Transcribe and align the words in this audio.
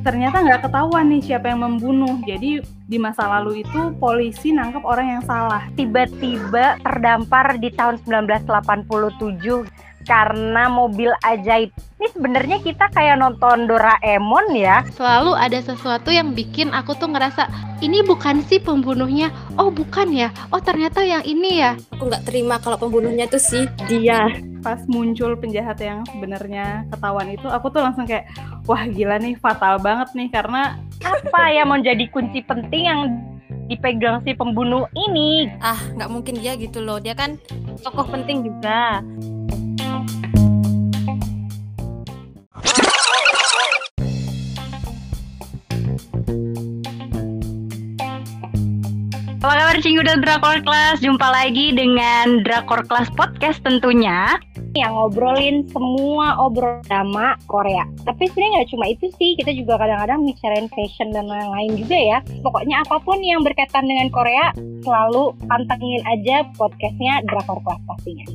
ternyata 0.00 0.42
nggak 0.42 0.62
ketahuan 0.66 1.06
nih 1.12 1.22
siapa 1.22 1.52
yang 1.52 1.62
membunuh. 1.62 2.18
Jadi 2.26 2.64
di 2.64 2.98
masa 2.98 3.30
lalu 3.30 3.62
itu 3.62 3.94
polisi 4.02 4.50
nangkep 4.50 4.82
orang 4.82 5.06
yang 5.18 5.22
salah. 5.22 5.70
Tiba-tiba 5.78 6.82
terdampar 6.82 7.60
di 7.62 7.70
tahun 7.70 8.02
1987 8.02 9.70
karena 10.10 10.66
mobil 10.66 11.14
ajaib. 11.22 11.70
Ini 11.70 12.08
sebenarnya 12.10 12.58
kita 12.66 12.90
kayak 12.90 13.22
nonton 13.22 13.70
Doraemon 13.70 14.58
ya. 14.58 14.82
Selalu 14.90 15.38
ada 15.38 15.62
sesuatu 15.62 16.10
yang 16.10 16.34
bikin 16.34 16.74
aku 16.74 16.98
tuh 16.98 17.14
ngerasa 17.14 17.46
ini 17.78 18.02
bukan 18.02 18.42
sih 18.42 18.58
pembunuhnya. 18.58 19.30
Oh 19.54 19.70
bukan 19.70 20.10
ya. 20.10 20.34
Oh 20.50 20.58
ternyata 20.58 21.06
yang 21.06 21.22
ini 21.22 21.62
ya. 21.62 21.78
Aku 21.94 22.10
nggak 22.10 22.26
terima 22.26 22.58
kalau 22.58 22.74
pembunuhnya 22.74 23.30
tuh 23.30 23.38
sih 23.38 23.70
dia. 23.86 24.26
Pas 24.66 24.82
muncul 24.90 25.38
penjahat 25.38 25.78
yang 25.78 26.02
sebenarnya 26.10 26.90
ketahuan 26.90 27.30
itu, 27.30 27.46
aku 27.46 27.70
tuh 27.70 27.80
langsung 27.86 28.04
kayak 28.04 28.26
wah 28.66 28.82
gila 28.90 29.16
nih 29.22 29.38
fatal 29.38 29.78
banget 29.78 30.10
nih 30.12 30.28
karena 30.28 30.76
apa 31.06 31.42
yang 31.54 31.70
menjadi 31.70 32.04
kunci 32.10 32.42
penting 32.44 32.82
yang 32.90 33.00
dipegang 33.70 34.18
si 34.26 34.34
pembunuh 34.34 34.90
ini? 34.98 35.46
Ah 35.62 35.78
nggak 35.94 36.10
mungkin 36.10 36.34
dia 36.42 36.58
gitu 36.58 36.82
loh. 36.82 36.98
Dia 36.98 37.14
kan 37.14 37.38
tokoh 37.86 38.08
penting 38.10 38.42
juga. 38.42 39.04
Apa 49.50 49.66
kabar 49.66 49.82
Cinggu 49.82 50.06
dan 50.06 50.22
Drakor 50.22 50.62
Class? 50.62 51.02
Jumpa 51.02 51.26
lagi 51.26 51.74
dengan 51.74 52.46
Drakor 52.46 52.86
Class 52.86 53.10
Podcast 53.18 53.58
tentunya 53.66 54.38
yang 54.78 54.94
ngobrolin 54.94 55.66
semua 55.74 56.38
obrol 56.38 56.78
drama 56.86 57.34
Korea. 57.50 57.82
Tapi 58.06 58.30
sebenarnya 58.30 58.62
nggak 58.62 58.70
cuma 58.70 58.86
itu 58.86 59.10
sih, 59.18 59.34
kita 59.34 59.50
juga 59.50 59.74
kadang-kadang 59.82 60.22
bicarain 60.22 60.70
fashion 60.70 61.10
dan 61.10 61.26
lain-lain 61.26 61.82
juga 61.82 61.98
ya. 61.98 62.18
Pokoknya 62.46 62.86
apa 62.86 63.02
pun 63.02 63.18
yang 63.26 63.42
berkaitan 63.42 63.90
dengan 63.90 64.06
Korea, 64.14 64.54
selalu 64.86 65.34
pantengin 65.50 66.02
aja 66.06 66.46
podcastnya 66.54 67.18
Drakor 67.26 67.58
Class 67.66 67.82
pastinya. 67.90 68.30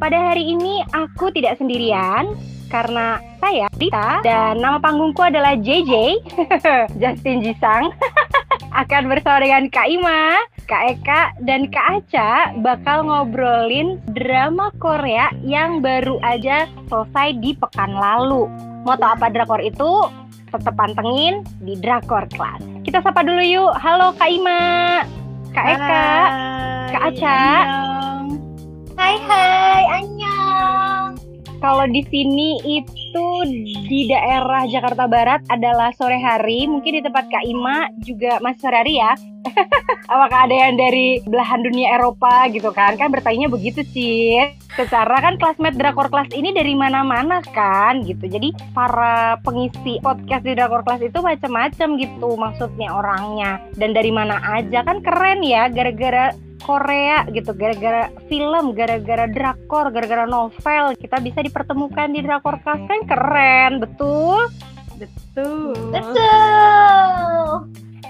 Pada 0.00 0.32
hari 0.32 0.56
ini 0.56 0.80
aku 0.96 1.28
tidak 1.36 1.60
sendirian, 1.60 2.32
karena 2.70 3.18
saya 3.42 3.66
Rita 3.76 4.22
dan 4.22 4.62
nama 4.62 4.78
panggungku 4.78 5.20
adalah 5.20 5.58
JJ 5.58 6.22
Justin 7.02 7.42
Jisang 7.42 7.90
akan 8.80 9.10
bersama 9.10 9.42
dengan 9.42 9.66
Kak 9.66 9.88
Ima, 9.90 10.46
Kak 10.70 10.82
Eka, 10.94 11.22
dan 11.42 11.66
Kak 11.68 11.86
Aca 12.00 12.54
bakal 12.62 13.02
ngobrolin 13.02 13.98
drama 14.14 14.70
Korea 14.78 15.34
yang 15.42 15.82
baru 15.82 16.22
aja 16.22 16.70
selesai 16.86 17.34
di 17.42 17.58
pekan 17.58 17.90
lalu. 17.90 18.46
Mau 18.86 18.94
tau 18.96 19.18
apa 19.18 19.26
drakor 19.28 19.58
itu? 19.60 20.06
Tetap 20.50 20.74
pantengin 20.74 21.46
di 21.62 21.78
Drakor 21.78 22.26
Class. 22.34 22.58
Kita 22.82 22.98
sapa 23.02 23.22
dulu 23.22 23.38
yuk. 23.38 23.70
Halo 23.78 24.10
Kak 24.18 24.30
Ima, 24.30 24.62
Kak 25.54 25.66
Eka, 25.78 26.10
Kak 26.90 27.02
Aca. 27.14 27.42
Hai 28.98 29.16
hai, 29.26 29.82
annyeong. 29.98 31.29
Kalau 31.60 31.84
di 31.84 32.00
sini 32.08 32.56
itu 32.64 33.28
di 33.84 34.08
daerah 34.08 34.64
Jakarta 34.64 35.04
Barat 35.04 35.44
adalah 35.52 35.92
sore 35.92 36.16
hari, 36.16 36.64
mungkin 36.64 36.96
di 36.96 37.02
tempat 37.04 37.28
Kak 37.28 37.44
Ima 37.44 37.84
juga 38.00 38.40
masih 38.40 38.60
sore 38.64 38.76
hari 38.80 38.96
ya. 38.96 39.12
Apakah 40.12 40.48
ada 40.48 40.56
yang 40.56 40.80
dari 40.80 41.20
belahan 41.28 41.60
dunia 41.60 42.00
Eropa 42.00 42.48
gitu 42.48 42.72
kan? 42.72 42.96
Kan 42.96 43.12
bertanya 43.12 43.52
begitu 43.52 43.84
sih. 43.92 44.40
Secara 44.72 45.20
kan 45.20 45.36
classmate 45.36 45.76
Drakor 45.76 46.08
Class 46.08 46.32
ini 46.32 46.56
dari 46.56 46.72
mana-mana 46.72 47.44
kan 47.52 48.08
gitu. 48.08 48.24
Jadi 48.24 48.56
para 48.72 49.36
pengisi 49.44 50.00
podcast 50.00 50.40
di 50.40 50.56
Drakor 50.56 50.80
Class 50.80 51.04
itu 51.04 51.20
macam-macam 51.20 51.88
gitu 52.00 52.30
maksudnya 52.40 52.88
orangnya. 52.88 53.60
Dan 53.76 53.92
dari 53.92 54.08
mana 54.08 54.40
aja 54.48 54.80
kan 54.80 55.04
keren 55.04 55.44
ya 55.44 55.68
gara-gara 55.68 56.32
Korea 56.60 57.24
gitu 57.32 57.50
gara-gara 57.52 58.08
film, 58.28 58.76
gara-gara 58.76 59.26
drakor, 59.26 59.90
gara-gara 59.90 60.24
novel 60.28 60.94
kita 60.96 61.18
bisa 61.18 61.40
dipertemukan 61.40 62.12
di 62.12 62.20
drakor 62.20 62.60
class 62.60 62.80
kan 62.84 63.00
keren, 63.08 63.80
betul? 63.80 64.46
betul. 65.00 65.72
Betul. 65.90 67.46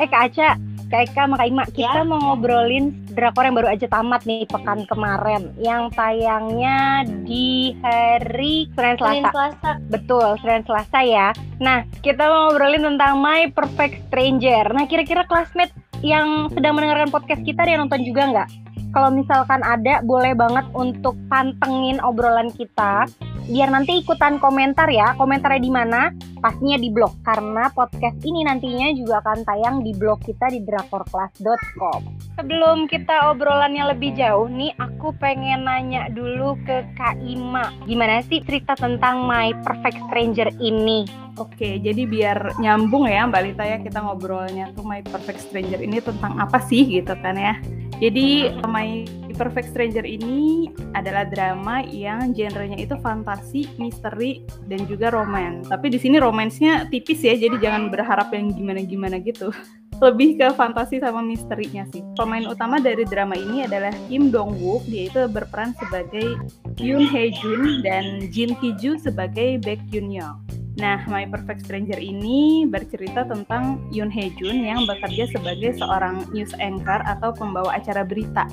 Eh 0.00 0.08
Kak 0.08 0.32
Aca, 0.32 0.58
Kak 0.90 1.06
Eka 1.06 1.22
sama 1.22 1.38
Kak 1.38 1.46
Ima, 1.46 1.64
kita 1.70 2.02
Ya. 2.02 2.08
mau 2.08 2.18
ngobrolin 2.18 2.90
drakor 3.14 3.46
yang 3.46 3.54
baru 3.54 3.70
aja 3.70 3.86
tamat 3.86 4.26
nih 4.26 4.42
pekan 4.50 4.82
kemarin 4.90 5.54
yang 5.62 5.86
tayangnya 5.94 7.06
di 7.22 7.78
hari 7.78 8.66
Senin 8.74 8.98
Senin 8.98 9.22
Selasa. 9.22 9.30
Selasa. 9.30 9.70
Betul, 9.86 10.28
Senin 10.42 10.62
Selasa 10.66 10.98
ya. 11.06 11.28
Nah, 11.62 11.86
kita 12.02 12.26
mau 12.26 12.50
ngobrolin 12.50 12.82
tentang 12.82 13.22
My 13.22 13.54
Perfect 13.54 14.10
Stranger. 14.10 14.66
Nah, 14.74 14.84
kira-kira 14.90 15.22
classmate 15.30 15.70
yang 16.00 16.48
sedang 16.52 16.76
mendengarkan 16.76 17.12
podcast 17.12 17.44
kita 17.44 17.64
yang 17.68 17.84
nonton 17.86 18.04
juga 18.04 18.22
nggak? 18.28 18.48
Kalau 18.90 19.10
misalkan 19.14 19.62
ada, 19.62 20.02
boleh 20.02 20.34
banget 20.34 20.66
untuk 20.74 21.14
pantengin 21.30 22.02
obrolan 22.02 22.50
kita. 22.50 23.06
Biar 23.50 23.66
nanti 23.66 23.98
ikutan 23.98 24.38
komentar 24.38 24.86
ya. 24.86 25.18
Komentarnya 25.18 25.58
di 25.58 25.72
mana? 25.74 26.14
Pastinya 26.38 26.78
di 26.78 26.86
blog. 26.86 27.18
Karena 27.26 27.66
podcast 27.74 28.22
ini 28.22 28.46
nantinya 28.46 28.94
juga 28.94 29.18
akan 29.18 29.42
tayang 29.42 29.82
di 29.82 29.90
blog 29.90 30.22
kita 30.22 30.54
di 30.54 30.62
drakorclass.com. 30.62 32.00
Sebelum 32.38 32.86
kita 32.86 33.34
obrolannya 33.34 33.90
lebih 33.90 34.14
jauh 34.14 34.46
nih, 34.46 34.70
aku 34.78 35.10
pengen 35.18 35.66
nanya 35.66 36.06
dulu 36.14 36.54
ke 36.62 36.86
Kak 36.94 37.18
Ima. 37.26 37.74
Gimana 37.90 38.22
sih 38.22 38.38
cerita 38.46 38.78
tentang 38.78 39.26
My 39.26 39.50
Perfect 39.66 39.98
Stranger 40.06 40.48
ini? 40.62 41.04
Oke, 41.34 41.82
jadi 41.82 42.06
biar 42.06 42.54
nyambung 42.62 43.10
ya 43.10 43.26
Mbak 43.26 43.42
Lita 43.50 43.64
ya 43.66 43.82
kita 43.82 43.98
ngobrolnya 43.98 44.70
tuh 44.78 44.86
My 44.86 45.02
Perfect 45.02 45.50
Stranger 45.50 45.82
ini 45.82 45.98
tentang 45.98 46.38
apa 46.38 46.62
sih 46.62 46.86
gitu 46.86 47.18
kan 47.18 47.34
ya. 47.34 47.58
Jadi 47.98 48.54
My 48.64 49.04
Perfect 49.40 49.72
Stranger 49.72 50.04
ini 50.04 50.68
adalah 50.92 51.24
drama 51.24 51.80
yang 51.88 52.36
genrenya 52.36 52.76
itu 52.76 52.92
fantasi, 53.00 53.72
misteri, 53.80 54.44
dan 54.68 54.84
juga 54.84 55.08
romance. 55.08 55.72
Tapi 55.72 55.88
di 55.88 55.96
sini 55.96 56.20
romansnya 56.20 56.92
tipis 56.92 57.24
ya, 57.24 57.32
jadi 57.32 57.56
jangan 57.56 57.88
berharap 57.88 58.28
yang 58.36 58.52
gimana-gimana 58.52 59.16
gitu. 59.24 59.48
Lebih 60.04 60.36
ke 60.36 60.52
fantasi 60.52 61.00
sama 61.00 61.24
misterinya 61.24 61.88
sih. 61.88 62.04
Pemain 62.20 62.44
utama 62.44 62.80
dari 62.80 63.08
drama 63.08 63.32
ini 63.32 63.64
adalah 63.64 63.92
Kim 64.12 64.28
Dong 64.28 64.60
Wook, 64.60 64.84
dia 64.88 65.08
itu 65.08 65.24
berperan 65.28 65.72
sebagai 65.80 66.36
Yoon 66.76 67.08
Hae 67.08 67.32
Jun 67.40 67.80
dan 67.80 68.28
Jin 68.28 68.52
Ki 68.60 68.76
Joo 68.76 69.00
sebagai 69.00 69.60
Baek 69.64 69.80
Yoon 69.92 70.08
Yeong. 70.12 70.60
Nah, 70.80 71.04
My 71.12 71.28
Perfect 71.28 71.68
Stranger 71.68 72.00
ini 72.00 72.64
bercerita 72.64 73.28
tentang 73.28 73.84
Yoon 73.92 74.08
Hae 74.08 74.32
Jun 74.40 74.64
yang 74.64 74.88
bekerja 74.88 75.28
sebagai 75.28 75.76
seorang 75.76 76.24
news 76.32 76.56
anchor 76.56 77.04
atau 77.04 77.36
pembawa 77.36 77.76
acara 77.76 78.00
berita. 78.00 78.48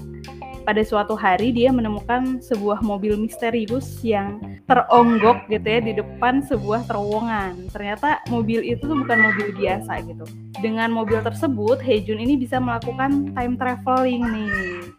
Pada 0.67 0.83
suatu 0.83 1.15
hari 1.15 1.55
dia 1.55 1.71
menemukan 1.71 2.43
sebuah 2.43 2.83
mobil 2.83 3.15
misterius 3.15 4.03
yang 4.03 4.59
teronggok 4.67 5.47
gitu 5.47 5.63
ya 5.63 5.79
di 5.79 5.95
depan 5.95 6.43
sebuah 6.43 6.83
terowongan. 6.91 7.71
Ternyata 7.71 8.19
mobil 8.27 8.59
itu 8.67 8.83
tuh 8.83 8.99
bukan 8.99 9.31
mobil 9.31 9.55
biasa 9.55 10.03
gitu. 10.03 10.27
Dengan 10.59 10.91
mobil 10.91 11.23
tersebut, 11.23 11.79
Haejun 11.79 12.19
ini 12.19 12.35
bisa 12.35 12.59
melakukan 12.59 13.31
time 13.31 13.55
traveling 13.55 14.27
nih. 14.27 14.51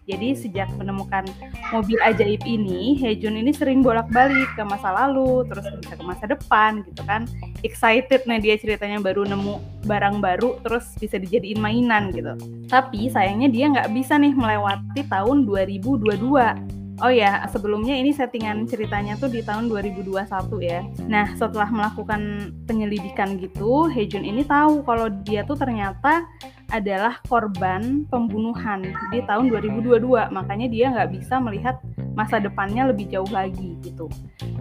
Jadi 0.09 0.33
sejak 0.33 0.73
menemukan 0.81 1.29
mobil 1.69 2.01
ajaib 2.01 2.41
ini, 2.49 2.97
Haejun 2.97 3.37
ini 3.37 3.53
sering 3.53 3.85
bolak-balik 3.85 4.49
ke 4.57 4.65
masa 4.65 4.89
lalu, 4.97 5.45
terus 5.53 5.69
bisa 5.77 5.95
ke 6.01 6.05
masa 6.09 6.25
depan 6.25 6.81
gitu 6.89 7.05
kan. 7.05 7.29
Excited 7.61 8.25
nih 8.25 8.41
dia 8.41 8.55
ceritanya 8.57 9.05
baru 9.05 9.29
nemu 9.29 9.85
barang 9.85 10.25
baru, 10.25 10.57
terus 10.65 10.97
bisa 10.97 11.21
dijadiin 11.21 11.61
mainan 11.61 12.09
gitu. 12.17 12.33
Tapi 12.73 13.13
sayangnya 13.13 13.53
dia 13.53 13.69
nggak 13.69 13.93
bisa 13.93 14.17
nih 14.17 14.33
melewati 14.33 15.05
tahun 15.13 15.45
2022. 15.45 16.78
Oh 16.99 17.15
ya, 17.15 17.47
sebelumnya 17.55 17.95
ini 17.95 18.11
settingan 18.11 18.67
ceritanya 18.67 19.15
tuh 19.15 19.31
di 19.31 19.39
tahun 19.39 19.71
2021 19.71 20.19
ya. 20.59 20.83
Nah, 21.07 21.31
setelah 21.39 21.71
melakukan 21.71 22.51
penyelidikan 22.67 23.39
gitu, 23.39 23.87
Hejun 23.87 24.27
ini 24.27 24.43
tahu 24.43 24.83
kalau 24.83 25.07
dia 25.23 25.47
tuh 25.47 25.55
ternyata 25.55 26.27
adalah 26.75 27.23
korban 27.31 28.03
pembunuhan 28.11 28.83
di 29.15 29.23
tahun 29.23 29.47
2022. 29.47 30.35
Makanya 30.35 30.67
dia 30.67 30.91
nggak 30.91 31.11
bisa 31.15 31.39
melihat 31.39 31.79
masa 32.19 32.43
depannya 32.43 32.91
lebih 32.91 33.07
jauh 33.15 33.31
lagi 33.31 33.79
gitu. 33.79 34.11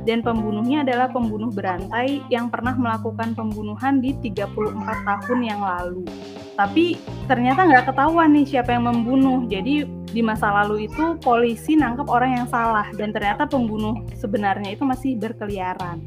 Dan 0.06 0.22
pembunuhnya 0.22 0.86
adalah 0.86 1.10
pembunuh 1.10 1.50
berantai 1.50 2.22
yang 2.30 2.54
pernah 2.54 2.78
melakukan 2.78 3.34
pembunuhan 3.34 3.98
di 3.98 4.14
34 4.14 5.10
tahun 5.10 5.40
yang 5.42 5.60
lalu. 5.66 6.06
Tapi 6.54 7.02
ternyata 7.26 7.66
nggak 7.66 7.90
ketahuan 7.92 8.30
nih 8.38 8.46
siapa 8.46 8.78
yang 8.78 8.86
membunuh. 8.86 9.42
Jadi 9.50 9.97
di 10.18 10.26
masa 10.26 10.50
lalu 10.50 10.90
itu 10.90 11.14
polisi 11.22 11.78
nangkep 11.78 12.10
orang 12.10 12.42
yang 12.42 12.48
salah 12.50 12.90
dan 12.98 13.14
ternyata 13.14 13.46
pembunuh 13.46 14.02
sebenarnya 14.18 14.74
itu 14.74 14.82
masih 14.82 15.14
berkeliaran. 15.14 16.02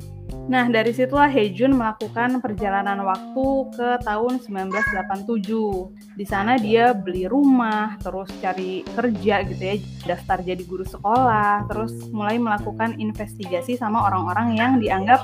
Nah, 0.50 0.66
dari 0.66 0.90
situlah 0.90 1.30
Hejun 1.30 1.78
melakukan 1.78 2.42
perjalanan 2.42 3.06
waktu 3.06 3.46
ke 3.70 4.02
tahun 4.02 4.42
1987. 4.42 5.94
Di 6.18 6.26
sana 6.26 6.58
dia 6.58 6.90
beli 6.90 7.30
rumah, 7.30 7.94
terus 8.02 8.26
cari 8.42 8.82
kerja 8.82 9.46
gitu 9.46 9.62
ya, 9.62 9.78
daftar 10.10 10.42
jadi 10.42 10.62
guru 10.66 10.82
sekolah, 10.82 11.70
terus 11.70 11.94
mulai 12.10 12.34
melakukan 12.42 12.98
investigasi 12.98 13.78
sama 13.78 14.10
orang-orang 14.10 14.58
yang 14.58 14.72
dianggap 14.82 15.22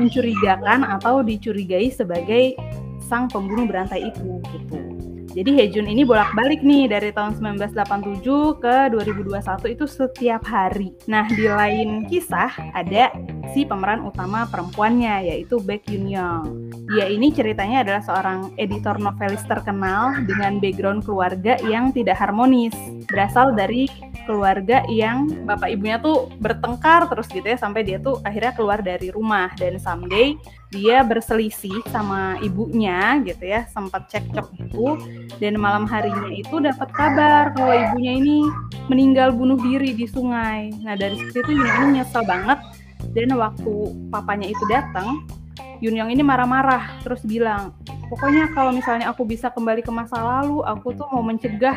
mencurigakan 0.00 0.80
atau 0.96 1.20
dicurigai 1.20 1.92
sebagai 1.92 2.56
sang 3.04 3.28
pembunuh 3.28 3.68
berantai 3.68 4.08
itu 4.08 4.40
gitu. 4.48 4.93
Jadi 5.34 5.50
Hejun 5.50 5.90
ini 5.90 6.06
bolak-balik 6.06 6.62
nih 6.62 6.86
dari 6.86 7.10
tahun 7.10 7.34
1987 7.42 8.22
ke 8.62 8.76
2021 8.94 9.74
itu 9.74 9.84
setiap 9.90 10.46
hari. 10.46 10.94
Nah, 11.10 11.26
di 11.26 11.50
lain 11.50 12.06
kisah 12.06 12.54
ada 12.70 13.10
si 13.50 13.66
pemeran 13.66 14.06
utama 14.06 14.46
perempuannya 14.46 15.26
yaitu 15.26 15.58
Baek 15.58 15.90
Yoon 15.90 16.06
Young. 16.06 16.46
Dia 16.86 17.10
ini 17.10 17.34
ceritanya 17.34 17.82
adalah 17.82 18.02
seorang 18.06 18.54
editor 18.62 18.94
novelis 19.02 19.42
terkenal 19.50 20.22
dengan 20.22 20.62
background 20.62 21.02
keluarga 21.02 21.58
yang 21.66 21.90
tidak 21.90 22.14
harmonis. 22.14 22.74
Berasal 23.10 23.58
dari 23.58 23.90
keluarga 24.30 24.86
yang 24.86 25.28
bapak 25.44 25.74
ibunya 25.74 26.00
tuh 26.00 26.32
bertengkar 26.40 27.10
terus 27.12 27.28
gitu 27.28 27.44
ya 27.44 27.58
sampai 27.60 27.84
dia 27.84 28.00
tuh 28.00 28.22
akhirnya 28.24 28.56
keluar 28.56 28.80
dari 28.80 29.12
rumah 29.12 29.52
dan 29.60 29.76
someday 29.76 30.38
dia 30.72 31.04
berselisih 31.06 31.84
sama 31.92 32.40
ibunya 32.40 33.20
gitu 33.22 33.44
ya 33.44 33.68
sempat 33.70 34.10
cekcok 34.10 34.46
gitu 34.58 34.98
dan 35.38 35.60
malam 35.60 35.84
harinya 35.84 36.30
itu 36.32 36.58
dapat 36.58 36.88
kabar 36.90 37.54
kalau 37.54 37.72
ibunya 37.72 38.18
ini 38.18 38.48
meninggal 38.88 39.32
bunuh 39.32 39.56
diri 39.60 39.96
di 39.96 40.04
sungai. 40.04 40.72
Nah 40.82 40.98
dari 40.98 41.16
situ 41.16 41.40
Yun 41.46 41.68
ini 41.68 42.00
nyesel 42.00 42.24
banget 42.26 42.58
dan 43.12 43.30
waktu 43.36 43.72
papanya 44.08 44.48
itu 44.48 44.64
datang 44.66 45.24
Yun 45.82 46.00
Yang 46.00 46.16
ini 46.16 46.22
marah-marah 46.24 47.02
terus 47.04 47.20
bilang 47.26 47.74
pokoknya 48.08 48.52
kalau 48.54 48.70
misalnya 48.72 49.10
aku 49.10 49.26
bisa 49.26 49.50
kembali 49.50 49.82
ke 49.84 49.92
masa 49.92 50.16
lalu 50.16 50.62
aku 50.64 50.94
tuh 50.96 51.08
mau 51.10 51.20
mencegah 51.20 51.76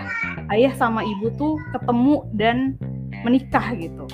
ayah 0.54 0.74
sama 0.78 1.04
ibu 1.04 1.34
tuh 1.36 1.60
ketemu 1.76 2.24
dan 2.36 2.58
menikah 3.26 3.74
gitu 3.76 4.06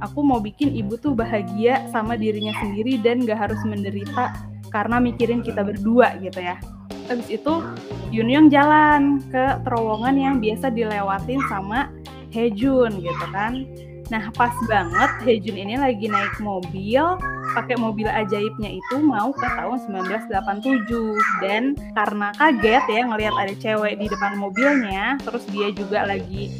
aku 0.00 0.20
mau 0.20 0.40
bikin 0.42 0.74
ibu 0.76 0.96
tuh 1.00 1.16
bahagia 1.16 1.88
sama 1.92 2.18
dirinya 2.18 2.52
sendiri 2.60 3.00
dan 3.00 3.24
gak 3.24 3.48
harus 3.48 3.60
menderita 3.64 4.32
karena 4.68 5.00
mikirin 5.00 5.40
kita 5.40 5.64
berdua 5.64 6.18
gitu 6.20 6.40
ya. 6.42 6.60
Habis 7.06 7.30
itu 7.30 7.62
Yun 8.10 8.28
Young 8.28 8.48
jalan 8.50 9.22
ke 9.30 9.62
terowongan 9.62 10.14
yang 10.18 10.34
biasa 10.42 10.74
dilewatin 10.74 11.38
sama 11.46 11.88
Hejun 12.34 12.98
gitu 12.98 13.26
kan. 13.30 13.62
Nah 14.10 14.30
pas 14.34 14.52
banget 14.66 15.10
Hejun 15.22 15.56
ini 15.56 15.78
lagi 15.78 16.10
naik 16.10 16.36
mobil 16.42 17.16
pakai 17.56 17.78
mobil 17.80 18.04
ajaibnya 18.04 18.68
itu 18.68 19.00
mau 19.00 19.32
ke 19.32 19.48
tahun 19.48 19.80
1987 19.88 21.40
dan 21.40 21.72
karena 21.96 22.28
kaget 22.36 22.84
ya 22.84 23.02
ngelihat 23.08 23.32
ada 23.32 23.54
cewek 23.56 23.96
di 23.96 24.06
depan 24.12 24.36
mobilnya 24.36 25.16
terus 25.24 25.48
dia 25.48 25.72
juga 25.72 26.04
lagi 26.04 26.52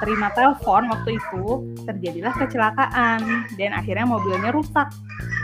terima 0.00 0.32
telepon 0.32 0.88
waktu 0.88 1.20
itu 1.20 1.44
terjadilah 1.84 2.32
kecelakaan 2.38 3.50
dan 3.60 3.70
akhirnya 3.76 4.06
mobilnya 4.08 4.50
rusak. 4.54 4.88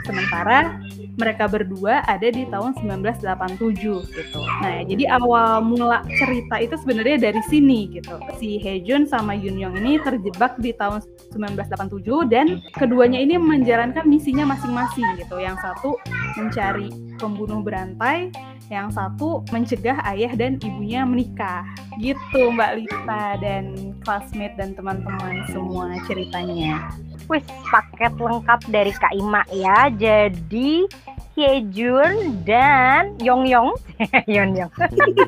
Sementara 0.09 0.81
mereka 1.19 1.51
berdua 1.51 2.03
ada 2.07 2.29
di 2.31 2.47
tahun 2.49 2.75
1987 2.79 4.15
gitu. 4.15 4.41
Nah, 4.63 4.83
jadi 4.87 5.05
awal 5.19 5.63
mula 5.63 6.03
cerita 6.19 6.59
itu 6.63 6.75
sebenarnya 6.79 7.19
dari 7.31 7.43
sini 7.47 7.99
gitu. 7.99 8.17
Si 8.39 8.59
Hejun 8.63 9.07
sama 9.07 9.35
Yun 9.35 9.59
Young 9.59 9.77
ini 9.83 9.99
terjebak 10.03 10.59
di 10.59 10.75
tahun 10.75 11.03
1987 11.35 12.33
dan 12.33 12.63
keduanya 12.75 13.19
ini 13.19 13.37
menjalankan 13.37 14.07
misinya 14.07 14.55
masing-masing 14.55 15.07
gitu. 15.19 15.39
Yang 15.39 15.63
satu 15.63 15.91
mencari 16.39 16.89
pembunuh 17.19 17.61
berantai, 17.61 18.31
yang 18.69 18.93
satu 18.93 19.43
mencegah 19.49 19.99
ayah 20.13 20.33
dan 20.37 20.61
ibunya 20.61 21.03
menikah. 21.05 21.65
Gitu 21.99 22.55
Mbak 22.55 22.73
Lita 22.79 23.25
dan 23.43 23.97
classmate 24.07 24.55
dan 24.55 24.77
teman-teman 24.77 25.43
semua 25.51 25.99
ceritanya. 26.07 26.87
Wis 27.29 27.45
paket 27.69 28.15
lengkap 28.17 28.61
dari 28.73 28.93
Kak 28.95 29.13
Ima 29.13 29.43
ya. 29.53 29.93
Jadi 29.93 30.89
Hyejun 31.39 32.43
dan 32.43 33.15
Yong 33.23 33.47
Yong, 33.47 33.71
Yon 34.35 34.59
Yong, 34.59 34.73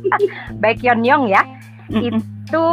baik 0.62 0.82
Yon 0.82 1.06
Yong 1.06 1.30
ya, 1.30 1.46
itu 1.86 2.66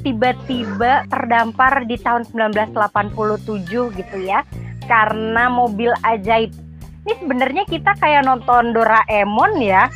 tiba-tiba 0.00 1.04
terdampar 1.12 1.84
di 1.84 2.00
tahun 2.00 2.24
1987 2.32 3.68
gitu 3.92 4.16
ya, 4.24 4.40
karena 4.88 5.52
mobil 5.52 5.92
ajaib. 6.00 6.48
Ini 7.04 7.12
sebenarnya 7.20 7.68
kita 7.68 7.92
kayak 8.00 8.24
nonton 8.24 8.72
Doraemon 8.72 9.60
ya. 9.60 9.92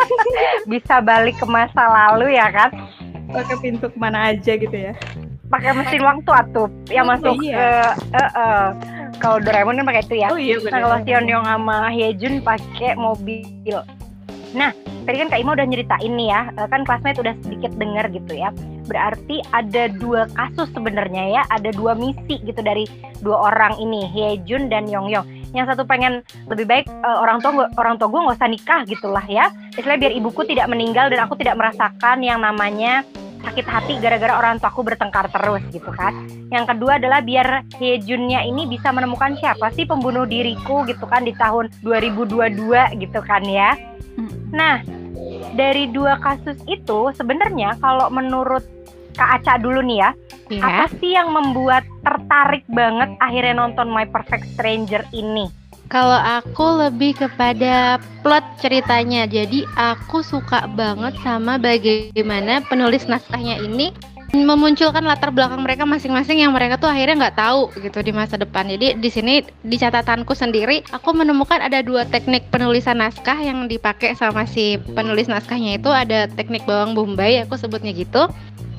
Bisa 0.70 1.00
balik 1.00 1.40
ke 1.40 1.46
masa 1.48 1.88
lalu 1.88 2.36
ya 2.36 2.52
kan? 2.52 2.68
Pakai 3.32 3.56
pintu 3.64 3.88
ke 3.88 3.96
mana 3.96 4.34
aja 4.34 4.58
gitu 4.58 4.74
ya. 4.76 4.92
Pakai 5.48 5.72
mesin 5.72 6.02
waktu 6.04 6.30
atuh 6.30 6.68
yang 6.90 7.06
oh, 7.06 7.10
masuk 7.16 7.38
iya. 7.40 7.94
ke 7.94 8.18
uh, 8.18 8.30
uh, 8.34 8.68
kalau 9.20 9.36
Doraemon 9.38 9.76
kan 9.76 9.86
pakai 9.86 10.02
itu 10.08 10.16
ya. 10.16 10.28
Oh, 10.32 10.40
iya, 10.40 10.56
nah 10.64 10.80
kalau 10.80 10.98
Sion 11.04 11.28
Yong 11.28 11.44
sama 11.44 11.92
Hyejun 11.92 12.40
pakai 12.40 12.96
mobil. 12.96 13.78
Nah 14.56 14.72
tadi 15.06 15.16
kan 15.20 15.28
Kak 15.30 15.40
Ima 15.40 15.52
udah 15.54 15.66
nyeritain 15.68 16.12
nih 16.16 16.28
ya 16.32 16.40
eh, 16.56 16.68
kan 16.68 16.82
classmate 16.82 17.20
udah 17.20 17.36
sedikit 17.44 17.70
dengar 17.76 18.08
gitu 18.10 18.32
ya. 18.34 18.50
Berarti 18.88 19.44
ada 19.54 19.86
dua 19.86 20.26
kasus 20.34 20.66
sebenarnya 20.74 21.30
ya 21.30 21.42
ada 21.52 21.70
dua 21.70 21.94
misi 21.94 22.40
gitu 22.42 22.58
dari 22.58 22.88
dua 23.22 23.52
orang 23.52 23.78
ini 23.78 24.08
Hyejun 24.10 24.66
dan 24.72 24.88
Yong 24.90 25.12
Yong 25.12 25.26
yang 25.50 25.66
satu 25.66 25.82
pengen 25.82 26.22
lebih 26.46 26.66
baik 26.66 26.86
uh, 27.02 27.18
orang 27.22 27.42
tua 27.42 27.66
orang 27.74 27.98
tua 27.98 28.06
gue 28.06 28.20
nggak 28.22 28.38
usah 28.38 28.50
nikah 28.50 28.80
gitulah 28.86 29.26
ya. 29.26 29.50
Istilahnya 29.74 30.08
biar 30.08 30.12
ibuku 30.16 30.40
tidak 30.46 30.66
meninggal 30.70 31.10
dan 31.10 31.26
aku 31.26 31.34
tidak 31.38 31.58
merasakan 31.58 32.22
yang 32.22 32.42
namanya 32.42 33.06
sakit 33.40 33.66
hati 33.66 33.92
gara-gara 33.98 34.36
orang 34.36 34.60
tuaku 34.60 34.84
bertengkar 34.84 35.32
terus 35.32 35.62
gitu 35.72 35.90
kan. 35.92 36.28
Yang 36.52 36.76
kedua 36.76 37.00
adalah 37.00 37.20
biar 37.24 37.64
Hyejunnya 37.80 38.44
ini 38.44 38.68
bisa 38.68 38.92
menemukan 38.92 39.36
siapa 39.40 39.72
sih 39.72 39.88
pembunuh 39.88 40.28
diriku 40.28 40.84
gitu 40.84 41.08
kan 41.08 41.24
di 41.24 41.32
tahun 41.34 41.72
2022 41.82 43.00
gitu 43.00 43.20
kan 43.24 43.42
ya. 43.44 43.74
Nah, 44.52 44.84
dari 45.54 45.88
dua 45.90 46.20
kasus 46.20 46.58
itu 46.68 47.10
sebenarnya 47.16 47.78
kalau 47.80 48.12
menurut 48.12 48.62
Kak 49.16 49.42
Aca 49.42 49.60
dulu 49.60 49.82
nih 49.82 49.98
ya. 50.00 50.10
Yeah. 50.50 50.66
Apa 50.66 50.86
sih 50.98 51.12
yang 51.14 51.30
membuat 51.30 51.86
tertarik 52.02 52.66
banget 52.70 53.14
akhirnya 53.22 53.54
nonton 53.54 53.90
My 53.90 54.06
Perfect 54.06 54.54
Stranger 54.54 55.06
ini? 55.14 55.59
Kalau 55.90 56.14
aku 56.14 56.86
lebih 56.86 57.18
kepada 57.18 57.98
plot 58.22 58.46
ceritanya. 58.62 59.26
Jadi 59.26 59.66
aku 59.74 60.22
suka 60.22 60.70
banget 60.70 61.18
sama 61.26 61.58
bagaimana 61.58 62.62
penulis 62.70 63.10
naskahnya 63.10 63.58
ini 63.58 63.90
memunculkan 64.30 65.02
latar 65.02 65.34
belakang 65.34 65.66
mereka 65.66 65.82
masing-masing 65.82 66.38
yang 66.46 66.54
mereka 66.54 66.78
tuh 66.78 66.86
akhirnya 66.86 67.26
nggak 67.26 67.38
tahu 67.42 67.74
gitu 67.82 67.98
di 68.06 68.14
masa 68.14 68.38
depan. 68.38 68.70
Jadi 68.70 69.02
di 69.02 69.10
sini 69.10 69.42
di 69.66 69.74
catatanku 69.74 70.30
sendiri 70.30 70.86
aku 70.94 71.10
menemukan 71.10 71.58
ada 71.58 71.82
dua 71.82 72.06
teknik 72.06 72.46
penulisan 72.54 73.02
naskah 73.02 73.42
yang 73.42 73.66
dipakai 73.66 74.14
sama 74.14 74.46
si 74.46 74.78
penulis 74.94 75.26
naskahnya 75.26 75.82
itu 75.82 75.90
ada 75.90 76.30
teknik 76.30 76.62
bawang 76.62 76.94
bombay 76.94 77.42
aku 77.42 77.58
sebutnya 77.58 77.90
gitu 77.90 78.30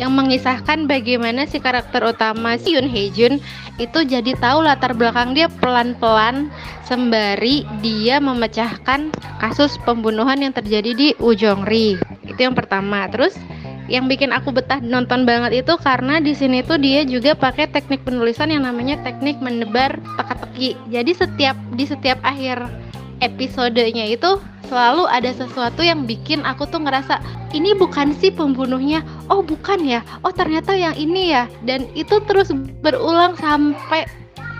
yang 0.01 0.17
mengisahkan 0.17 0.89
bagaimana 0.89 1.46
si 1.46 1.62
karakter 1.62 2.01
utama 2.01 2.58
si 2.58 2.74
Yoon 2.74 2.89
Hee 2.89 3.13
Jun 3.13 3.38
itu 3.77 4.00
jadi 4.01 4.34
tahu 4.34 4.65
latar 4.65 4.98
belakang 4.98 5.38
dia 5.38 5.46
pelan-pelan 5.62 6.50
sembari 6.89 7.62
dia 7.86 8.17
memecahkan 8.17 9.13
kasus 9.38 9.77
pembunuhan 9.86 10.41
yang 10.41 10.58
terjadi 10.58 10.91
di 10.98 11.08
Ujongri. 11.22 12.01
Itu 12.25 12.39
yang 12.41 12.58
pertama. 12.58 13.05
Terus 13.13 13.38
yang 13.86 14.10
bikin 14.10 14.34
aku 14.34 14.50
betah 14.50 14.81
nonton 14.81 15.22
banget 15.29 15.62
itu 15.62 15.77
karena 15.77 16.17
di 16.17 16.34
sini 16.34 16.65
tuh 16.65 16.81
dia 16.81 17.05
juga 17.05 17.38
pakai 17.38 17.70
teknik 17.70 18.01
penulisan 18.01 18.50
yang 18.50 18.65
namanya 18.65 18.98
teknik 19.05 19.38
menebar 19.38 20.01
teka-teki. 20.17 20.74
Jadi 20.89 21.12
setiap 21.13 21.58
di 21.77 21.86
setiap 21.86 22.17
akhir 22.25 22.80
episodenya 23.21 24.09
itu 24.09 24.41
selalu 24.67 25.05
ada 25.07 25.31
sesuatu 25.31 25.85
yang 25.85 26.09
bikin 26.09 26.41
aku 26.47 26.65
tuh 26.67 26.81
ngerasa 26.81 27.21
ini 27.51 27.75
bukan 27.75 28.15
sih 28.17 28.31
pembunuhnya? 28.31 29.03
Oh 29.27 29.43
bukan 29.43 29.83
ya? 29.83 30.01
Oh 30.25 30.31
ternyata 30.31 30.71
yang 30.73 30.95
ini 30.95 31.35
ya? 31.35 31.45
Dan 31.63 31.87
itu 31.93 32.19
terus 32.25 32.49
berulang 32.81 33.35
sampai 33.37 34.07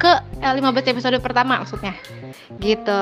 ke 0.02 0.12
15 0.42 0.62
eh, 0.62 0.92
episode 0.92 1.18
pertama 1.24 1.62
maksudnya. 1.64 1.96
Gitu. 2.60 3.02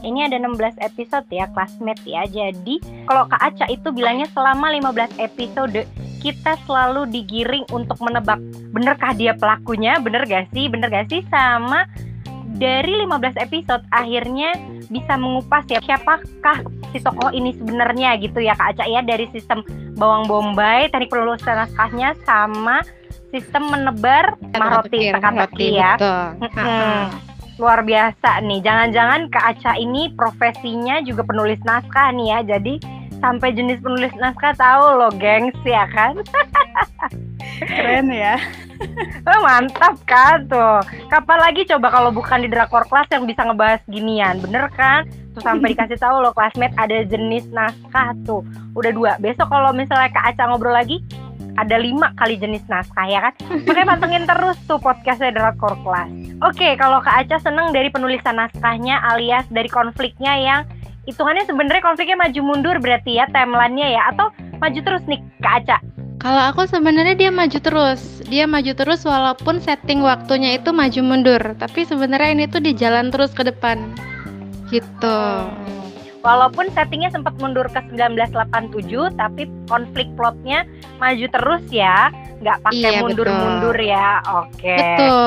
Ini 0.00 0.32
ada 0.32 0.40
16 0.40 0.80
episode 0.80 1.26
ya 1.28 1.48
classmate 1.52 2.04
ya. 2.04 2.24
Jadi 2.28 2.80
kalau 3.04 3.28
Kak 3.28 3.40
Aca 3.40 3.66
itu 3.68 3.88
bilangnya 3.92 4.28
selama 4.32 4.72
15 4.72 5.20
episode 5.20 5.84
kita 6.20 6.52
selalu 6.68 7.08
digiring 7.08 7.64
untuk 7.72 7.96
menebak 8.04 8.36
benerkah 8.76 9.16
dia 9.16 9.32
pelakunya? 9.32 9.96
Bener 10.00 10.28
gak 10.28 10.52
sih? 10.52 10.68
Bener 10.68 10.92
gak 10.92 11.08
sih? 11.08 11.24
Sama 11.32 11.88
dari 12.58 13.06
15 13.06 13.36
episode 13.46 13.82
akhirnya 13.94 14.56
bisa 14.90 15.14
mengupas 15.14 15.62
ya 15.70 15.78
siapakah 15.84 16.66
si 16.90 16.98
tokoh 16.98 17.30
ini 17.30 17.54
sebenarnya 17.54 18.18
gitu 18.18 18.42
ya 18.42 18.58
Kak 18.58 18.74
Aca 18.74 18.84
ya 18.90 19.00
dari 19.06 19.30
sistem 19.30 19.62
bawang 19.94 20.26
bombay 20.26 20.90
teknik 20.90 21.12
penulisan 21.12 21.62
naskahnya 21.62 22.18
sama 22.26 22.82
sistem 23.30 23.70
menebar 23.70 24.34
roti 24.50 25.14
teka-teki 25.14 25.78
ya. 25.78 25.94
Luar 27.60 27.84
biasa 27.84 28.40
nih. 28.40 28.64
Jangan-jangan 28.64 29.28
Kak 29.30 29.44
Aca 29.54 29.72
ini 29.78 30.10
profesinya 30.16 31.04
juga 31.04 31.22
penulis 31.22 31.60
naskah 31.62 32.10
nih 32.10 32.26
ya. 32.26 32.38
Jadi 32.56 32.74
sampai 33.20 33.52
jenis 33.54 33.78
penulis 33.84 34.12
naskah 34.18 34.56
tahu 34.56 34.84
loh, 34.98 35.12
gengs 35.14 35.56
ya 35.62 35.84
kan? 35.92 36.18
Keren 37.60 38.08
ya. 38.10 38.36
Oh, 39.28 39.40
mantap 39.44 40.00
kan 40.08 40.48
tuh. 40.48 40.80
Kapan 41.12 41.38
lagi 41.44 41.68
coba 41.68 41.92
kalau 41.92 42.08
bukan 42.08 42.40
di 42.40 42.48
Drakor 42.48 42.88
Class 42.88 43.12
yang 43.12 43.28
bisa 43.28 43.44
ngebahas 43.44 43.84
ginian, 43.92 44.40
bener 44.40 44.72
kan? 44.72 45.04
Tuh 45.36 45.44
sampai 45.44 45.68
dikasih 45.76 46.00
tahu 46.00 46.24
loh 46.24 46.32
classmate 46.32 46.72
ada 46.80 47.04
jenis 47.04 47.44
naskah 47.52 48.16
tuh. 48.24 48.40
Udah 48.72 48.88
dua. 48.88 49.12
Besok 49.20 49.52
kalau 49.52 49.76
misalnya 49.76 50.08
Kak 50.16 50.32
Aca 50.32 50.48
ngobrol 50.48 50.72
lagi, 50.72 51.04
ada 51.60 51.76
lima 51.76 52.16
kali 52.16 52.40
jenis 52.40 52.64
naskah 52.72 53.04
ya 53.04 53.20
kan? 53.28 53.32
Makanya 53.68 53.86
pantengin 53.96 54.24
terus 54.24 54.56
tuh 54.64 54.80
podcastnya 54.80 55.36
Drakor 55.36 55.76
Class. 55.84 56.08
Oke, 56.40 56.72
kalau 56.80 57.04
Kak 57.04 57.28
Aca 57.28 57.36
seneng 57.36 57.76
dari 57.76 57.92
penulisan 57.92 58.40
naskahnya 58.40 58.96
alias 59.12 59.44
dari 59.52 59.68
konfliknya 59.68 60.40
yang 60.40 60.60
hitungannya 61.10 61.44
sebenarnya 61.44 61.82
konfliknya 61.82 62.16
maju 62.16 62.40
mundur 62.46 62.76
berarti 62.78 63.18
ya 63.18 63.26
timelinenya 63.34 63.88
ya 63.98 64.02
atau 64.14 64.30
maju 64.62 64.78
terus 64.78 65.02
nih 65.10 65.20
Kak 65.42 65.54
Aca? 65.66 65.76
Kalau 66.20 66.52
aku 66.52 66.68
sebenarnya 66.68 67.16
dia 67.16 67.30
maju 67.32 67.58
terus. 67.58 68.20
Dia 68.28 68.44
maju 68.44 68.76
terus 68.76 69.08
walaupun 69.08 69.56
setting 69.56 70.04
waktunya 70.04 70.60
itu 70.60 70.68
maju 70.68 71.00
mundur. 71.00 71.40
Tapi 71.56 71.88
sebenarnya 71.88 72.30
ini 72.36 72.44
tuh 72.44 72.60
di 72.60 72.76
jalan 72.76 73.08
terus 73.08 73.32
ke 73.32 73.40
depan. 73.40 73.80
Gitu. 74.68 75.20
Walaupun 76.20 76.68
settingnya 76.76 77.08
sempat 77.08 77.32
mundur 77.40 77.64
ke 77.72 77.80
1987, 77.96 79.16
tapi 79.16 79.48
konflik 79.64 80.12
plotnya 80.20 80.68
maju 81.00 81.26
terus 81.32 81.64
ya, 81.72 82.12
nggak 82.44 82.60
pakai 82.68 82.92
Iya, 82.92 83.00
mundur-mundur 83.00 83.76
ya. 83.80 84.20
Oke. 84.44 84.76
Betul. 84.76 85.24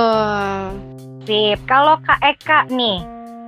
Sip. 1.25 1.59
Kalau 1.65 1.97
Kak 2.05 2.21
Eka 2.21 2.69
nih, 2.69 3.01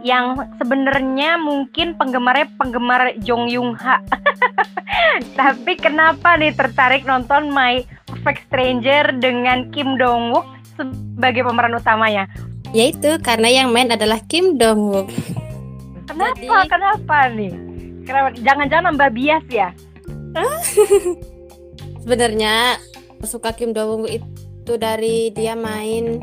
yang 0.05 0.38
sebenarnya 0.62 1.41
mungkin 1.41 1.97
penggemarnya 1.97 2.53
penggemar 2.62 3.17
Jong 3.25 3.50
Yung 3.50 3.74
Ha. 3.74 3.97
Tapi 5.39 5.74
kenapa 5.81 6.38
nih 6.38 6.53
tertarik 6.53 7.09
nonton 7.09 7.50
My 7.50 7.81
Perfect 8.05 8.45
Stranger 8.45 9.17
dengan 9.17 9.74
Kim 9.74 9.97
Dong 9.97 10.29
Wook 10.29 10.45
sebagai 10.77 11.41
pemeran 11.41 11.74
utamanya? 11.74 12.29
Yaitu 12.69 13.17
karena 13.25 13.50
yang 13.50 13.74
main 13.74 13.89
adalah 13.89 14.21
Kim 14.29 14.62
Dong 14.62 14.93
Wook. 14.93 15.09
Kenapa? 16.05 16.38
Jadi- 16.38 16.69
Kenapa 16.69 17.17
nih? 17.33 17.53
Kenapa? 18.05 18.29
Jangan-jangan 18.38 18.85
nambah 18.93 19.09
bias 19.09 19.45
ya? 19.50 19.74
Sebenarnya 22.05 22.77
suka 23.25 23.57
Kim 23.57 23.74
Dong 23.74 24.05
Wook 24.05 24.13
itu 24.13 24.74
dari 24.77 25.33
dia 25.33 25.57
main 25.57 26.21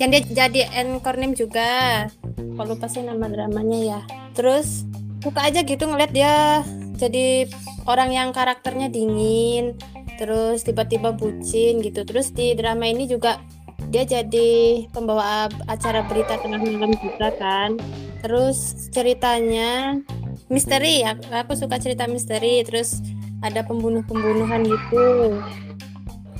yang 0.00 0.08
dia 0.08 0.24
jadi 0.24 0.60
encore 0.80 1.20
name 1.20 1.36
juga. 1.36 2.08
Kalau 2.34 2.72
lupa 2.72 2.88
sih 2.88 3.04
nama 3.04 3.28
dramanya 3.28 3.78
ya. 3.78 4.00
Terus 4.32 4.88
suka 5.20 5.44
aja 5.44 5.60
gitu 5.60 5.84
ngeliat 5.84 6.16
dia 6.16 6.64
jadi 6.96 7.44
orang 7.84 8.16
yang 8.16 8.28
karakternya 8.32 8.88
dingin, 8.88 9.76
terus 10.16 10.64
tiba-tiba 10.64 11.12
bucin 11.12 11.84
gitu. 11.84 12.08
Terus 12.08 12.32
di 12.32 12.56
drama 12.56 12.88
ini 12.88 13.04
juga 13.04 13.44
dia 13.92 14.08
jadi 14.08 14.84
pembawa 14.88 15.52
acara 15.68 16.00
berita 16.08 16.40
tengah 16.40 16.64
malam 16.64 16.96
juga 16.96 17.28
kan. 17.36 17.76
Terus 18.24 18.88
ceritanya 18.92 20.00
misteri, 20.48 21.04
aku, 21.04 21.28
aku 21.28 21.52
suka 21.60 21.76
cerita 21.76 22.08
misteri. 22.08 22.64
Terus 22.64 23.04
ada 23.44 23.64
pembunuh-pembunuhan 23.68 24.64
gitu. 24.64 25.36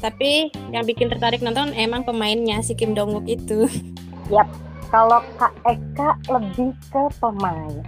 Tapi 0.00 0.48
yang 0.72 0.88
bikin 0.88 1.12
tertarik 1.12 1.44
nonton 1.44 1.76
emang 1.76 2.02
pemainnya 2.02 2.64
si 2.64 2.72
Kim 2.72 2.96
Dong 2.96 3.12
Wook 3.12 3.28
itu. 3.28 3.68
Kalau 4.90 5.22
Kak 5.38 5.54
Eka 5.68 6.18
lebih 6.26 6.74
ke 6.90 7.02
pemain. 7.22 7.84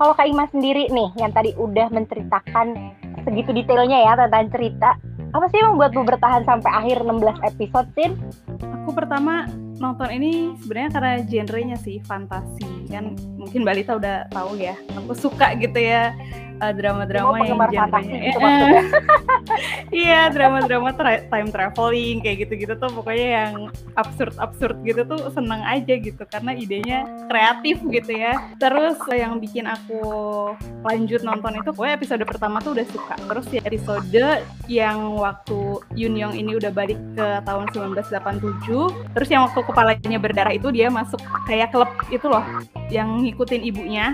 Kalau 0.00 0.16
Kak 0.16 0.24
Ima 0.24 0.48
sendiri 0.48 0.88
nih, 0.88 1.12
yang 1.20 1.34
tadi 1.36 1.52
udah 1.60 1.92
menceritakan 1.92 2.96
segitu 3.28 3.52
detailnya 3.52 4.00
ya 4.00 4.16
tentang 4.16 4.48
cerita, 4.48 4.96
apa 5.36 5.44
sih 5.52 5.60
yang 5.60 5.76
membuatmu 5.76 6.08
bertahan 6.08 6.48
sampai 6.48 6.70
akhir 6.72 7.04
16 7.04 7.44
episode, 7.44 7.88
Sin? 7.92 8.16
Aku 8.80 8.96
pertama 8.96 9.44
nonton 9.80 10.08
ini 10.12 10.54
sebenarnya 10.60 10.90
karena 10.92 11.12
genrenya 11.24 11.76
sih 11.80 12.04
fantasi 12.04 12.92
kan 12.92 13.16
mungkin 13.40 13.64
Balita 13.64 13.96
udah 13.96 14.28
tahu 14.28 14.60
ya 14.60 14.76
aku 14.92 15.16
suka 15.16 15.56
gitu 15.56 15.80
ya 15.80 16.12
eh, 16.60 16.72
drama-drama 16.72 17.36
yang 17.40 17.58
genrenya 17.58 17.88
gitu 18.20 18.38
Eh, 18.38 18.40
maksudnya. 18.40 18.82
iya 20.04 20.20
drama-drama 20.28 20.92
tra- 20.92 21.24
time 21.24 21.48
traveling 21.48 22.16
kayak 22.20 22.46
gitu-gitu 22.46 22.72
tuh 22.76 22.90
pokoknya 22.92 23.28
yang 23.42 23.52
absurd-absurd 23.94 24.76
gitu 24.84 25.02
tuh 25.04 25.30
seneng 25.30 25.60
aja 25.62 25.94
gitu 25.96 26.22
karena 26.24 26.52
idenya 26.52 26.98
kreatif 27.26 27.80
gitu 27.84 28.12
ya. 28.12 28.36
Terus 28.56 29.00
yang 29.10 29.38
bikin 29.38 29.64
aku 29.64 30.00
lanjut 30.82 31.20
nonton 31.20 31.56
itu 31.56 31.70
pokoknya 31.70 31.94
episode 31.96 32.22
pertama 32.24 32.60
tuh 32.60 32.76
udah 32.76 32.86
suka. 32.86 33.14
Terus 33.18 33.46
ya 33.50 33.60
episode 33.64 34.24
yang 34.66 35.16
waktu 35.16 35.58
Yun 35.94 36.14
Young 36.14 36.34
ini 36.36 36.54
udah 36.54 36.70
balik 36.70 36.98
ke 37.14 37.26
tahun 37.42 37.66
1987 37.72 39.14
terus 39.14 39.28
yang 39.28 39.46
waktu 39.46 39.60
kepalanya 39.62 40.18
berdarah 40.18 40.52
itu 40.52 40.68
dia 40.70 40.88
masuk 40.88 41.18
kayak 41.44 41.70
klub 41.70 41.90
itu 42.08 42.26
loh 42.26 42.44
yang 42.88 43.22
ngikutin 43.22 43.62
ibunya. 43.64 44.06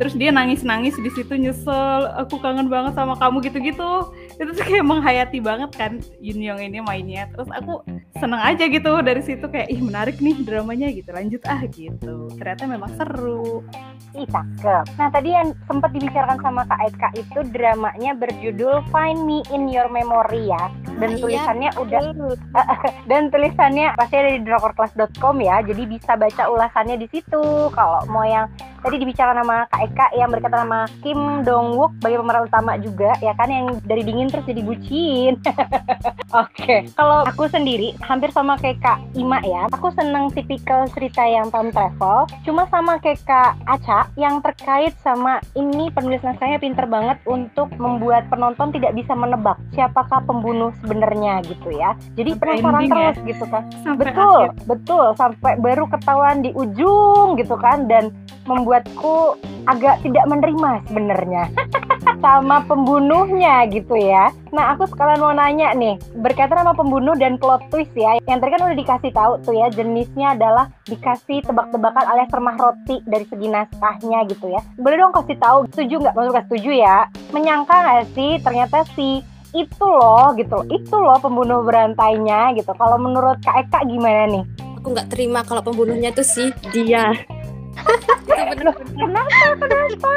Terus 0.00 0.16
dia 0.16 0.32
nangis-nangis 0.32 0.96
di 0.96 1.10
situ 1.12 1.36
nyesel 1.36 1.89
aku 2.18 2.40
kangen 2.40 2.68
banget 2.68 2.92
sama 2.96 3.14
kamu 3.16 3.42
gitu-gitu 3.46 4.10
itu 4.40 4.50
tuh 4.56 4.64
kayak 4.64 4.86
menghayati 4.86 5.38
banget 5.38 5.70
kan 5.76 5.92
Yun 6.18 6.40
Young 6.40 6.60
ini 6.60 6.80
mainnya 6.80 7.28
terus 7.32 7.48
aku 7.52 7.84
seneng 8.18 8.40
aja 8.40 8.64
gitu 8.66 8.92
dari 9.04 9.22
situ 9.22 9.44
kayak 9.46 9.68
ih 9.68 9.80
menarik 9.80 10.16
nih 10.18 10.36
dramanya 10.42 10.88
gitu 10.90 11.10
lanjut 11.12 11.42
ah 11.46 11.62
gitu 11.68 12.32
ternyata 12.36 12.64
memang 12.66 12.90
seru 12.96 13.64
Ih, 14.10 14.26
cakep. 14.26 14.98
Nah, 14.98 15.08
tadi 15.14 15.30
yang 15.30 15.54
sempat 15.70 15.94
dibicarakan 15.94 16.42
sama 16.42 16.66
Kak 16.66 16.82
Eka 16.82 17.08
itu 17.14 17.40
dramanya 17.54 18.18
berjudul 18.18 18.82
Find 18.90 19.22
Me 19.22 19.38
in 19.54 19.70
Your 19.70 19.86
Memory 19.86 20.50
ya. 20.50 20.66
Dan 20.98 21.14
Ah, 21.14 21.14
iya, 21.14 21.22
tulisannya 21.22 21.70
udah 21.78 22.00
betul. 22.10 22.34
dan 23.10 23.22
tulisannya 23.30 23.86
pasti 23.94 24.14
ada 24.18 24.30
di 24.34 24.40
drakorclass.com 24.42 25.36
ya. 25.38 25.62
Jadi 25.62 25.82
bisa 25.86 26.18
baca 26.18 26.42
ulasannya 26.50 26.98
di 26.98 27.06
situ. 27.06 27.70
Kalau 27.70 28.02
mau 28.10 28.26
yang 28.26 28.50
tadi 28.82 28.98
dibicarakan 28.98 29.46
sama 29.46 29.56
Kak 29.70 29.80
Eka 29.86 30.06
yang 30.18 30.28
berkaitan 30.34 30.60
sama 30.66 30.80
Kim 31.06 31.20
Dong 31.46 31.78
Wook 31.80 31.96
sebagai 31.96 32.20
pemeran 32.20 32.44
utama 32.44 32.76
juga 32.76 33.16
ya 33.24 33.32
kan 33.32 33.48
yang 33.48 33.80
dari 33.88 34.04
dingin 34.04 34.28
terus 34.28 34.44
jadi 34.44 34.60
bucin. 34.60 35.40
Oke, 36.44 36.84
kalau 36.92 37.24
aku 37.24 37.48
sendiri 37.48 37.96
hampir 38.04 38.28
sama 38.36 38.60
kayak 38.60 38.84
Kak 38.84 39.00
Ima 39.16 39.40
ya. 39.40 39.64
Aku 39.72 39.88
seneng 39.96 40.28
tipikal 40.30 40.84
cerita 40.92 41.24
yang 41.24 41.48
time 41.48 41.72
travel. 41.72 42.28
Cuma 42.44 42.68
sama 42.68 43.00
kayak 43.00 43.24
Kak 43.24 43.56
Aca 43.64 44.12
yang 44.20 44.44
terkait 44.44 44.92
sama 45.00 45.40
ini 45.56 45.88
penulis 45.88 46.20
naskahnya 46.20 46.60
pinter 46.60 46.84
banget 46.84 47.16
untuk 47.24 47.72
membuat 47.80 48.28
penonton 48.28 48.70
tidak 48.76 48.92
bisa 48.92 49.16
menebak 49.16 49.56
siapakah 49.72 50.20
pembunuh 50.28 50.70
sebenarnya 50.84 51.40
gitu 51.48 51.72
ya. 51.72 51.96
Jadi 52.14 52.36
Sampai 52.36 52.60
penasaran 52.60 52.84
ya. 52.84 53.10
terus 53.16 53.20
gitu 53.24 53.44
kan. 53.48 53.62
sampai 53.86 54.04
Betul, 54.12 54.28
akhir 54.28 54.50
betul 54.68 55.04
sampai 55.16 55.52
baru 55.58 55.84
ketahuan 55.88 56.36
di 56.44 56.50
ujung 56.52 57.38
gitu 57.40 57.56
kan 57.56 57.88
dan 57.88 58.12
membuatku 58.44 59.38
agak 59.68 60.00
tidak 60.02 60.24
menerima 60.26 60.70
sebenarnya 60.88 61.42
sama 62.24 62.62
pembunuhnya 62.66 63.66
gitu 63.70 63.96
ya. 63.96 64.30
Nah, 64.50 64.74
aku 64.74 64.86
sekalian 64.90 65.20
mau 65.22 65.34
nanya 65.34 65.72
nih, 65.72 65.96
berkaitan 66.20 66.60
sama 66.62 66.74
pembunuh 66.76 67.14
dan 67.16 67.38
plot 67.40 67.62
twist 67.70 67.92
ya. 67.94 68.18
Yang 68.26 68.38
tadi 68.42 68.50
kan 68.50 68.62
udah 68.66 68.78
dikasih 68.78 69.12
tahu 69.14 69.32
tuh 69.46 69.54
ya, 69.56 69.66
jenisnya 69.72 70.34
adalah 70.36 70.66
dikasih 70.86 71.42
tebak-tebakan 71.46 72.04
alias 72.10 72.30
remah 72.34 72.56
roti 72.58 72.96
dari 73.06 73.24
segi 73.26 73.46
naskahnya 73.48 74.18
gitu 74.28 74.46
ya. 74.50 74.60
Boleh 74.78 74.96
dong 75.00 75.14
kasih 75.14 75.38
tahu, 75.38 75.58
setuju 75.72 75.94
nggak? 76.02 76.14
Maksud 76.14 76.30
nggak 76.34 76.46
setuju 76.50 76.70
ya? 76.74 76.98
Menyangka 77.30 77.74
nggak 77.74 78.06
sih 78.12 78.30
ternyata 78.42 78.78
si 78.94 79.22
itu 79.50 79.82
loh 79.82 80.30
gitu, 80.38 80.62
itu 80.70 80.94
loh 80.94 81.18
pembunuh 81.18 81.66
berantainya 81.66 82.54
gitu. 82.54 82.70
Kalau 82.78 82.98
menurut 83.02 83.42
Kak 83.42 83.66
Eka 83.66 83.82
gimana 83.82 84.30
nih? 84.30 84.44
Aku 84.78 84.94
nggak 84.94 85.10
terima 85.10 85.42
kalau 85.42 85.60
pembunuhnya 85.60 86.14
tuh 86.14 86.24
si 86.24 86.54
dia. 86.70 87.10
itu 88.20 88.26
bener-bener. 88.26 88.74
Kenapa? 88.76 89.36
Kenapa? 89.58 90.12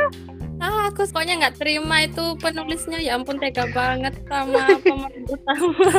Ah, 0.63 0.87
aku 0.87 1.03
pokoknya 1.11 1.43
nggak 1.43 1.59
terima 1.59 2.07
itu 2.07 2.39
penulisnya. 2.39 3.03
Ya 3.03 3.19
ampun 3.19 3.35
tega 3.35 3.67
banget 3.75 4.15
sama 4.31 4.63
pemeran 4.83 5.23
utama. 5.27 5.91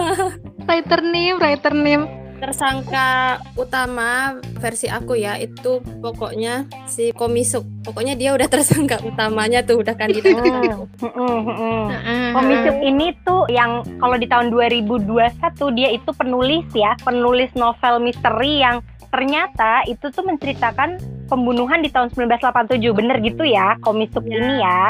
Writer 0.64 1.00
name, 1.04 1.36
writer 1.36 1.74
name. 1.76 2.04
Tersangka 2.40 3.40
utama 3.56 4.40
versi 4.60 4.88
aku 4.88 5.16
ya 5.16 5.36
itu 5.36 5.84
pokoknya 6.00 6.64
si 6.88 7.12
Komisuk. 7.12 7.64
Pokoknya 7.84 8.16
dia 8.16 8.32
udah 8.32 8.48
tersangka 8.48 9.04
utamanya 9.04 9.60
tuh 9.60 9.84
udah 9.84 9.92
kandidat. 9.92 10.32
Hmm, 10.32 10.72
hmm, 11.00 11.12
hmm, 11.12 11.40
hmm. 11.44 11.84
Heeh. 11.92 12.26
Komisik 12.32 12.76
ini 12.80 13.06
tuh 13.24 13.44
yang 13.52 13.84
kalau 14.00 14.16
di 14.16 14.24
tahun 14.28 14.48
2021 14.48 15.76
dia 15.76 15.88
itu 15.92 16.10
penulis 16.16 16.64
ya, 16.72 16.96
penulis 17.04 17.52
novel 17.52 18.00
misteri 18.00 18.64
yang 18.64 18.80
ternyata 19.14 19.86
itu 19.86 20.10
tuh 20.10 20.26
menceritakan 20.26 20.98
pembunuhan 21.26 21.80
di 21.80 21.88
tahun 21.88 22.12
1987 22.12 22.80
bener 22.92 23.16
gitu 23.20 23.44
ya 23.44 23.76
komisuk 23.80 24.24
Ya. 24.24 24.36
ini 24.36 24.52
ya? 24.60 24.80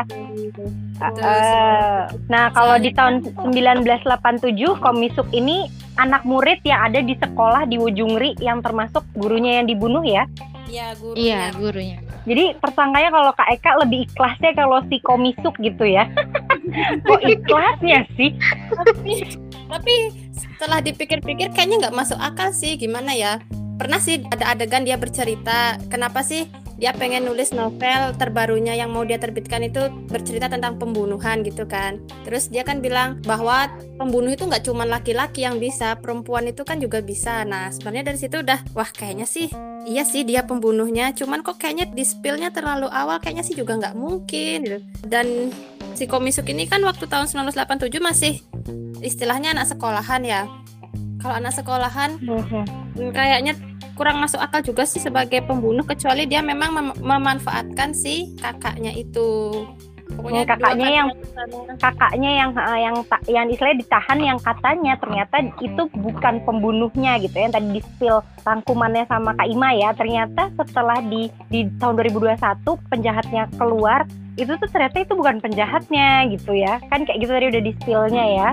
Eh, 1.05 2.01
nah 2.31 2.49
kalau 2.55 2.79
di 2.79 2.95
tahun 2.95 3.27
1987 3.43 4.55
komisuk 4.79 5.27
ini 5.35 5.67
anak 5.99 6.23
murid 6.25 6.63
yang 6.63 6.87
ada 6.87 7.03
di 7.03 7.15
sekolah 7.19 7.67
di 7.67 7.77
Wujungri 7.79 8.35
yang 8.39 8.63
termasuk 8.63 9.03
gurunya 9.15 9.61
yang 9.63 9.67
dibunuh 9.67 10.03
ya? 10.03 10.25
Iya, 10.65 10.97
guru. 10.97 11.15
Iya, 11.15 11.41
gurunya. 11.55 11.99
jadi 12.25 12.57
tersangkanya 12.57 13.11
kalau 13.13 13.31
Kak 13.37 13.49
Eka 13.53 13.71
lebih 13.85 14.09
ikhlasnya 14.09 14.51
kalau 14.57 14.81
si 14.89 14.97
komisuk 15.05 15.55
gitu 15.61 15.85
ya? 15.85 16.09
Kok 17.07 17.21
ikhlasnya 17.21 18.09
sih? 18.17 18.33
Tapi 18.73 19.13
tapi 19.69 19.95
setelah 20.33 20.81
dipikir-pikir 20.81 21.53
kayaknya 21.53 21.89
nggak 21.89 21.97
masuk 22.01 22.17
akal 22.17 22.49
sih. 22.51 22.81
Gimana 22.81 23.13
ya 23.13 23.39
pernah 23.79 23.99
sih 23.99 24.23
ada 24.31 24.55
adegan 24.55 24.87
dia 24.87 24.99
bercerita 24.99 25.79
kenapa 25.91 26.23
sih 26.23 26.47
dia 26.75 26.91
pengen 26.91 27.31
nulis 27.31 27.55
novel 27.55 28.19
terbarunya 28.19 28.75
yang 28.75 28.91
mau 28.91 29.07
dia 29.07 29.19
terbitkan 29.19 29.63
itu 29.63 29.87
bercerita 30.11 30.51
tentang 30.51 30.75
pembunuhan 30.75 31.47
gitu 31.47 31.67
kan 31.71 32.03
terus 32.27 32.51
dia 32.51 32.67
kan 32.67 32.83
bilang 32.83 33.23
bahwa 33.23 33.71
pembunuh 33.95 34.35
itu 34.35 34.43
nggak 34.47 34.67
cuma 34.67 34.83
laki-laki 34.83 35.47
yang 35.47 35.63
bisa 35.63 35.95
perempuan 36.03 36.51
itu 36.51 36.67
kan 36.67 36.83
juga 36.83 36.99
bisa 36.99 37.47
nah 37.47 37.71
sebenarnya 37.71 38.11
dari 38.11 38.19
situ 38.19 38.43
udah 38.43 38.59
wah 38.75 38.91
kayaknya 38.91 39.27
sih 39.27 39.49
iya 39.87 40.03
sih 40.03 40.27
dia 40.27 40.43
pembunuhnya 40.43 41.15
cuman 41.15 41.47
kok 41.47 41.63
kayaknya 41.63 41.87
di 41.95 42.03
spillnya 42.03 42.51
terlalu 42.51 42.91
awal 42.91 43.23
kayaknya 43.23 43.47
sih 43.47 43.55
juga 43.55 43.79
nggak 43.79 43.95
mungkin 43.95 44.59
gitu. 44.67 44.79
dan 45.07 45.55
si 45.95 46.11
komisuk 46.11 46.51
ini 46.51 46.67
kan 46.67 46.83
waktu 46.83 47.07
tahun 47.07 47.31
1987 47.31 48.03
masih 48.03 48.43
istilahnya 49.05 49.55
anak 49.55 49.71
sekolahan 49.71 50.23
ya. 50.27 50.43
Kalau 51.25 51.35
anak 51.35 51.53
sekolahan 51.53 52.11
kayaknya 53.11 53.57
kurang 53.95 54.21
masuk 54.21 54.37
akal 54.37 54.61
juga 54.61 54.85
sih 54.85 54.99
sebagai 54.99 55.41
pembunuh 55.41 55.81
kecuali 55.83 56.27
dia 56.27 56.39
memang 56.39 56.71
mem- 56.71 56.99
memanfaatkan 57.01 57.91
si 57.91 58.37
kakaknya 58.37 58.93
itu. 58.93 59.65
Pokoknya 60.07 60.45
Hmm, 60.45 60.51
kakaknya 60.53 60.89
yang- 60.93 61.11
kakaknya- 61.11 61.77
kakaknya 61.81 62.31
yang 62.35 62.51
eh, 62.53 62.79
yang 62.79 62.97
ta- 63.03 63.25
yang 63.27 63.47
istilahnya 63.49 63.79
ditahan 63.81 64.19
yang 64.21 64.39
katanya 64.39 64.93
ternyata 64.95 65.35
itu 65.59 65.83
bukan 65.91 66.35
pembunuhnya 66.45 67.19
gitu 67.19 67.35
ya 67.35 67.49
yang 67.49 67.55
tadi 67.55 67.69
di 67.73 67.83
spill 67.83 68.17
rangkumannya 68.45 69.09
sama 69.09 69.33
Kak 69.33 69.49
Ima 69.49 69.73
ya. 69.73 69.91
Ternyata 69.91 70.53
setelah 70.55 71.01
di 71.01 71.33
di 71.49 71.67
tahun 71.79 71.97
2021 71.97 72.37
penjahatnya 72.85 73.49
keluar 73.57 74.05
itu 74.35 74.53
tuh 74.53 74.69
ternyata 74.69 74.97
itu 75.01 75.15
bukan 75.15 75.41
penjahatnya 75.41 76.09
gitu 76.29 76.53
ya. 76.53 76.79
Kan 76.85 77.03
kayak 77.03 77.19
gitu 77.19 77.33
tadi 77.33 77.47
udah 77.49 77.63
di 77.65 77.73
spillnya 77.75 78.25
ya 78.29 78.49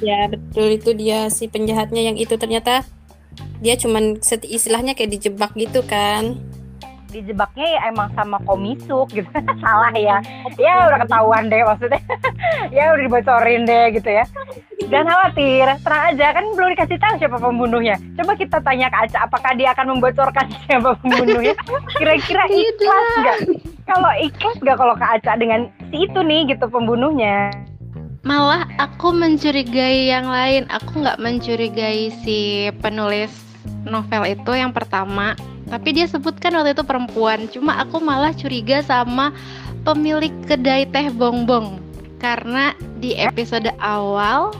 ya 0.00 0.26
betul. 0.26 0.66
Itu 0.70 0.90
dia 0.94 1.28
si 1.28 1.46
penjahatnya 1.46 2.02
yang 2.02 2.16
itu. 2.16 2.34
Ternyata 2.34 2.82
dia 3.58 3.74
cuman 3.74 4.18
seti- 4.20 4.50
istilahnya 4.50 4.94
kayak 4.94 5.14
dijebak 5.14 5.52
gitu 5.54 5.82
kan. 5.84 6.38
dijebaknya 7.14 7.78
ya 7.78 7.94
emang 7.94 8.10
sama 8.18 8.42
komisuk 8.42 9.06
gitu. 9.14 9.30
Salah 9.62 9.94
ya. 9.94 10.18
Ya 10.58 10.90
udah 10.90 10.98
ketahuan 11.06 11.46
deh 11.46 11.62
maksudnya. 11.62 12.02
Ya 12.74 12.90
udah 12.90 13.06
dibocorin 13.06 13.62
deh 13.62 13.94
gitu 13.94 14.10
ya. 14.10 14.26
Dan 14.90 15.06
khawatir 15.06 15.78
terang 15.78 16.04
aja. 16.10 16.26
Kan 16.34 16.44
belum 16.58 16.74
dikasih 16.74 16.98
tahu 16.98 17.14
siapa 17.22 17.38
pembunuhnya. 17.38 17.94
Coba 18.18 18.34
kita 18.34 18.58
tanya 18.66 18.90
ke 18.90 18.98
Aca 19.06 19.30
apakah 19.30 19.54
dia 19.54 19.70
akan 19.70 19.94
membocorkan 19.94 20.50
siapa 20.66 20.98
pembunuhnya? 20.98 21.54
Kira-kira 21.94 22.50
ikhlas 22.50 23.06
nggak? 23.22 23.38
Kalau 23.86 24.10
ikhlas 24.18 24.56
nggak 24.58 24.74
kalau 24.74 24.94
ke 24.98 25.06
Aca 25.06 25.32
dengan 25.38 25.60
si 25.94 26.10
itu 26.10 26.18
nih 26.18 26.50
gitu 26.50 26.66
pembunuhnya 26.66 27.54
Malah 28.24 28.64
aku 28.80 29.12
mencurigai 29.12 30.08
yang 30.08 30.32
lain. 30.32 30.64
Aku 30.72 31.04
nggak 31.04 31.20
mencurigai 31.20 32.08
si 32.24 32.72
penulis 32.80 33.28
novel 33.84 34.24
itu 34.24 34.52
yang 34.56 34.72
pertama. 34.72 35.36
Tapi 35.68 35.92
dia 35.92 36.08
sebutkan 36.08 36.56
waktu 36.56 36.72
itu 36.72 36.84
perempuan. 36.88 37.44
Cuma 37.52 37.76
aku 37.84 38.00
malah 38.00 38.32
curiga 38.32 38.80
sama 38.80 39.28
pemilik 39.84 40.32
kedai 40.48 40.88
teh 40.88 41.12
bongbong. 41.12 41.76
Karena 42.16 42.72
di 42.96 43.12
episode 43.12 43.68
awal 43.76 44.56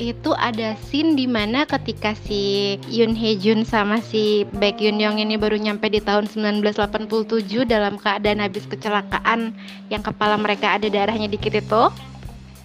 itu 0.00 0.32
ada 0.40 0.72
scene 0.88 1.12
di 1.12 1.28
mana 1.28 1.68
ketika 1.68 2.16
si 2.16 2.74
Yoon 2.88 3.12
Hye 3.12 3.36
Jun 3.36 3.62
sama 3.68 4.00
si 4.00 4.48
Baek 4.56 4.80
Yoon 4.80 4.96
Young 4.96 5.20
ini 5.20 5.36
baru 5.36 5.60
nyampe 5.60 5.92
di 5.92 6.00
tahun 6.00 6.26
1987 6.32 7.68
dalam 7.68 8.00
keadaan 8.00 8.40
habis 8.40 8.64
kecelakaan 8.64 9.52
yang 9.92 10.00
kepala 10.00 10.40
mereka 10.40 10.80
ada 10.80 10.88
darahnya 10.88 11.28
dikit 11.28 11.54
itu 11.54 11.92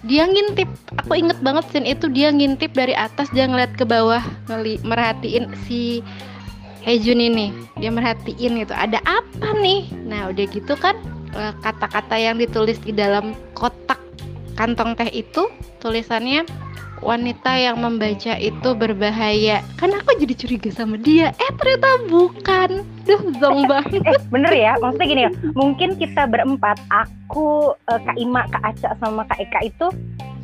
dia 0.06 0.28
ngintip. 0.28 0.68
Aku 1.02 1.18
inget 1.18 1.38
banget 1.42 1.64
scene 1.72 1.88
itu 1.90 2.06
dia 2.12 2.30
ngintip 2.30 2.70
dari 2.74 2.94
atas 2.94 3.26
dia 3.34 3.48
ngeliat 3.50 3.74
ke 3.74 3.82
bawah 3.82 4.22
ngeli 4.46 4.78
merhatiin 4.86 5.50
si 5.66 6.04
Hejun 6.86 7.18
ini. 7.18 7.50
Dia 7.82 7.90
merhatiin 7.90 8.62
gitu 8.62 8.74
ada 8.74 9.02
apa 9.02 9.48
nih? 9.58 9.90
Nah 10.06 10.30
udah 10.30 10.44
gitu 10.46 10.74
kan 10.78 10.94
eh, 11.34 11.52
kata-kata 11.64 12.14
yang 12.14 12.38
ditulis 12.38 12.78
di 12.78 12.94
dalam 12.94 13.34
kotak 13.58 13.98
kantong 14.54 14.98
teh 14.98 15.10
itu 15.14 15.46
tulisannya 15.78 16.42
wanita 17.00 17.52
yang 17.56 17.78
membaca 17.80 18.34
itu 18.38 18.68
berbahaya. 18.74 19.64
Kan 19.78 19.94
aku 19.94 20.18
jadi 20.18 20.34
curiga 20.34 20.70
sama 20.72 20.98
dia. 20.98 21.32
Eh 21.36 21.50
ternyata 21.56 22.06
bukan. 22.10 22.82
Duh 23.06 23.22
zong 23.40 23.64
banget. 23.70 24.02
eh 24.04 24.18
bener 24.28 24.52
ya. 24.52 24.76
Maksudnya 24.78 25.06
gini 25.06 25.22
ya 25.28 25.32
mungkin 25.56 25.96
kita 25.96 26.28
berempat 26.28 26.78
aku 26.90 27.72
eh, 27.88 28.00
Kak 28.02 28.16
Ima 28.18 28.44
Kak 28.50 28.62
Aca 28.62 28.90
sama 29.00 29.22
Kak 29.26 29.38
Eka 29.40 29.60
itu 29.64 29.86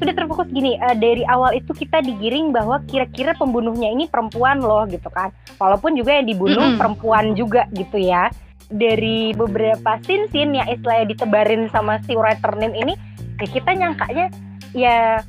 sudah 0.00 0.14
terfokus. 0.14 0.48
Gini 0.50 0.78
eh, 0.78 0.96
dari 0.96 1.22
awal 1.28 1.58
itu 1.58 1.74
kita 1.74 2.00
digiring 2.00 2.54
bahwa 2.54 2.80
kira-kira 2.88 3.36
pembunuhnya 3.36 3.90
ini 3.92 4.08
perempuan 4.08 4.62
loh 4.62 4.86
gitu 4.88 5.10
kan. 5.12 5.34
Walaupun 5.60 5.94
juga 5.94 6.18
yang 6.18 6.26
dibunuh 6.26 6.74
Mm-mm. 6.74 6.78
perempuan 6.80 7.36
juga 7.36 7.68
gitu 7.76 8.00
ya. 8.00 8.32
Dari 8.72 9.36
beberapa 9.36 10.00
scene-scene 10.02 10.56
yang 10.56 10.68
istilahnya 10.72 11.06
ditebarin 11.12 11.68
sama 11.68 12.00
si 12.08 12.16
writer 12.16 12.56
name 12.56 12.72
ini 12.74 12.94
ya 13.38 13.46
kita 13.50 13.70
nyangkanya 13.74 14.26
ya 14.72 15.20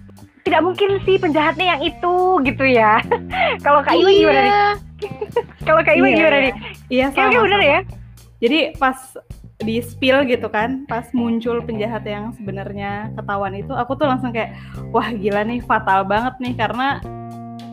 tidak 0.46 0.62
mungkin 0.62 1.02
sih 1.10 1.18
penjahatnya 1.18 1.66
yang 1.76 1.82
itu 1.82 2.16
gitu 2.46 2.66
ya. 2.70 3.02
Kalau 3.66 3.82
Kak 3.82 3.98
Ima 3.98 4.14
gimana 4.14 4.40
nih? 4.46 4.54
Kalau 5.68 5.82
Kak 5.82 5.98
Iya, 5.98 6.06
gimana 6.14 6.38
iya. 6.38 6.46
nih? 6.46 6.54
Iya, 6.94 7.06
kayaknya 7.10 7.38
sama, 7.42 7.46
bener 7.50 7.62
sama. 7.62 7.74
ya? 7.74 7.80
Jadi 8.46 8.60
pas 8.78 8.98
di 9.66 9.76
spill 9.82 10.18
gitu 10.30 10.48
kan, 10.54 10.86
pas 10.86 11.10
muncul 11.18 11.66
penjahat 11.66 12.06
yang 12.06 12.30
sebenarnya 12.38 13.10
ketahuan 13.18 13.58
itu, 13.58 13.74
aku 13.74 13.98
tuh 13.98 14.06
langsung 14.06 14.30
kayak, 14.30 14.54
wah 14.94 15.10
gila 15.10 15.42
nih 15.50 15.66
fatal 15.66 16.06
banget 16.06 16.38
nih 16.38 16.54
karena 16.54 17.02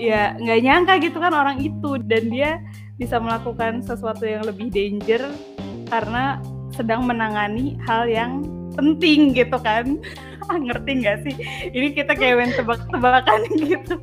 ya 0.01 0.33
nggak 0.41 0.61
nyangka 0.65 0.95
gitu 1.05 1.21
kan 1.21 1.37
orang 1.37 1.61
itu. 1.61 2.01
Dan 2.01 2.33
dia 2.33 2.57
bisa 2.97 3.21
melakukan 3.21 3.85
sesuatu 3.85 4.25
yang 4.25 4.49
lebih 4.49 4.73
danger 4.73 5.21
karena 5.93 6.41
sedang 6.73 7.05
menangani 7.05 7.77
hal 7.85 8.09
yang 8.09 8.41
penting 8.75 9.37
gitu 9.37 9.57
kan. 9.61 9.99
Ngerti 10.53 10.91
nggak 11.01 11.17
sih? 11.25 11.35
Ini 11.71 11.95
kita 11.97 12.13
kayak 12.19 12.35
main 12.37 12.53
tebak-tebakan 12.53 13.41
gitu. 13.71 13.95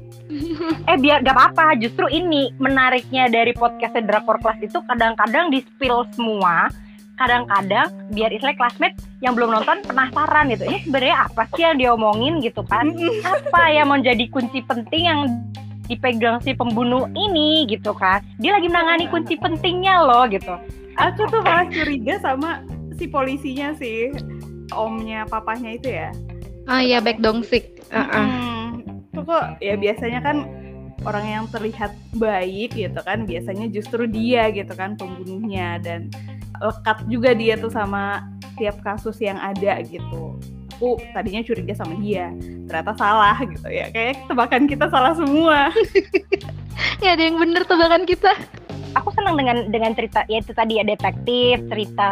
Eh 0.85 0.97
biar 1.01 1.25
gak 1.25 1.33
apa-apa, 1.33 1.73
justru 1.81 2.05
ini 2.09 2.53
menariknya 2.61 3.33
dari 3.33 3.49
podcast 3.57 3.97
Drakor 4.05 4.37
Class 4.37 4.61
itu 4.61 4.77
kadang-kadang 4.85 5.49
di 5.49 5.65
spill 5.65 6.05
semua, 6.13 6.69
kadang-kadang 7.17 7.89
biar 8.13 8.29
istilah 8.29 8.53
classmate 8.53 8.95
yang 9.25 9.33
belum 9.33 9.51
nonton 9.57 9.81
penasaran 9.83 10.53
gitu. 10.53 10.69
Ini 10.69 10.85
sebenarnya 10.85 11.17
apa 11.25 11.43
sih 11.57 11.65
yang 11.65 11.77
diomongin 11.81 12.39
gitu 12.45 12.61
kan? 12.63 12.93
Apa 13.33 13.73
yang 13.73 13.89
menjadi 13.89 14.29
kunci 14.29 14.61
penting 14.63 15.03
yang 15.09 15.19
dipegang 15.89 16.37
si 16.45 16.53
pembunuh 16.53 17.09
ini 17.17 17.65
gitu 17.65 17.91
kan? 17.97 18.21
Dia 18.37 18.61
lagi 18.61 18.69
menangani 18.69 19.09
kunci 19.09 19.33
pentingnya 19.35 20.05
loh 20.05 20.29
gitu. 20.29 20.55
Aku 20.95 21.25
tuh 21.27 21.41
malah 21.41 21.65
curiga 21.67 22.21
sama 22.21 22.61
si 22.99 23.07
polisinya 23.07 23.71
sih, 23.79 24.11
omnya 24.73 25.25
papahnya 25.29 25.75
itu 25.75 25.89
ya. 25.89 26.09
oh 26.69 26.81
iya 26.81 26.99
back 27.01 27.21
dongsik 27.21 27.79
Heeh. 27.89 28.05
Hmm, 28.13 28.85
itu 28.85 29.19
kok 29.25 29.45
ya 29.59 29.73
biasanya 29.73 30.19
kan 30.21 30.37
orang 31.07 31.25
yang 31.25 31.45
terlihat 31.49 31.95
baik 32.19 32.75
gitu 32.75 32.99
kan 33.01 33.23
biasanya 33.23 33.71
justru 33.71 34.05
dia 34.05 34.51
gitu 34.51 34.69
kan 34.75 34.99
pembunuhnya 34.99 35.79
dan 35.81 36.11
lekat 36.59 37.07
juga 37.07 37.31
dia 37.33 37.55
tuh 37.55 37.71
sama 37.71 38.27
tiap 38.59 38.83
kasus 38.83 39.15
yang 39.23 39.39
ada 39.39 39.79
gitu. 39.87 40.35
Aku 40.79 40.95
tadinya 41.11 41.43
curiga 41.43 41.75
sama 41.75 41.95
dia, 41.99 42.31
ternyata 42.67 42.95
salah 42.95 43.35
gitu 43.43 43.67
ya. 43.67 43.91
Kayak 43.91 44.27
tebakan 44.31 44.63
kita 44.67 44.87
salah 44.87 45.11
semua. 45.15 45.71
ya 47.03 47.15
ada 47.15 47.23
yang 47.23 47.35
bener 47.39 47.63
tebakan 47.67 48.07
kita 48.07 48.31
Aku 48.97 49.13
senang 49.13 49.37
dengan 49.37 49.69
dengan 49.69 49.91
cerita 49.93 50.25
ya 50.25 50.41
itu 50.41 50.49
tadi 50.55 50.81
ya 50.81 50.83
detektif, 50.87 51.61
cerita 51.69 52.09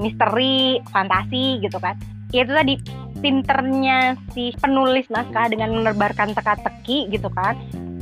misteri, 0.00 0.80
fantasi 0.88 1.60
gitu 1.60 1.76
kan. 1.78 1.94
Ya 2.32 2.46
itu 2.46 2.52
tadi 2.54 2.74
pinternya 3.20 4.16
si 4.32 4.54
penulis 4.56 5.06
naskah 5.12 5.50
dengan 5.52 5.76
menebarkan 5.76 6.32
teka-teki 6.32 7.12
gitu 7.12 7.28
kan. 7.30 7.58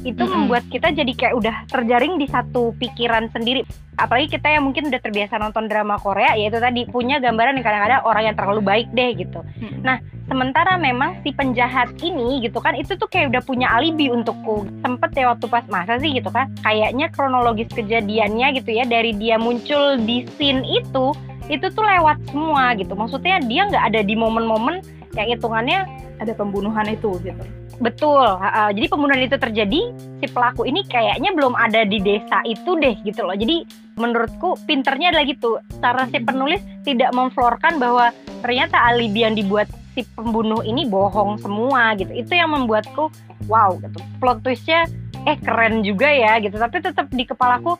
Itu 0.07 0.25
Mm-mm. 0.25 0.47
membuat 0.47 0.65
kita 0.71 0.95
jadi 0.95 1.13
kayak 1.15 1.35
udah 1.39 1.57
terjaring 1.71 2.19
di 2.19 2.27
satu 2.31 2.75
pikiran 2.79 3.31
sendiri. 3.35 3.67
Apalagi 3.99 4.39
kita 4.39 4.47
yang 4.47 4.67
mungkin 4.67 4.91
udah 4.91 5.01
terbiasa 5.03 5.43
nonton 5.43 5.67
drama 5.67 5.99
Korea, 5.99 6.39
ya 6.39 6.47
itu 6.51 6.59
tadi 6.63 6.87
punya 6.87 7.19
gambaran 7.19 7.59
yang 7.59 7.67
kadang-kadang 7.67 8.03
orang 8.07 8.23
yang 8.31 8.37
terlalu 8.39 8.61
baik 8.63 8.89
deh 8.95 9.11
gitu. 9.19 9.43
Mm-mm. 9.59 9.83
Nah, 9.83 9.99
sementara 10.29 10.77
memang 10.77 11.19
si 11.25 11.33
penjahat 11.33 11.91
ini 12.05 12.45
gitu 12.45 12.61
kan 12.61 12.77
itu 12.77 12.95
tuh 12.95 13.09
kayak 13.09 13.33
udah 13.33 13.43
punya 13.43 13.67
alibi 13.73 14.13
untukku 14.13 14.69
sempet 14.85 15.11
ya 15.17 15.33
waktu 15.33 15.49
pas 15.49 15.65
masa 15.73 15.97
sih 15.99 16.13
gitu 16.13 16.29
kan 16.29 16.53
kayaknya 16.61 17.09
kronologis 17.09 17.67
kejadiannya 17.73 18.61
gitu 18.61 18.77
ya 18.77 18.85
dari 18.85 19.17
dia 19.17 19.41
muncul 19.41 19.97
di 20.05 20.29
scene 20.37 20.63
itu 20.69 21.17
itu 21.49 21.67
tuh 21.73 21.81
lewat 21.81 22.21
semua 22.29 22.77
gitu 22.77 22.93
maksudnya 22.93 23.41
dia 23.41 23.65
nggak 23.73 23.85
ada 23.89 24.01
di 24.05 24.13
momen-momen 24.13 24.85
yang 25.17 25.33
hitungannya 25.33 25.89
ada 26.21 26.33
pembunuhan 26.37 26.85
itu 26.93 27.17
gitu 27.25 27.45
betul 27.79 28.27
uh, 28.27 28.71
jadi 28.75 28.87
pembunuhan 28.91 29.23
itu 29.23 29.39
terjadi 29.39 29.81
si 30.19 30.27
pelaku 30.27 30.67
ini 30.67 30.83
kayaknya 30.87 31.31
belum 31.31 31.55
ada 31.55 31.87
di 31.87 32.03
desa 32.03 32.43
itu 32.43 32.75
deh 32.79 32.99
gitu 33.07 33.23
loh. 33.23 33.39
Jadi 33.39 33.63
menurutku 33.99 34.59
pinternya 34.67 35.15
adalah 35.15 35.27
gitu. 35.27 35.51
Cara 35.79 36.07
si 36.11 36.19
penulis 36.23 36.63
tidak 36.83 37.11
memflorkan 37.15 37.79
bahwa 37.79 38.11
ternyata 38.43 38.79
alibi 38.83 39.27
yang 39.27 39.35
dibuat 39.39 39.71
si 39.95 40.03
pembunuh 40.15 40.63
ini 40.63 40.87
bohong 40.87 41.39
semua 41.39 41.95
gitu. 41.99 42.11
Itu 42.11 42.35
yang 42.35 42.55
membuatku 42.55 43.11
wow 43.47 43.79
gitu. 43.79 43.99
Plot 44.19 44.43
twistnya 44.43 44.87
eh 45.27 45.39
keren 45.39 45.83
juga 45.87 46.11
ya 46.11 46.39
gitu. 46.43 46.59
Tapi 46.59 46.83
tetap 46.83 47.07
di 47.11 47.27
kepalaku 47.27 47.79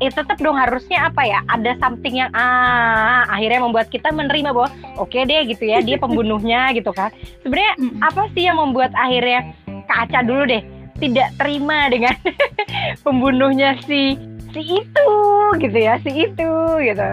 eh 0.00 0.10
tetap 0.10 0.38
dong 0.40 0.56
harusnya 0.56 1.10
apa 1.10 1.22
ya? 1.26 1.40
Ada 1.50 1.76
something 1.82 2.22
yang 2.22 2.30
ah 2.32 3.26
akhirnya 3.28 3.60
membuat 3.60 3.92
kita 3.92 4.08
menerima 4.14 4.54
bahwa 4.54 4.70
oke 4.96 5.12
okay 5.12 5.26
deh 5.28 5.50
gitu 5.50 5.68
ya. 5.68 5.82
Dia 5.82 6.00
pembunuhnya 6.04 6.72
gitu 6.72 6.94
kan. 6.94 7.12
Sebenarnya 7.44 7.74
apa 8.00 8.30
sih 8.32 8.48
yang 8.48 8.56
membuat 8.56 8.94
akhirnya 8.96 9.52
kaca 9.90 10.24
dulu 10.24 10.48
deh 10.48 10.62
tidak 11.02 11.34
terima 11.34 11.90
dengan 11.90 12.14
pembunuhnya 13.04 13.74
si 13.84 14.14
si 14.54 14.60
itu 14.62 15.10
gitu 15.58 15.78
ya 15.78 15.98
si 16.00 16.30
itu 16.30 16.52
gitu. 16.80 17.08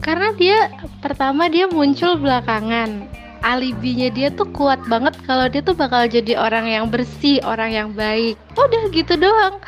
Karena 0.00 0.32
dia 0.34 0.72
pertama 1.04 1.52
dia 1.52 1.68
muncul 1.68 2.16
belakangan. 2.16 3.04
Alibinya 3.40 4.12
dia 4.12 4.28
tuh 4.28 4.48
kuat 4.52 4.84
banget 4.84 5.16
kalau 5.24 5.48
dia 5.48 5.64
tuh 5.64 5.72
bakal 5.72 6.04
jadi 6.04 6.36
orang 6.36 6.68
yang 6.68 6.92
bersih 6.92 7.40
orang 7.44 7.72
yang 7.72 7.88
baik. 7.96 8.36
Udah 8.56 8.88
gitu 8.92 9.16
doang. 9.16 9.60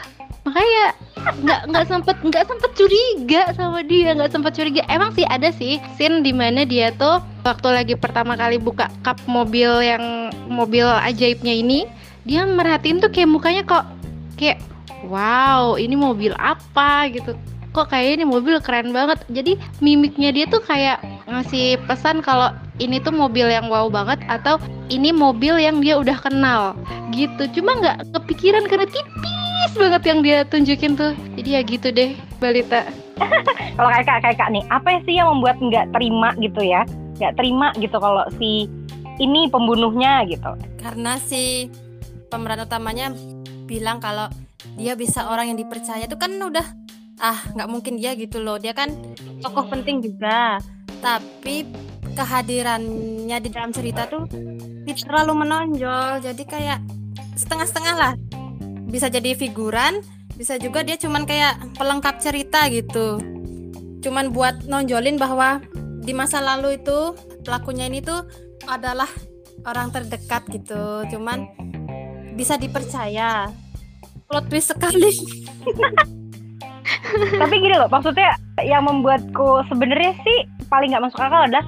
Makanya 0.44 0.96
nggak 1.22 1.60
nggak 1.70 1.86
sempet 1.86 2.16
nggak 2.22 2.44
sempet 2.50 2.70
curiga 2.74 3.42
sama 3.54 3.80
dia 3.86 4.14
nggak 4.14 4.32
sempet 4.32 4.52
curiga. 4.54 4.82
Emang 4.90 5.14
sih 5.14 5.26
ada 5.26 5.48
sih 5.54 5.78
scene 5.94 6.20
di 6.22 6.34
mana 6.34 6.66
dia 6.66 6.90
tuh 6.94 7.22
waktu 7.46 7.68
lagi 7.70 7.94
pertama 7.94 8.34
kali 8.34 8.58
buka 8.58 8.90
kap 9.06 9.18
mobil 9.30 9.82
yang 9.82 10.30
mobil 10.50 10.86
ajaibnya 10.86 11.54
ini 11.54 11.86
dia 12.22 12.46
merhatiin 12.46 13.02
tuh 13.02 13.10
kayak 13.10 13.30
mukanya 13.30 13.62
kok 13.66 13.86
kayak 14.38 14.62
wow 15.06 15.74
ini 15.78 15.94
mobil 15.98 16.34
apa? 16.38 17.10
gitu. 17.10 17.34
Kok 17.72 17.88
kayak 17.88 18.20
ini 18.20 18.24
mobil 18.28 18.60
keren 18.60 18.92
banget. 18.92 19.24
Jadi 19.32 19.56
mimiknya 19.80 20.28
dia 20.28 20.44
tuh 20.44 20.60
kayak 20.60 21.00
ngasih 21.24 21.80
pesan 21.88 22.20
kalau 22.20 22.52
ini 22.82 22.98
tuh 22.98 23.14
mobil 23.14 23.46
yang 23.46 23.70
wow 23.70 23.86
banget 23.86 24.18
atau 24.26 24.58
ini 24.90 25.14
mobil 25.14 25.54
yang 25.62 25.78
dia 25.78 25.94
udah 25.94 26.18
kenal 26.18 26.74
gitu. 27.14 27.46
Cuma 27.60 27.78
nggak 27.78 28.10
kepikiran 28.10 28.66
karena 28.66 28.86
tipis 28.90 29.72
banget 29.78 30.02
yang 30.02 30.18
dia 30.26 30.38
tunjukin 30.42 30.98
tuh. 30.98 31.14
Jadi 31.38 31.48
ya 31.54 31.60
gitu 31.62 31.88
deh 31.94 32.18
balita 32.42 32.82
kalau 33.78 33.88
kayak 33.92 34.06
kak 34.08 34.18
kayak 34.24 34.36
kak 34.40 34.50
nih 34.50 34.64
apa 34.72 34.98
sih 35.06 35.14
yang 35.14 35.30
membuat 35.30 35.56
nggak 35.62 35.86
terima 35.94 36.34
gitu 36.42 36.60
ya? 36.64 36.82
Nggak 37.22 37.34
terima 37.38 37.68
gitu 37.78 37.96
kalau 38.02 38.24
si 38.40 38.66
ini 39.22 39.46
pembunuhnya 39.46 40.26
gitu. 40.26 40.50
Karena 40.82 41.20
si 41.22 41.70
pemeran 42.32 42.66
utamanya 42.66 43.14
bilang 43.68 44.02
kalau 44.02 44.26
dia 44.74 44.96
bisa 44.96 45.28
orang 45.28 45.52
yang 45.52 45.58
dipercaya 45.60 46.08
itu 46.08 46.16
kan 46.16 46.32
udah 46.34 46.64
ah 47.22 47.38
nggak 47.54 47.68
mungkin 47.70 48.00
dia 48.00 48.16
gitu 48.18 48.42
loh. 48.42 48.58
Dia 48.58 48.74
kan 48.74 48.90
tokoh 49.44 49.68
penting 49.70 50.02
juga. 50.02 50.58
Tapi 51.02 51.66
kehadirannya 52.12 53.38
di 53.40 53.48
dalam 53.50 53.72
cerita 53.74 54.06
tuh 54.08 54.28
terlalu 54.86 55.44
menonjol. 55.44 56.20
Jadi 56.20 56.42
kayak 56.44 56.78
setengah-setengah 57.36 57.94
lah. 57.96 58.12
Bisa 58.88 59.08
jadi 59.08 59.32
figuran 59.32 60.04
bisa 60.32 60.56
juga 60.56 60.80
dia 60.80 60.96
cuman 60.96 61.28
kayak 61.28 61.76
pelengkap 61.76 62.16
cerita 62.20 62.64
gitu. 62.72 63.20
Cuman 64.02 64.32
buat 64.32 64.66
nonjolin 64.66 65.20
bahwa 65.20 65.60
di 66.02 66.10
masa 66.16 66.42
lalu 66.42 66.80
itu 66.80 67.14
pelakunya 67.46 67.86
ini 67.86 68.02
tuh 68.02 68.26
adalah 68.66 69.08
orang 69.68 69.92
terdekat 69.92 70.48
gitu. 70.50 71.06
Cuman 71.12 71.46
bisa 72.34 72.56
dipercaya. 72.56 73.52
Plot 74.26 74.48
twist 74.48 74.72
sekali. 74.72 75.12
Tapi 77.12 77.54
gini 77.60 77.76
loh 77.76 77.92
maksudnya 77.92 78.32
yang 78.64 78.88
membuatku 78.88 79.68
sebenarnya 79.68 80.16
sih 80.24 80.38
paling 80.72 80.96
nggak 80.96 81.04
masuk 81.04 81.20
akal 81.20 81.44
adalah 81.44 81.64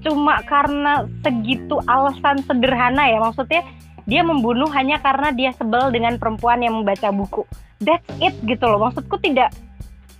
cuma 0.00 0.40
karena 0.48 1.04
segitu 1.20 1.80
alasan 1.84 2.40
sederhana 2.44 3.08
ya. 3.08 3.18
Maksudnya 3.20 3.62
dia 4.08 4.24
membunuh 4.24 4.68
hanya 4.72 4.98
karena 4.98 5.30
dia 5.30 5.50
sebel 5.54 5.92
dengan 5.92 6.16
perempuan 6.16 6.60
yang 6.64 6.80
membaca 6.80 7.12
buku. 7.12 7.44
That's 7.80 8.04
it 8.20 8.36
gitu 8.44 8.64
loh. 8.66 8.90
Maksudku 8.90 9.20
tidak 9.20 9.52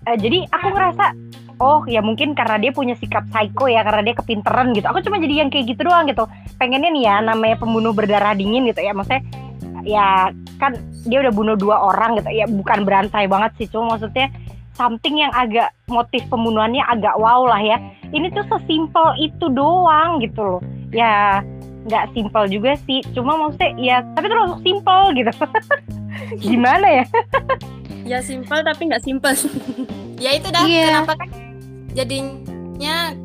uh, 0.06 0.16
jadi 0.16 0.48
aku 0.48 0.66
ngerasa 0.72 1.06
oh 1.60 1.84
ya 1.84 2.00
mungkin 2.00 2.32
karena 2.32 2.56
dia 2.56 2.72
punya 2.72 2.96
sikap 2.96 3.28
psycho 3.28 3.68
ya 3.68 3.84
karena 3.84 4.00
dia 4.06 4.14
kepinteran 4.16 4.72
gitu. 4.72 4.86
Aku 4.88 5.04
cuma 5.04 5.20
jadi 5.20 5.44
yang 5.44 5.50
kayak 5.52 5.76
gitu 5.76 5.84
doang 5.84 6.08
gitu. 6.08 6.24
Pengennya 6.56 6.90
nih 6.92 7.04
ya 7.04 7.14
namanya 7.20 7.56
pembunuh 7.60 7.92
berdarah 7.92 8.32
dingin 8.32 8.64
gitu 8.68 8.80
ya. 8.80 8.92
Maksudnya 8.96 9.22
ya 9.84 10.28
kan 10.60 10.76
dia 11.08 11.18
udah 11.24 11.32
bunuh 11.32 11.56
dua 11.56 11.76
orang 11.84 12.20
gitu. 12.20 12.28
Ya 12.32 12.48
bukan 12.48 12.84
berantai 12.84 13.28
banget 13.28 13.52
sih 13.60 13.66
cuma 13.68 13.96
maksudnya 13.96 14.32
something 14.80 15.20
yang 15.20 15.28
agak 15.36 15.76
motif 15.92 16.24
pembunuhannya 16.32 16.80
agak 16.88 17.12
wow 17.20 17.44
lah 17.44 17.60
ya. 17.60 17.76
Ini 18.16 18.32
tuh 18.32 18.48
sesimpel 18.48 19.20
itu 19.20 19.52
doang 19.52 20.24
gitu 20.24 20.40
loh. 20.40 20.60
Ya 20.88 21.44
nggak 21.84 22.16
simpel 22.16 22.48
juga 22.48 22.80
sih. 22.88 23.04
Cuma 23.12 23.36
maksudnya 23.36 23.76
ya 23.76 23.96
tapi 24.16 24.32
terus 24.32 24.56
simpel 24.64 25.00
gitu. 25.12 25.32
Gimana 26.48 27.04
ya? 27.04 27.04
Ya 28.08 28.18
simpel 28.24 28.64
tapi 28.64 28.88
nggak 28.88 29.04
simpel. 29.04 29.36
Ya 30.20 30.36
itu 30.36 30.52
dah. 30.52 30.68
Yeah. 30.68 31.00
kenapa 31.00 31.16
kan 31.16 31.28
jadinya 31.96 33.16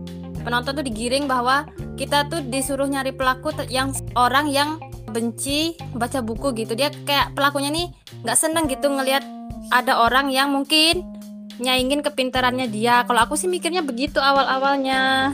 penonton 0.47 0.79
tuh 0.79 0.85
digiring 0.87 1.27
bahwa 1.27 1.67
kita 1.99 2.31
tuh 2.31 2.39
disuruh 2.47 2.87
nyari 2.87 3.11
pelaku 3.11 3.51
yang 3.67 3.91
orang 4.15 4.47
yang 4.47 4.79
benci 5.11 5.75
baca 5.91 6.23
buku 6.23 6.55
gitu. 6.55 6.71
Dia 6.71 6.95
kayak 7.03 7.35
pelakunya 7.35 7.67
nih 7.67 7.91
nggak 8.23 8.39
seneng 8.39 8.71
gitu 8.71 8.87
ngelihat 8.87 9.27
ada 9.75 10.07
orang 10.07 10.31
yang 10.31 10.55
mungkin 10.55 11.14
nyaingin 11.59 12.03
kepintarannya 12.03 12.67
dia 12.67 13.03
kalau 13.07 13.23
aku 13.23 13.39
sih 13.39 13.47
mikirnya 13.47 13.85
begitu 13.85 14.19
awal 14.19 14.45
awalnya 14.47 15.31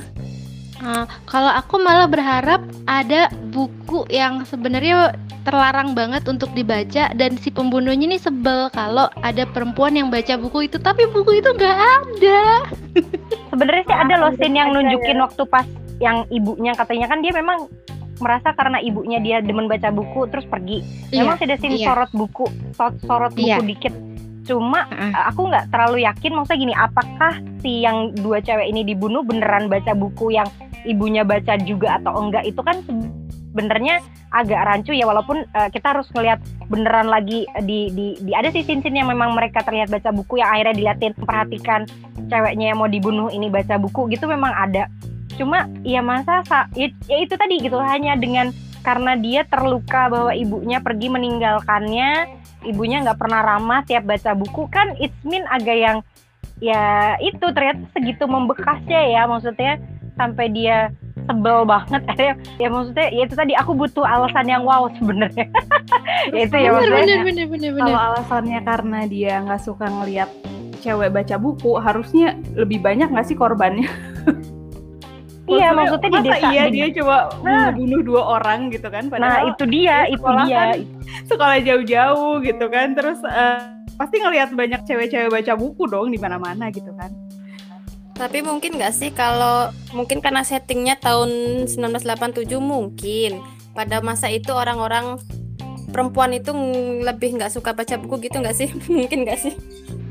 Uh, 0.81 1.05
kalau 1.29 1.53
aku 1.53 1.77
malah 1.77 2.09
berharap 2.09 2.57
ada 2.89 3.29
buku 3.53 4.01
yang 4.09 4.41
sebenarnya 4.49 5.13
terlarang 5.45 5.93
banget 5.93 6.25
untuk 6.25 6.49
dibaca 6.57 7.13
dan 7.13 7.37
si 7.37 7.53
pembunuhnya 7.53 8.09
ini 8.09 8.17
sebel 8.17 8.65
kalau 8.73 9.05
ada 9.21 9.45
perempuan 9.45 9.93
yang 9.93 10.09
baca 10.09 10.41
buku 10.41 10.65
itu 10.65 10.81
tapi 10.81 11.05
buku 11.13 11.37
itu 11.37 11.53
nggak 11.53 11.77
ada. 11.77 12.65
Sebenarnya 13.53 13.83
sih 13.85 13.93
ada 13.93 14.13
loh 14.25 14.33
scene 14.41 14.57
yang 14.57 14.73
nunjukin 14.73 15.21
waktu 15.21 15.43
pas 15.45 15.69
yang 16.01 16.25
ibunya 16.33 16.73
katanya 16.73 17.13
kan 17.13 17.21
dia 17.21 17.33
memang 17.37 17.69
merasa 18.17 18.49
karena 18.57 18.81
ibunya 18.81 19.21
dia 19.21 19.37
demen 19.37 19.69
baca 19.69 19.93
buku 19.93 20.33
terus 20.33 20.49
pergi. 20.49 20.81
Iya, 21.13 21.25
memang 21.25 21.37
tidak 21.37 21.61
scene 21.61 21.77
iya. 21.77 21.93
sorot 21.93 22.09
buku, 22.09 22.49
sorot, 22.73 22.97
sorot 23.05 23.33
buku 23.37 23.45
iya. 23.45 23.61
dikit 23.61 23.93
cuma 24.45 24.89
uh. 24.89 25.29
aku 25.29 25.47
nggak 25.49 25.69
terlalu 25.69 26.03
yakin 26.05 26.33
maksudnya 26.33 26.59
gini 26.65 26.75
apakah 26.75 27.33
si 27.61 27.85
yang 27.85 28.09
dua 28.17 28.41
cewek 28.41 28.67
ini 28.69 28.81
dibunuh 28.81 29.21
beneran 29.21 29.69
baca 29.69 29.93
buku 29.93 30.33
yang 30.33 30.49
ibunya 30.85 31.21
baca 31.21 31.61
juga 31.61 32.01
atau 32.01 32.17
enggak 32.17 32.49
itu 32.49 32.61
kan 32.65 32.81
sebenarnya 33.51 34.01
agak 34.31 34.63
rancu 34.63 34.95
ya 34.95 35.03
walaupun 35.03 35.43
uh, 35.53 35.67
kita 35.69 35.91
harus 35.91 36.07
ngelihat 36.15 36.39
beneran 36.71 37.11
lagi 37.11 37.43
di, 37.67 37.91
di 37.91 38.15
di 38.23 38.31
ada 38.31 38.47
sih 38.47 38.63
sin 38.63 38.79
yang 38.81 39.11
memang 39.11 39.35
mereka 39.35 39.59
terlihat 39.61 39.91
baca 39.91 40.09
buku 40.15 40.39
yang 40.39 40.49
akhirnya 40.55 40.75
diliatin 40.79 41.13
perhatikan 41.19 41.83
ceweknya 42.31 42.71
yang 42.71 42.79
mau 42.79 42.87
dibunuh 42.87 43.27
ini 43.27 43.51
baca 43.51 43.75
buku 43.75 44.07
gitu 44.15 44.25
memang 44.31 44.55
ada 44.55 44.87
cuma 45.35 45.67
ya 45.83 45.99
masa 45.99 46.43
ya, 46.75 46.87
ya 47.11 47.17
itu 47.19 47.35
tadi 47.35 47.59
gitu 47.59 47.75
hanya 47.75 48.15
dengan 48.15 48.55
karena 48.81 49.17
dia 49.17 49.41
terluka 49.45 50.09
bahwa 50.11 50.31
ibunya 50.33 50.81
pergi 50.81 51.07
meninggalkannya. 51.09 52.41
Ibunya 52.61 53.01
nggak 53.01 53.17
pernah 53.17 53.41
ramah 53.41 53.81
tiap 53.85 54.05
baca 54.05 54.37
buku. 54.37 54.69
Kan 54.69 54.93
it's 55.01 55.17
mean 55.25 55.45
agak 55.49 55.77
yang 55.77 55.97
ya 56.61 57.17
itu 57.17 57.41
ternyata 57.53 57.85
segitu 57.93 58.25
membekasnya 58.29 59.01
ya. 59.09 59.25
Maksudnya 59.25 59.81
sampai 60.17 60.45
dia 60.53 60.93
sebel 61.25 61.65
banget. 61.65 62.01
Ya, 62.21 62.33
ya 62.61 62.67
maksudnya 62.69 63.07
ya 63.09 63.21
itu 63.25 63.33
tadi 63.33 63.53
aku 63.57 63.73
butuh 63.73 64.05
alasan 64.05 64.45
yang 64.45 64.61
wow 64.61 64.85
sebenarnya. 64.93 65.49
Ya 66.29 66.41
itu 66.49 66.55
ya 66.57 66.69
maksudnya. 66.69 67.01
bener, 67.01 67.19
bener, 67.25 67.45
bener, 67.49 67.71
bener. 67.73 67.85
kalau 67.89 67.99
alasannya 68.13 68.59
karena 68.61 68.99
dia 69.09 69.33
nggak 69.41 69.61
suka 69.65 69.85
ngelihat 69.89 70.29
cewek 70.81 71.13
baca 71.13 71.35
buku 71.37 71.77
harusnya 71.77 72.33
lebih 72.57 72.81
banyak 72.81 73.13
nggak 73.13 73.27
sih 73.29 73.37
korbannya 73.37 73.85
Iya, 75.49 75.73
maksudnya 75.73 76.09
di 76.09 76.19
desa 76.29 76.47
iya 76.53 76.65
dia 76.69 76.87
coba 77.01 77.33
nah, 77.41 77.73
bunuh 77.73 78.01
dua 78.05 78.21
orang 78.39 78.69
gitu 78.69 78.87
kan. 78.93 79.09
Padahal 79.09 79.29
nah 79.29 79.41
itu 79.49 79.63
dia, 79.65 79.97
itu 80.05 80.29
dia. 80.45 80.77
Kan, 80.77 80.79
sekolah 81.29 81.57
jauh-jauh 81.65 82.33
gitu 82.45 82.65
kan, 82.69 82.87
terus 82.93 83.19
uh, 83.25 83.81
pasti 83.97 84.21
ngelihat 84.21 84.53
banyak 84.53 84.81
cewek-cewek 84.85 85.29
baca 85.33 85.53
buku 85.57 85.83
dong 85.89 86.13
di 86.13 86.19
mana-mana 86.21 86.69
gitu 86.69 86.93
kan. 86.93 87.09
Tapi 88.15 88.45
mungkin 88.45 88.77
nggak 88.77 88.93
sih 88.93 89.09
kalau 89.09 89.73
mungkin 89.97 90.21
karena 90.21 90.45
settingnya 90.45 90.93
tahun 91.01 91.65
1987 91.65 92.45
mungkin 92.61 93.41
pada 93.73 93.97
masa 94.05 94.29
itu 94.29 94.53
orang-orang 94.53 95.17
perempuan 95.89 96.31
itu 96.37 96.53
lebih 97.01 97.41
nggak 97.41 97.49
suka 97.49 97.73
baca 97.73 97.97
buku 97.97 98.29
gitu 98.29 98.37
nggak 98.39 98.55
sih? 98.55 98.69
mungkin 98.93 99.25
nggak 99.25 99.39
sih? 99.41 99.53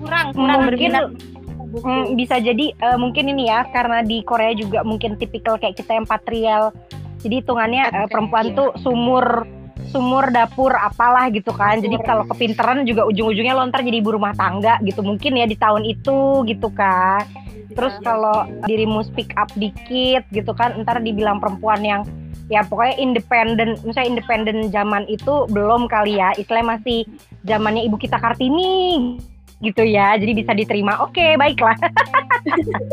Kurang 0.03 0.35
kurang 0.35 0.67
berminat 0.67 1.15
buku. 1.15 1.50
Hmm, 1.71 2.19
bisa 2.19 2.43
jadi 2.43 2.75
uh, 2.83 2.99
mungkin 2.99 3.31
ini 3.31 3.47
ya 3.47 3.63
karena 3.71 4.03
di 4.03 4.27
Korea 4.27 4.51
juga 4.59 4.83
mungkin 4.83 5.15
tipikal 5.15 5.55
kayak 5.55 5.79
kita 5.79 6.03
yang 6.03 6.07
patrial. 6.07 6.75
Jadi 7.23 7.45
hitungannya 7.45 7.85
uh, 7.95 8.09
perempuan 8.11 8.51
iya. 8.51 8.57
tuh 8.59 8.69
sumur 8.83 9.47
sumur 9.91 10.35
dapur 10.35 10.75
apalah 10.75 11.31
gitu 11.31 11.55
kan. 11.55 11.79
Jadi 11.79 11.95
kalau 12.03 12.27
kepinteran 12.27 12.83
juga 12.83 13.07
ujung-ujungnya 13.07 13.55
lo 13.55 13.67
ntar 13.71 13.87
jadi 13.87 14.03
ibu 14.03 14.19
rumah 14.19 14.35
tangga 14.35 14.83
gitu. 14.83 15.03
Mungkin 15.07 15.39
ya 15.39 15.47
di 15.47 15.55
tahun 15.55 15.87
itu 15.87 16.43
gitu 16.51 16.69
kan. 16.75 17.23
Terus 17.71 17.95
kalau 18.03 18.51
dirimu 18.67 19.07
speak 19.07 19.31
up 19.39 19.47
dikit 19.55 20.27
gitu 20.35 20.51
kan, 20.59 20.75
ntar 20.83 20.99
dibilang 20.99 21.39
perempuan 21.39 21.79
yang 21.87 22.03
ya 22.51 22.67
pokoknya 22.67 22.99
independen, 22.99 23.79
misalnya 23.87 24.19
independen 24.19 24.59
zaman 24.75 25.07
itu 25.07 25.47
belum 25.55 25.87
kali 25.87 26.19
ya, 26.19 26.35
istilahnya 26.35 26.83
masih 26.83 27.07
zamannya 27.47 27.87
ibu 27.87 27.95
kita 27.95 28.19
Kartini 28.19 29.15
gitu 29.61 29.85
ya, 29.85 30.17
jadi 30.17 30.33
bisa 30.33 30.53
diterima. 30.57 31.01
Oke, 31.05 31.37
baiklah. 31.37 31.77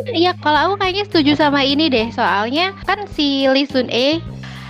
Iya, 0.08 0.36
kalau 0.40 0.72
aku 0.72 0.76
kayaknya 0.84 1.06
setuju 1.08 1.32
sama 1.40 1.64
ini 1.64 1.88
deh, 1.88 2.12
soalnya 2.12 2.76
kan 2.84 3.08
si 3.12 3.48
Lee 3.48 3.68
Sun 3.68 3.88
E 3.92 4.20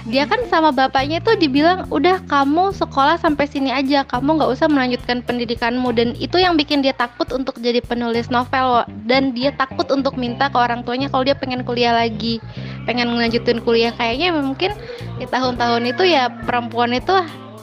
dia 0.07 0.23
kan 0.23 0.39
sama 0.47 0.71
bapaknya 0.71 1.19
tuh 1.19 1.35
dibilang 1.35 1.83
udah 1.91 2.23
kamu 2.31 2.71
sekolah 2.71 3.19
sampai 3.19 3.43
sini 3.43 3.75
aja. 3.75 4.07
Kamu 4.07 4.39
nggak 4.39 4.51
usah 4.55 4.71
melanjutkan 4.71 5.19
pendidikanmu. 5.19 5.91
Dan 5.91 6.15
itu 6.15 6.39
yang 6.39 6.55
bikin 6.55 6.79
dia 6.79 6.95
takut 6.95 7.27
untuk 7.35 7.59
jadi 7.59 7.83
penulis 7.83 8.31
novel. 8.31 8.87
Dan 9.03 9.35
dia 9.35 9.51
takut 9.51 9.83
untuk 9.91 10.15
minta 10.15 10.47
ke 10.47 10.55
orang 10.55 10.87
tuanya 10.87 11.11
kalau 11.11 11.27
dia 11.27 11.35
pengen 11.35 11.67
kuliah 11.67 11.91
lagi. 11.91 12.39
Pengen 12.87 13.11
melanjutin 13.11 13.59
kuliah. 13.59 13.91
Kayaknya 13.91 14.31
mungkin 14.31 14.71
di 15.19 15.27
tahun-tahun 15.27 15.83
itu 15.91 16.07
ya 16.07 16.31
perempuan 16.47 16.95
itu 16.95 17.11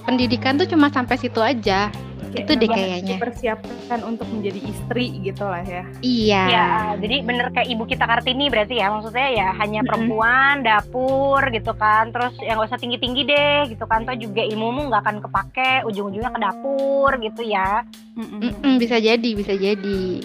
pendidikan 0.05 0.61
tuh 0.61 0.69
cuma 0.69 0.93
sampai 0.93 1.17
situ 1.17 1.41
aja 1.41 1.89
Kayak 2.35 2.45
itu 2.51 2.53
deh 2.59 2.69
kayaknya 2.69 3.15
dipersiapkan 3.15 4.01
untuk 4.03 4.27
menjadi 4.27 4.61
istri 4.67 5.07
gitu 5.23 5.45
lah 5.47 5.63
ya 5.63 5.83
iya 6.03 6.43
Ya, 6.45 6.69
jadi 7.01 7.25
bener 7.25 7.47
kayak 7.55 7.69
ibu 7.73 7.87
kita 7.87 8.05
Kartini 8.05 8.51
berarti 8.53 8.77
ya 8.83 8.91
maksudnya 8.91 9.29
ya 9.33 9.49
hanya 9.57 9.81
perempuan 9.87 10.67
dapur 10.67 11.41
gitu 11.49 11.73
kan, 11.79 12.11
terus 12.11 12.35
yang 12.43 12.61
gak 12.61 12.75
usah 12.75 12.81
tinggi 12.83 12.99
tinggi 13.01 13.23
deh 13.25 13.71
gitu 13.71 13.87
kan, 13.87 14.05
toh 14.05 14.13
juga 14.19 14.43
ilmumu 14.45 14.91
nggak 14.93 15.03
akan 15.07 15.17
kepake 15.25 15.87
ujung-ujungnya 15.89 16.31
ke 16.35 16.41
dapur 16.43 17.11
gitu 17.23 17.43
ya. 17.47 17.87
Mm-mm. 18.19 18.41
Mm-mm, 18.45 18.75
bisa 18.77 19.01
jadi 19.01 19.31
bisa 19.35 19.55
jadi 19.57 20.21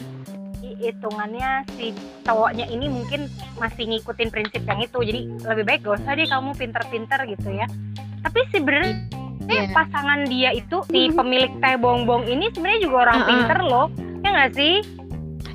Jadi, 0.60 0.72
hitungannya 0.80 1.63
si 1.78 1.95
cowoknya 2.28 2.65
ini 2.67 2.91
mungkin 2.91 3.32
masih 3.58 3.88
ngikutin 3.89 4.30
prinsip 4.34 4.62
yang 4.67 4.80
itu, 4.84 4.98
jadi 5.00 5.19
lebih 5.56 5.63
baik 5.65 5.80
gak 5.88 6.04
usah 6.04 6.13
deh 6.17 6.28
kamu 6.28 6.52
pinter-pinter 6.58 7.19
gitu 7.32 7.50
ya. 7.54 7.65
Tapi 8.19 8.39
sebenarnya 8.52 9.08
Iya. 9.50 9.74
pasangan 9.74 10.20
dia 10.30 10.50
itu 10.54 10.78
si 10.86 11.10
pemilik 11.10 11.50
teh 11.58 11.76
bongbong 11.82 12.30
ini 12.30 12.54
sebenarnya 12.54 12.82
juga 12.86 12.96
orang 13.10 13.18
Uh-uh. 13.18 13.30
pinter 13.30 13.60
loh, 13.66 13.88
ya 14.22 14.30
nggak 14.30 14.52
sih? 14.54 14.76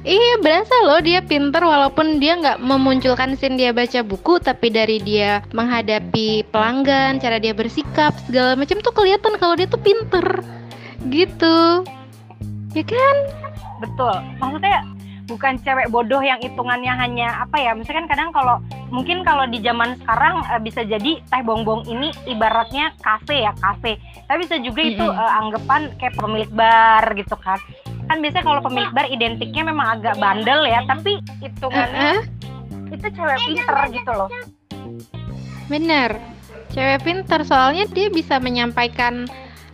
Iya 0.04 0.36
berasa 0.44 0.76
loh 0.84 1.00
dia 1.00 1.24
pinter 1.24 1.64
walaupun 1.64 2.20
dia 2.20 2.36
nggak 2.36 2.60
memunculkan 2.60 3.40
scene 3.40 3.56
dia 3.56 3.72
baca 3.72 4.04
buku 4.04 4.36
tapi 4.36 4.68
dari 4.68 5.00
dia 5.00 5.40
menghadapi 5.56 6.44
pelanggan 6.52 7.16
cara 7.16 7.40
dia 7.40 7.56
bersikap 7.56 8.12
segala 8.28 8.52
macam 8.52 8.84
tuh 8.84 8.92
kelihatan 8.92 9.40
kalau 9.40 9.56
dia 9.56 9.64
tuh 9.64 9.80
pinter 9.80 10.44
gitu 11.08 11.88
ya 12.76 12.84
kan 12.84 13.16
Betul. 13.80 14.16
Maksudnya 14.40 14.78
bukan 15.24 15.56
cewek 15.60 15.88
bodoh 15.88 16.20
yang 16.20 16.36
hitungannya 16.38 16.92
hanya 16.92 17.42
apa 17.42 17.56
ya? 17.56 17.72
Misalkan 17.72 18.06
kadang 18.06 18.30
kalau 18.30 18.60
mungkin 18.88 19.24
kalau 19.24 19.44
di 19.44 19.58
zaman 19.58 19.96
sekarang 19.98 20.44
eh, 20.46 20.60
bisa 20.60 20.82
jadi 20.82 21.20
teh 21.20 21.42
bongbong 21.42 21.84
ini 21.84 22.12
ibaratnya 22.24 22.92
kafe 23.00 23.42
ya, 23.42 23.52
kafe. 23.56 23.96
Tapi 24.24 24.44
bisa 24.44 24.56
juga 24.58 24.80
itu 24.80 25.04
Mm-mm. 25.04 25.20
eh, 25.20 25.32
anggapan 25.40 25.82
kayak 25.96 26.14
pemilik 26.14 26.50
bar 26.50 27.04
gitu 27.12 27.36
kan. 27.36 27.58
Kan 28.04 28.20
biasanya 28.20 28.44
kalau 28.44 28.60
pemilik 28.60 28.92
bar 28.92 29.08
identiknya 29.08 29.62
memang 29.64 29.86
agak 29.96 30.16
bandel 30.16 30.64
ya, 30.64 30.84
tapi 30.84 31.18
hitungannya 31.40 32.20
Eh, 32.84 32.92
itu 32.92 33.06
cewek 33.10 33.38
pinter 33.42 33.76
gitu 33.90 34.12
loh. 34.12 34.28
bener 35.64 36.20
cewek 36.70 37.00
pinter 37.00 37.40
soalnya 37.42 37.88
dia 37.88 38.12
bisa 38.12 38.36
menyampaikan 38.36 39.24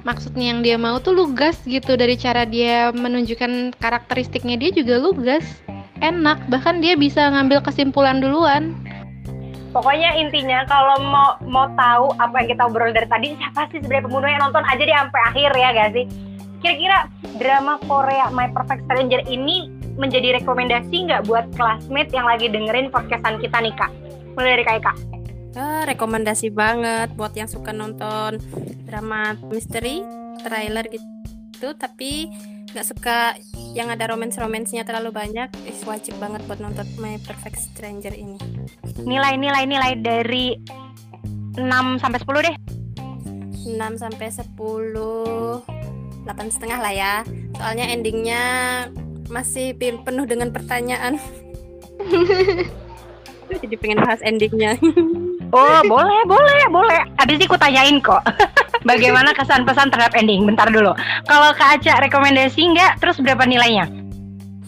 maksudnya 0.03 0.55
yang 0.55 0.61
dia 0.65 0.77
mau 0.81 0.97
tuh 0.99 1.13
lugas 1.13 1.61
gitu 1.69 1.97
dari 1.97 2.17
cara 2.17 2.49
dia 2.49 2.93
menunjukkan 2.93 3.77
karakteristiknya 3.79 4.57
dia 4.57 4.71
juga 4.73 5.01
lugas 5.01 5.45
enak 6.01 6.41
bahkan 6.49 6.81
dia 6.81 6.97
bisa 6.97 7.29
ngambil 7.29 7.61
kesimpulan 7.61 8.21
duluan 8.21 8.77
Pokoknya 9.71 10.19
intinya 10.19 10.67
kalau 10.67 10.99
mau 10.99 11.39
mau 11.47 11.71
tahu 11.79 12.11
apa 12.19 12.43
yang 12.43 12.59
kita 12.59 12.63
obrol 12.67 12.91
dari 12.91 13.07
tadi 13.07 13.39
siapa 13.39 13.71
sih 13.71 13.79
sebenarnya 13.79 14.11
pembunuhnya 14.11 14.39
nonton 14.43 14.67
aja 14.67 14.83
deh 14.83 14.97
sampai 14.99 15.21
akhir 15.31 15.51
ya 15.55 15.69
gak 15.71 15.91
sih? 15.95 16.05
Kira-kira 16.59 16.99
drama 17.39 17.79
Korea 17.87 18.27
My 18.35 18.51
Perfect 18.51 18.91
Stranger 18.91 19.23
ini 19.31 19.71
menjadi 19.95 20.43
rekomendasi 20.43 21.07
nggak 21.07 21.23
buat 21.31 21.47
classmate 21.55 22.11
yang 22.11 22.27
lagi 22.27 22.51
dengerin 22.51 22.91
podcastan 22.91 23.39
kita 23.39 23.63
nih 23.63 23.71
kak? 23.79 23.95
Mulai 24.35 24.59
dari 24.59 24.65
kak 24.67 24.77
Eka. 24.83 24.93
Ah, 25.59 25.83
rekomendasi 25.83 26.55
banget 26.55 27.11
buat 27.19 27.35
yang 27.35 27.51
suka 27.51 27.75
nonton 27.75 28.39
drama 28.87 29.35
misteri, 29.51 30.03
trailer 30.47 30.87
gitu, 30.91 31.75
tapi 31.75 32.31
nggak 32.71 32.87
suka 32.87 33.35
yang 33.75 33.91
ada 33.91 34.07
romance-romansnya 34.15 34.87
terlalu 34.87 35.11
banyak, 35.11 35.51
is 35.67 35.83
wajib 35.83 36.15
banget 36.23 36.43
buat 36.47 36.63
nonton 36.63 36.87
My 37.03 37.19
Perfect 37.23 37.59
Stranger 37.59 38.15
ini. 38.15 38.39
Nilai-nilai 39.03 39.67
nilai 39.67 39.93
dari 39.99 40.55
6 41.59 41.99
sampai 41.99 42.19
10 42.23 42.47
deh. 42.47 42.57
6 43.67 44.01
sampai 44.01 44.29
10 44.33 45.81
8 46.25 46.55
setengah 46.55 46.79
lah 46.81 46.93
ya 46.95 47.15
soalnya 47.57 47.87
endingnya 47.93 48.43
masih 49.31 49.77
penuh 49.77 50.27
dengan 50.27 50.51
pertanyaan 50.51 51.21
jadi 53.63 53.77
pengen 53.79 54.01
bahas 54.03 54.21
endingnya 54.25 54.77
Oh 55.51 55.81
boleh 55.93 56.23
boleh 56.27 56.63
boleh. 56.71 57.01
Abis 57.19 57.39
ini 57.39 57.47
aku 57.47 57.59
tanyain 57.59 57.99
kok. 57.99 58.23
Bagaimana 58.89 59.37
kesan 59.37 59.67
pesan 59.69 59.93
terhadap 59.93 60.17
ending? 60.17 60.47
Bentar 60.49 60.71
dulu. 60.71 60.95
Kalau 61.29 61.51
Kak 61.53 61.83
Aca 61.83 62.01
rekomendasi 62.01 62.73
nggak? 62.73 63.03
Terus 63.03 63.21
berapa 63.21 63.45
nilainya? 63.45 63.91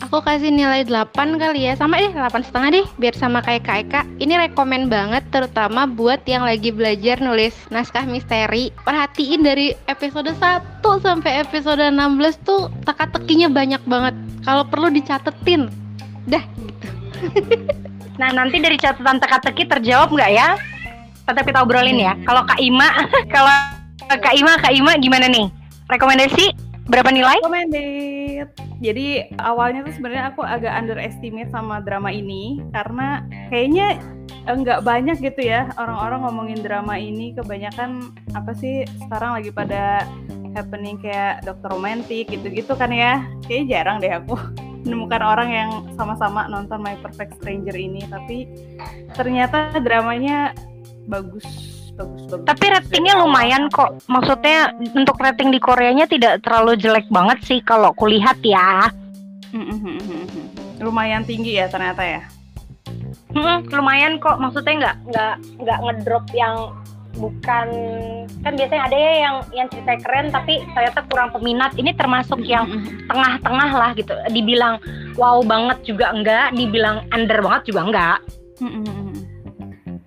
Aku 0.03 0.19
kasih 0.19 0.51
nilai 0.51 0.83
8 0.83 1.15
kali 1.39 1.71
ya 1.71 1.79
Sama 1.79 1.95
deh 2.03 2.11
8 2.11 2.43
setengah 2.43 2.75
deh 2.75 2.87
Biar 2.99 3.15
sama 3.15 3.39
kayak 3.39 3.63
Kak 3.63 3.79
Eka 3.87 4.01
Ini 4.19 4.35
rekomen 4.35 4.91
banget 4.91 5.23
Terutama 5.31 5.87
buat 5.87 6.27
yang 6.27 6.43
lagi 6.43 6.75
belajar 6.75 7.23
nulis 7.23 7.55
naskah 7.71 8.03
misteri 8.03 8.75
Perhatiin 8.83 9.47
dari 9.47 9.79
episode 9.87 10.35
1 10.35 10.83
sampai 10.83 11.47
episode 11.47 11.79
16 11.79 12.19
tuh 12.43 12.67
Teka-tekinya 12.83 13.47
banyak 13.47 13.83
banget 13.87 14.15
Kalau 14.43 14.67
perlu 14.67 14.91
dicatetin 14.91 15.71
Dah 16.27 16.43
gitu 16.59 16.89
Nah 18.21 18.29
nanti 18.35 18.61
dari 18.61 18.77
catatan 18.77 19.23
teka-teki 19.23 19.71
terjawab 19.71 20.13
nggak 20.13 20.31
ya? 20.35 20.49
Tetap 21.23 21.45
kita 21.47 21.63
obrolin 21.63 21.99
ya. 21.99 22.19
Kalau 22.27 22.43
Kak 22.43 22.59
Ima, 22.59 22.89
kalau 23.35 23.55
Kak 24.11 24.35
Ima, 24.35 24.59
Kak 24.59 24.75
Ima 24.75 24.99
gimana 24.99 25.31
nih? 25.31 25.47
Rekomendasi 25.87 26.73
berapa 26.91 27.11
nilai? 27.15 27.39
recommended. 27.39 28.51
Jadi 28.83 29.31
awalnya 29.39 29.87
tuh 29.87 29.95
sebenarnya 29.95 30.35
aku 30.35 30.43
agak 30.43 30.75
underestimate 30.75 31.55
sama 31.55 31.79
drama 31.79 32.11
ini 32.11 32.59
karena 32.75 33.23
kayaknya 33.47 34.03
eh, 34.51 34.57
nggak 34.59 34.83
banyak 34.83 35.23
gitu 35.23 35.47
ya 35.47 35.71
orang-orang 35.79 36.27
ngomongin 36.27 36.61
drama 36.67 36.99
ini 36.99 37.31
kebanyakan 37.39 38.11
apa 38.35 38.51
sih 38.59 38.83
sekarang 39.07 39.39
lagi 39.39 39.55
pada 39.55 40.03
happening 40.59 40.99
kayak 40.99 41.47
dokter 41.47 41.71
romantik 41.71 42.27
gitu-gitu 42.27 42.75
kan 42.75 42.91
ya 42.91 43.23
kayaknya 43.47 43.67
jarang 43.71 43.97
deh 44.03 44.13
aku 44.13 44.35
menemukan 44.83 45.23
orang 45.23 45.49
yang 45.55 45.71
sama-sama 45.95 46.51
nonton 46.51 46.83
My 46.83 46.99
Perfect 46.99 47.39
Stranger 47.39 47.79
ini 47.79 48.03
tapi 48.11 48.51
ternyata 49.15 49.79
dramanya 49.79 50.59
bagus 51.13 51.45
bagus 51.93 52.23
bagus 52.33 52.47
Tapi 52.49 52.65
ratingnya 52.73 53.15
lumayan 53.21 53.69
kok. 53.69 54.01
Maksudnya 54.09 54.73
untuk 54.97 55.21
rating 55.21 55.53
di 55.53 55.61
Koreanya 55.61 56.09
tidak 56.09 56.41
terlalu 56.41 56.81
jelek 56.81 57.05
banget 57.13 57.39
sih 57.45 57.61
kalau 57.61 57.93
kulihat 57.93 58.41
ya. 58.41 58.89
Mm, 59.53 59.69
mm, 59.69 59.81
mm, 59.85 60.01
mm, 60.01 60.25
mm. 60.33 60.47
lumayan 60.81 61.23
tinggi 61.29 61.61
ya 61.61 61.69
ternyata 61.69 62.01
ya 62.01 62.25
Hmm, 63.33 63.65
lumayan 63.73 64.21
kok. 64.21 64.37
Maksudnya 64.37 64.75
nggak 64.77 64.97
nggak 65.09 65.35
nggak 65.65 65.79
ngedrop 65.85 66.27
yang 66.37 66.57
bukan 67.13 67.69
kan 68.41 68.53
biasanya 68.57 68.89
ada 68.89 68.97
ya 68.97 69.13
yang 69.21 69.37
yang 69.53 69.69
cerita 69.69 70.01
keren 70.01 70.33
tapi 70.33 70.61
ternyata 70.77 71.01
kurang 71.09 71.33
peminat. 71.33 71.73
Ini 71.77 71.97
termasuk 71.97 72.45
yang 72.45 72.69
tengah-tengah 73.09 73.71
lah 73.73 73.91
gitu. 73.97 74.13
Dibilang 74.29 74.81
wow 75.17 75.41
banget 75.45 75.81
juga 75.85 76.13
enggak, 76.13 76.53
dibilang 76.53 77.09
under 77.13 77.41
banget 77.41 77.63
juga 77.73 77.81
enggak. 77.89 78.19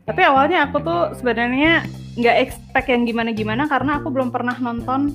Tapi 0.06 0.22
awalnya 0.22 0.70
aku 0.70 0.78
tuh 0.82 1.02
sebenarnya 1.18 1.86
nggak 2.16 2.38
expect 2.48 2.88
yang 2.88 3.04
gimana-gimana 3.04 3.68
karena 3.68 4.00
aku 4.00 4.08
belum 4.14 4.32
pernah 4.32 4.56
nonton 4.56 5.12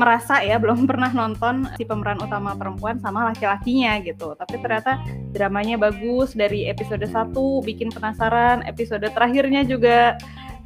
merasa 0.00 0.40
ya 0.40 0.56
belum 0.62 0.88
pernah 0.88 1.12
nonton 1.12 1.68
si 1.76 1.84
pemeran 1.84 2.18
utama 2.18 2.56
perempuan 2.56 2.98
sama 2.98 3.28
laki-lakinya 3.30 4.00
gitu. 4.00 4.32
Tapi 4.34 4.56
ternyata 4.58 4.98
dramanya 5.36 5.76
bagus 5.76 6.32
dari 6.32 6.66
episode 6.66 7.04
1 7.04 7.36
bikin 7.62 7.92
penasaran, 7.92 8.64
episode 8.64 9.04
terakhirnya 9.12 9.62
juga 9.68 10.16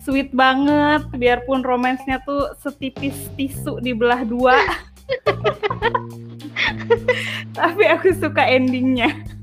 sweet 0.00 0.30
banget 0.30 1.02
biarpun 1.18 1.66
romansnya 1.66 2.22
tuh 2.22 2.54
setipis 2.62 3.28
tisu 3.34 3.82
di 3.82 3.90
belah 3.90 4.22
dua. 4.22 4.54
Tapi 7.58 7.84
aku 7.86 8.14
suka 8.16 8.42
endingnya. 8.46 9.35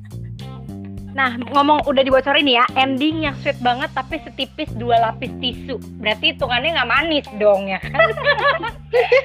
Nah, 1.14 1.38
ngomong 1.54 1.86
udah 1.86 2.02
dibocorin 2.02 2.50
ya, 2.50 2.66
ending 2.74 3.30
yang 3.30 3.38
sweet 3.46 3.58
banget 3.62 3.94
tapi 3.94 4.18
setipis 4.26 4.70
dua 4.74 4.98
lapis 4.98 5.30
tisu. 5.38 5.78
Berarti 6.02 6.34
hitungannya 6.34 6.74
nggak 6.74 6.90
manis 6.90 7.26
dong 7.38 7.70
ya 7.70 7.78
kan? 7.78 8.10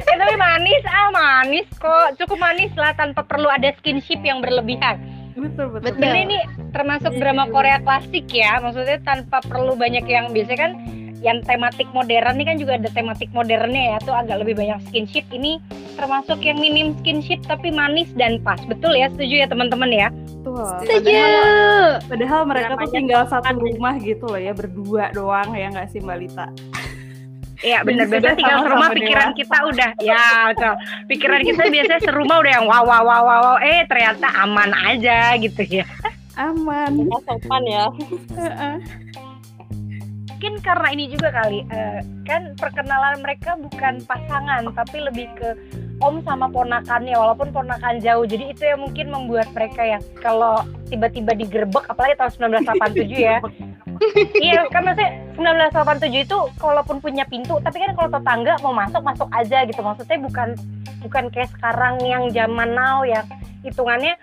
ya, 0.04 0.14
tapi 0.20 0.36
manis, 0.36 0.82
ah 0.84 1.08
manis 1.08 1.68
kok. 1.80 2.20
Cukup 2.20 2.36
manis 2.36 2.72
lah 2.76 2.92
tanpa 2.92 3.24
perlu 3.24 3.48
ada 3.48 3.72
skinship 3.80 4.20
yang 4.20 4.44
berlebihan. 4.44 5.00
Betul 5.32 5.72
betul. 5.72 5.96
Betul. 5.96 6.12
Ini 6.12 6.20
ini 6.28 6.38
termasuk 6.76 7.16
drama 7.16 7.48
Korea 7.48 7.80
klasik 7.80 8.28
ya, 8.28 8.60
maksudnya 8.60 9.00
tanpa 9.00 9.40
perlu 9.40 9.72
banyak 9.72 10.04
yang 10.04 10.28
biasanya 10.36 10.60
kan 10.60 10.72
yang 11.18 11.42
tematik 11.42 11.88
modern 11.90 12.38
ini 12.38 12.44
kan 12.46 12.56
juga 12.56 12.78
ada 12.78 12.90
tematik 12.94 13.30
modernnya 13.34 13.94
ya, 13.94 13.96
tuh 14.02 14.14
agak 14.14 14.46
lebih 14.46 14.54
banyak 14.58 14.78
skinship. 14.90 15.26
Ini 15.34 15.58
termasuk 15.98 16.38
yang 16.46 16.58
minim 16.62 16.94
skinship 17.02 17.42
tapi 17.46 17.74
manis 17.74 18.06
dan 18.14 18.38
pas. 18.42 18.58
Betul 18.66 18.94
ya, 18.94 19.10
setuju 19.10 19.44
ya 19.44 19.46
teman-teman 19.50 19.90
ya? 19.90 20.08
Betul. 20.12 20.66
Setuju. 20.86 21.10
Padahal, 21.10 21.90
padahal 22.06 22.42
mereka 22.46 22.72
tuh 22.78 22.90
tinggal 22.94 23.22
satu 23.26 23.44
kan. 23.50 23.56
rumah 23.58 23.94
gitu 23.98 24.24
loh 24.30 24.40
ya 24.40 24.52
berdua 24.54 25.04
doang 25.10 25.50
ya 25.54 25.66
nggak 25.74 25.88
sih 25.90 25.98
Mbak 25.98 26.18
Lita? 26.22 26.46
Iya 27.58 27.82
benar 27.82 28.06
sudah 28.06 28.22
biasanya 28.22 28.38
tinggal 28.38 28.58
serumah 28.62 28.88
pikiran 28.94 29.28
dewasa. 29.34 29.38
kita 29.42 29.58
udah 29.66 29.90
ya 29.98 30.26
betul. 30.54 30.74
Pikiran 31.10 31.40
kita 31.42 31.62
biasanya 31.66 32.00
serumah 32.06 32.36
udah 32.38 32.52
yang 32.54 32.66
wow 32.70 32.84
wow 32.86 33.02
wow 33.02 33.22
wow, 33.26 33.40
wow. 33.42 33.56
eh 33.58 33.82
ternyata 33.90 34.26
aman 34.46 34.70
aja 34.86 35.34
gitu 35.42 35.62
ya. 35.66 35.86
Aman. 36.38 37.02
Ya, 37.02 37.18
sopan 37.26 37.62
ya. 37.66 37.86
Mungkin 40.38 40.62
karena 40.62 40.88
ini 40.94 41.10
juga 41.10 41.34
kali 41.34 41.66
eh, 41.66 41.98
kan 42.22 42.54
perkenalan 42.54 43.18
mereka 43.26 43.58
bukan 43.58 43.98
pasangan 44.06 44.70
tapi 44.70 45.02
lebih 45.02 45.26
ke 45.34 45.58
om 45.98 46.22
sama 46.22 46.46
ponakannya 46.46 47.18
walaupun 47.18 47.50
ponakan 47.50 47.98
jauh. 47.98 48.22
Jadi 48.22 48.54
itu 48.54 48.62
yang 48.62 48.86
mungkin 48.86 49.10
membuat 49.10 49.50
mereka 49.50 49.82
ya 49.82 49.98
kalau 50.22 50.62
tiba-tiba 50.86 51.34
digerebek 51.34 51.82
apalagi 51.90 52.14
tahun 52.14 52.54
1987 52.54 53.18
ya. 53.18 53.42
iya 54.46 54.62
kan 54.70 54.86
maksudnya 54.86 55.10
1987 55.74 56.30
itu 56.30 56.38
kalaupun 56.62 57.02
punya 57.02 57.26
pintu 57.26 57.58
tapi 57.58 57.82
kan 57.82 57.98
kalau 57.98 58.06
tetangga 58.14 58.54
mau 58.62 58.70
masuk 58.70 59.02
masuk 59.02 59.26
aja 59.34 59.66
gitu 59.66 59.82
maksudnya 59.82 60.22
bukan 60.22 60.54
bukan 61.02 61.24
kayak 61.34 61.50
sekarang 61.58 61.98
yang 62.06 62.30
zaman 62.30 62.78
now 62.78 63.02
ya 63.02 63.26
hitungannya 63.66 64.14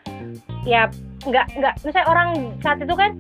ya 0.64 0.88
nggak 1.28 1.60
nggak 1.60 1.74
misalnya 1.84 2.08
orang 2.08 2.30
saat 2.64 2.80
itu 2.80 2.96
kan 2.96 3.20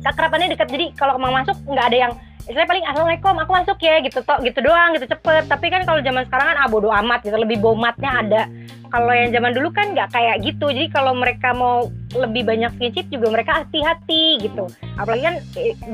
keakrabannya 0.00 0.52
dekat 0.52 0.68
jadi 0.72 0.86
kalau 0.96 1.20
mau 1.20 1.32
masuk 1.32 1.56
nggak 1.68 1.86
ada 1.92 1.98
yang 2.08 2.12
istilahnya 2.50 2.66
paling 2.66 2.86
assalamualaikum 2.88 3.34
aku 3.36 3.52
masuk 3.52 3.78
ya 3.78 4.00
gitu 4.00 4.18
tok 4.24 4.40
gitu 4.42 4.58
doang 4.64 4.96
gitu 4.96 5.06
cepet. 5.06 5.44
Tapi 5.46 5.66
kan 5.68 5.82
kalau 5.84 6.00
zaman 6.00 6.24
sekarang 6.26 6.46
kan 6.50 6.58
ah 6.58 6.68
amat 7.04 7.20
gitu 7.22 7.36
lebih 7.36 7.60
bomatnya 7.60 8.10
ada. 8.10 8.42
Kalau 8.90 9.12
yang 9.14 9.30
zaman 9.30 9.54
dulu 9.54 9.70
kan 9.70 9.94
nggak 9.94 10.10
kayak 10.10 10.36
gitu 10.42 10.66
jadi 10.66 10.90
kalau 10.90 11.14
mereka 11.14 11.54
mau 11.54 11.86
lebih 12.10 12.42
banyak 12.42 12.74
skinship 12.74 13.06
juga 13.06 13.30
mereka 13.30 13.62
hati-hati 13.62 14.42
gitu. 14.42 14.66
Apalagi 14.98 15.22
kan 15.22 15.36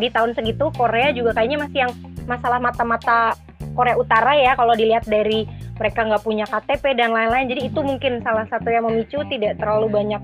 di 0.00 0.08
tahun 0.08 0.32
segitu 0.32 0.72
Korea 0.72 1.12
juga 1.12 1.36
kayaknya 1.36 1.58
masih 1.66 1.78
yang 1.86 1.92
masalah 2.24 2.56
mata-mata 2.56 3.36
Korea 3.76 4.00
Utara 4.00 4.32
ya 4.32 4.56
kalau 4.56 4.72
dilihat 4.72 5.04
dari 5.04 5.44
mereka 5.76 6.08
nggak 6.08 6.24
punya 6.24 6.48
KTP 6.48 6.96
dan 6.96 7.12
lain-lain. 7.12 7.52
Jadi 7.52 7.68
itu 7.68 7.80
mungkin 7.84 8.24
salah 8.24 8.48
satu 8.48 8.72
yang 8.72 8.88
memicu 8.88 9.20
tidak 9.28 9.60
terlalu 9.60 9.92
banyak 9.92 10.22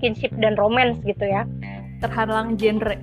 skinship 0.00 0.32
dan 0.40 0.56
romance 0.56 0.96
gitu 1.04 1.28
ya 1.28 1.44
Terhalang 2.02 2.56
genre. 2.56 2.96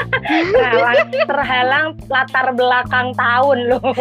terhalang, 0.00 1.12
terhalang 1.12 1.86
latar 2.08 2.56
belakang 2.56 3.12
tahun 3.20 3.58
loh 3.68 3.92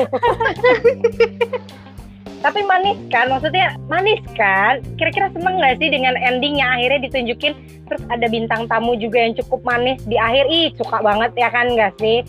tapi 2.39 2.63
manis 2.63 2.97
kan? 3.11 3.27
Maksudnya 3.27 3.75
manis 3.91 4.23
kan? 4.35 4.79
Kira-kira 4.95 5.27
seneng 5.35 5.59
nggak 5.59 5.75
sih 5.79 5.89
dengan 5.91 6.15
ending 6.15 6.59
yang 6.59 6.71
akhirnya 6.79 6.99
ditunjukin 7.07 7.53
terus 7.89 8.03
ada 8.07 8.27
bintang 8.31 8.69
tamu 8.69 8.95
juga 8.95 9.19
yang 9.19 9.33
cukup 9.35 9.59
manis 9.67 9.99
di 10.07 10.15
akhir. 10.15 10.47
Ih 10.47 10.71
suka 10.79 11.03
banget 11.03 11.31
ya 11.35 11.49
kan 11.51 11.67
nggak 11.75 11.93
sih? 11.99 12.23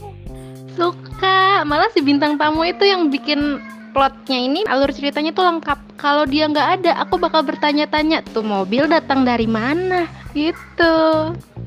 Suka. 0.74 1.62
Malah 1.62 1.90
si 1.94 2.02
bintang 2.02 2.34
tamu 2.34 2.66
itu 2.66 2.82
yang 2.82 3.10
bikin 3.10 3.62
plotnya 3.90 4.38
ini 4.38 4.60
alur 4.66 4.90
ceritanya 4.94 5.34
tuh 5.34 5.46
lengkap. 5.46 5.78
Kalau 6.00 6.24
dia 6.24 6.48
nggak 6.48 6.68
ada, 6.80 6.92
aku 7.04 7.20
bakal 7.20 7.44
bertanya-tanya 7.44 8.24
tuh 8.24 8.46
mobil 8.46 8.88
datang 8.88 9.26
dari 9.26 9.44
mana 9.44 10.08
gitu. 10.32 10.96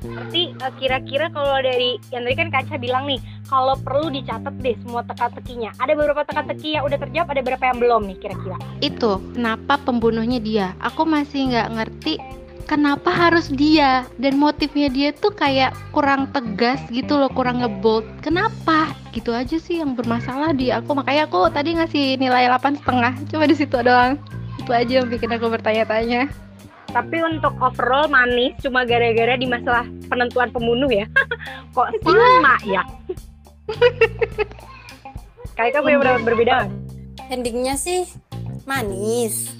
Berarti 0.03 0.51
eh, 0.51 0.73
kira-kira 0.79 1.31
kalau 1.31 1.59
dari 1.63 1.99
yang 2.11 2.23
tadi 2.27 2.35
kan 2.35 2.49
Kaca 2.51 2.75
bilang 2.79 3.05
nih, 3.07 3.19
kalau 3.47 3.75
perlu 3.79 4.11
dicatat 4.11 4.55
deh 4.59 4.75
semua 4.83 5.03
teka-tekinya. 5.07 5.71
Ada 5.79 5.93
beberapa 5.95 6.23
teka-teki 6.27 6.79
yang 6.79 6.83
udah 6.87 6.97
terjawab, 6.99 7.27
ada 7.31 7.41
beberapa 7.43 7.63
yang 7.71 7.77
belum 7.79 8.01
nih 8.11 8.17
kira-kira. 8.19 8.57
Itu 8.83 9.19
kenapa 9.35 9.79
pembunuhnya 9.83 10.39
dia? 10.39 10.67
Aku 10.81 11.07
masih 11.07 11.51
nggak 11.53 11.69
ngerti 11.75 12.13
kenapa 12.65 13.11
harus 13.11 13.51
dia 13.51 14.07
dan 14.17 14.39
motifnya 14.39 14.87
dia 14.89 15.09
tuh 15.13 15.31
kayak 15.31 15.75
kurang 15.91 16.31
tegas 16.31 16.79
gitu 16.89 17.19
loh, 17.19 17.29
kurang 17.31 17.61
ngebold. 17.61 18.07
Kenapa? 18.23 18.91
Gitu 19.11 19.31
aja 19.31 19.59
sih 19.59 19.79
yang 19.79 19.93
bermasalah 19.93 20.55
di 20.55 20.73
aku. 20.73 20.97
Makanya 20.97 21.29
aku 21.29 21.47
tadi 21.51 21.77
ngasih 21.77 22.17
nilai 22.17 22.49
8 22.49 22.79
setengah. 22.81 23.13
Cuma 23.29 23.43
di 23.45 23.55
situ 23.55 23.77
doang. 23.79 24.17
Itu 24.59 24.71
aja 24.71 25.03
yang 25.03 25.07
bikin 25.11 25.31
aku 25.31 25.51
bertanya-tanya. 25.51 26.31
Tapi 26.93 27.17
untuk 27.25 27.57
overall 27.57 28.05
manis 28.05 28.53
cuma 28.61 28.85
gara-gara 28.85 29.33
di 29.33 29.49
masalah 29.49 29.87
penentuan 30.11 30.53
pembunuh 30.53 30.89
ya. 30.91 31.09
Kok 31.75 31.89
sama 32.05 32.55
ya? 32.67 32.83
Kayak 35.57 35.85
punya 35.85 35.97
pendapat 36.01 36.23
berbeda. 36.25 36.55
Endingnya 37.29 37.77
sih 37.77 38.09
manis. 38.65 39.53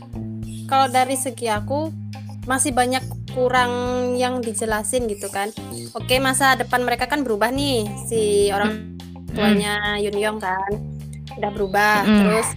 Kalau 0.70 0.90
dari 0.90 1.18
segi 1.18 1.50
aku 1.50 2.03
masih 2.44 2.76
banyak 2.76 3.04
kurang 3.32 3.72
yang 4.20 4.44
dijelasin 4.44 5.08
gitu 5.08 5.32
kan. 5.32 5.50
Oke, 5.96 6.20
masa 6.20 6.60
depan 6.60 6.84
mereka 6.84 7.08
kan 7.08 7.24
berubah 7.24 7.50
nih 7.50 7.88
si 8.06 8.52
orang 8.52 9.00
tuanya 9.34 9.98
Yun 10.00 10.18
Yong 10.18 10.40
kan. 10.40 10.72
Udah 11.40 11.52
berubah. 11.52 12.06
Mm. 12.06 12.18
Terus 12.20 12.48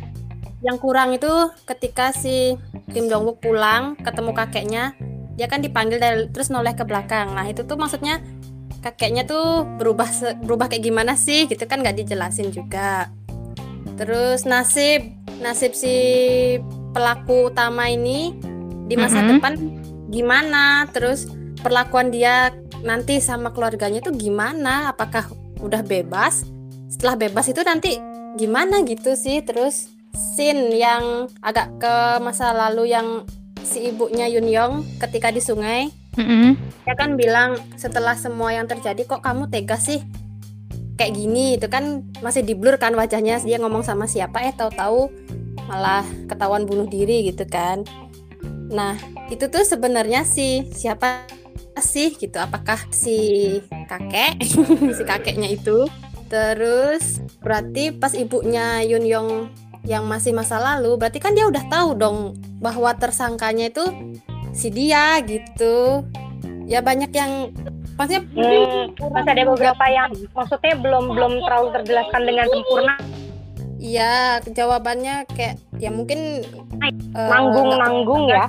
yang 0.65 0.77
kurang 0.83 1.15
itu 1.15 1.31
ketika 1.65 2.11
si 2.11 2.59
Kim 2.91 3.07
Jong 3.07 3.25
Wook 3.25 3.39
pulang 3.45 3.95
ketemu 4.03 4.31
kakeknya, 4.35 4.85
dia 5.37 5.47
kan 5.47 5.63
dipanggil 5.63 6.01
dari 6.01 6.27
terus 6.33 6.51
noleh 6.51 6.75
ke 6.75 6.83
belakang. 6.83 7.33
Nah, 7.33 7.47
itu 7.47 7.63
tuh 7.63 7.79
maksudnya 7.79 8.21
kakeknya 8.83 9.27
tuh 9.27 9.67
berubah 9.79 10.07
berubah 10.45 10.71
kayak 10.71 10.85
gimana 10.87 11.19
sih 11.19 11.47
gitu 11.47 11.65
kan 11.67 11.81
nggak 11.81 12.05
dijelasin 12.05 12.51
juga. 12.51 13.11
Terus 13.97 14.45
nasib 14.45 15.09
nasib 15.41 15.73
si 15.73 15.95
pelaku 16.93 17.53
utama 17.53 17.89
ini 17.93 18.33
di 18.87 18.95
masa 18.95 19.23
Mhm. 19.23 19.29
depan 19.37 19.53
gimana? 20.09 20.87
Terus 20.91 21.27
perlakuan 21.61 22.11
dia 22.11 22.55
nanti 22.83 23.19
sama 23.19 23.51
keluarganya 23.51 23.99
tuh 24.01 24.15
gimana? 24.15 24.91
Apakah 24.91 25.27
udah 25.59 25.83
bebas? 25.83 26.47
Setelah 26.87 27.19
bebas 27.19 27.51
itu 27.51 27.61
nanti 27.61 27.99
gimana 28.35 28.87
gitu 28.87 29.19
sih? 29.19 29.43
Terus 29.43 29.91
scene 30.15 30.73
yang 30.73 31.29
agak 31.43 31.77
ke 31.77 31.95
masa 32.25 32.57
lalu 32.57 32.95
yang 32.95 33.27
si 33.61 33.91
ibunya 33.91 34.31
Yun 34.31 34.49
Yong 34.49 34.75
ketika 35.03 35.29
di 35.29 35.43
sungai 35.43 35.91
Mm-mm. 36.17 36.57
dia 36.87 36.95
kan 36.97 37.19
bilang 37.19 37.61
setelah 37.77 38.17
semua 38.17 38.55
yang 38.55 38.65
terjadi 38.65 39.05
kok 39.05 39.21
kamu 39.21 39.51
tega 39.53 39.77
sih 39.77 40.01
kayak 40.97 41.13
gini 41.13 41.61
itu 41.61 41.69
kan 41.69 42.01
masih 42.25 42.41
di 42.41 42.57
blur 42.57 42.81
kan 42.81 42.97
wajahnya 42.97 43.43
dia 43.45 43.61
ngomong 43.61 43.85
sama 43.85 44.09
siapa 44.09 44.41
eh 44.41 44.55
tahu-tahu 44.57 45.13
malah 45.69 46.07
ketahuan 46.25 46.65
bunuh 46.65 46.89
diri 46.89 47.29
gitu 47.29 47.45
kan 47.45 47.85
nah 48.71 48.99
itu 49.31 49.47
tuh 49.51 49.63
sebenarnya 49.63 50.23
si 50.23 50.67
siapa 50.71 51.27
sih 51.81 52.17
gitu? 52.17 52.37
Apakah 52.41 52.81
si 52.89 53.61
kakek? 53.89 54.41
Si 54.97 55.03
kakeknya 55.05 55.53
itu. 55.53 55.89
Terus 56.27 57.23
berarti 57.39 57.95
pas 57.95 58.13
ibunya 58.17 58.83
Yun 58.83 59.05
Yong 59.07 59.31
yang 59.87 60.03
masih 60.11 60.35
masa 60.35 60.59
lalu 60.59 60.99
berarti 60.99 61.23
kan 61.23 61.31
dia 61.31 61.47
udah 61.47 61.63
tahu 61.71 61.95
dong 61.95 62.35
bahwa 62.59 62.91
tersangkanya 62.99 63.71
itu 63.71 63.85
si 64.51 64.73
dia 64.75 65.23
gitu. 65.23 66.03
Ya 66.67 66.83
banyak 66.83 67.15
yang 67.15 67.55
maksudnya 67.95 68.27
Hmm, 68.35 68.91
masih 69.15 69.31
ada 69.31 69.45
beberapa 69.47 69.85
yang 69.87 70.11
maksudnya 70.35 70.75
belum 70.83 71.15
belum 71.15 71.33
terlalu 71.47 71.69
terjelaskan 71.81 72.23
dengan 72.27 72.47
sempurna. 72.51 72.95
Iya, 73.77 74.41
jawabannya 74.45 75.29
kayak 75.37 75.61
ya 75.77 75.93
mungkin 75.93 76.43
eh, 76.81 76.93
Nanggung-nanggung 77.13 78.25
ya. 78.33 78.49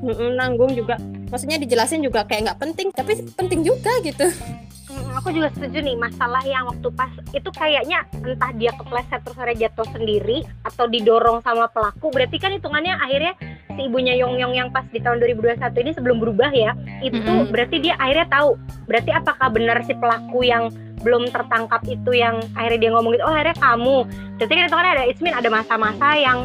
Mm-mm, 0.00 0.36
nanggung 0.36 0.72
juga. 0.72 0.96
Maksudnya 1.28 1.60
dijelasin 1.60 2.00
juga 2.00 2.24
kayak 2.24 2.50
nggak 2.50 2.60
penting, 2.60 2.88
tapi 2.92 3.20
penting 3.36 3.60
juga 3.60 3.92
gitu. 4.00 4.26
Hmm, 4.90 5.14
aku 5.14 5.30
juga 5.30 5.52
setuju 5.54 5.86
nih 5.86 5.94
masalah 5.94 6.42
yang 6.42 6.66
waktu 6.66 6.88
pas 6.98 7.12
itu 7.30 7.50
kayaknya 7.54 8.02
entah 8.26 8.50
dia 8.58 8.74
kepleset 8.74 9.22
terus 9.22 9.38
akhirnya 9.38 9.70
jatuh 9.70 9.86
sendiri 9.94 10.42
atau 10.66 10.90
didorong 10.90 11.38
sama 11.46 11.70
pelaku 11.70 12.10
berarti 12.10 12.36
kan 12.42 12.50
hitungannya 12.58 12.98
akhirnya 12.98 13.38
si 13.80 13.88
ibunya 13.88 14.12
Yong 14.20 14.36
Yong 14.36 14.52
yang 14.52 14.68
pas 14.68 14.84
di 14.92 15.00
tahun 15.00 15.24
2021 15.24 15.72
ini 15.80 15.90
sebelum 15.96 16.20
berubah 16.20 16.52
ya 16.52 16.76
itu 17.00 17.16
Mm-mm. 17.16 17.48
berarti 17.48 17.80
dia 17.80 17.96
akhirnya 17.96 18.28
tahu 18.28 18.60
berarti 18.84 19.10
apakah 19.16 19.48
benar 19.48 19.80
si 19.88 19.96
pelaku 19.96 20.44
yang 20.44 20.68
belum 21.00 21.32
tertangkap 21.32 21.80
itu 21.88 22.12
yang 22.12 22.44
akhirnya 22.52 22.76
dia 22.76 22.90
ngomong 22.92 23.16
gitu 23.16 23.24
oh 23.24 23.32
akhirnya 23.32 23.56
kamu. 23.56 23.96
Berarti 24.36 24.52
kan 24.52 24.64
hitungannya 24.68 24.92
ada 24.92 25.04
Ismin 25.08 25.32
ada 25.32 25.48
masa-masa 25.48 26.08
yang 26.16 26.38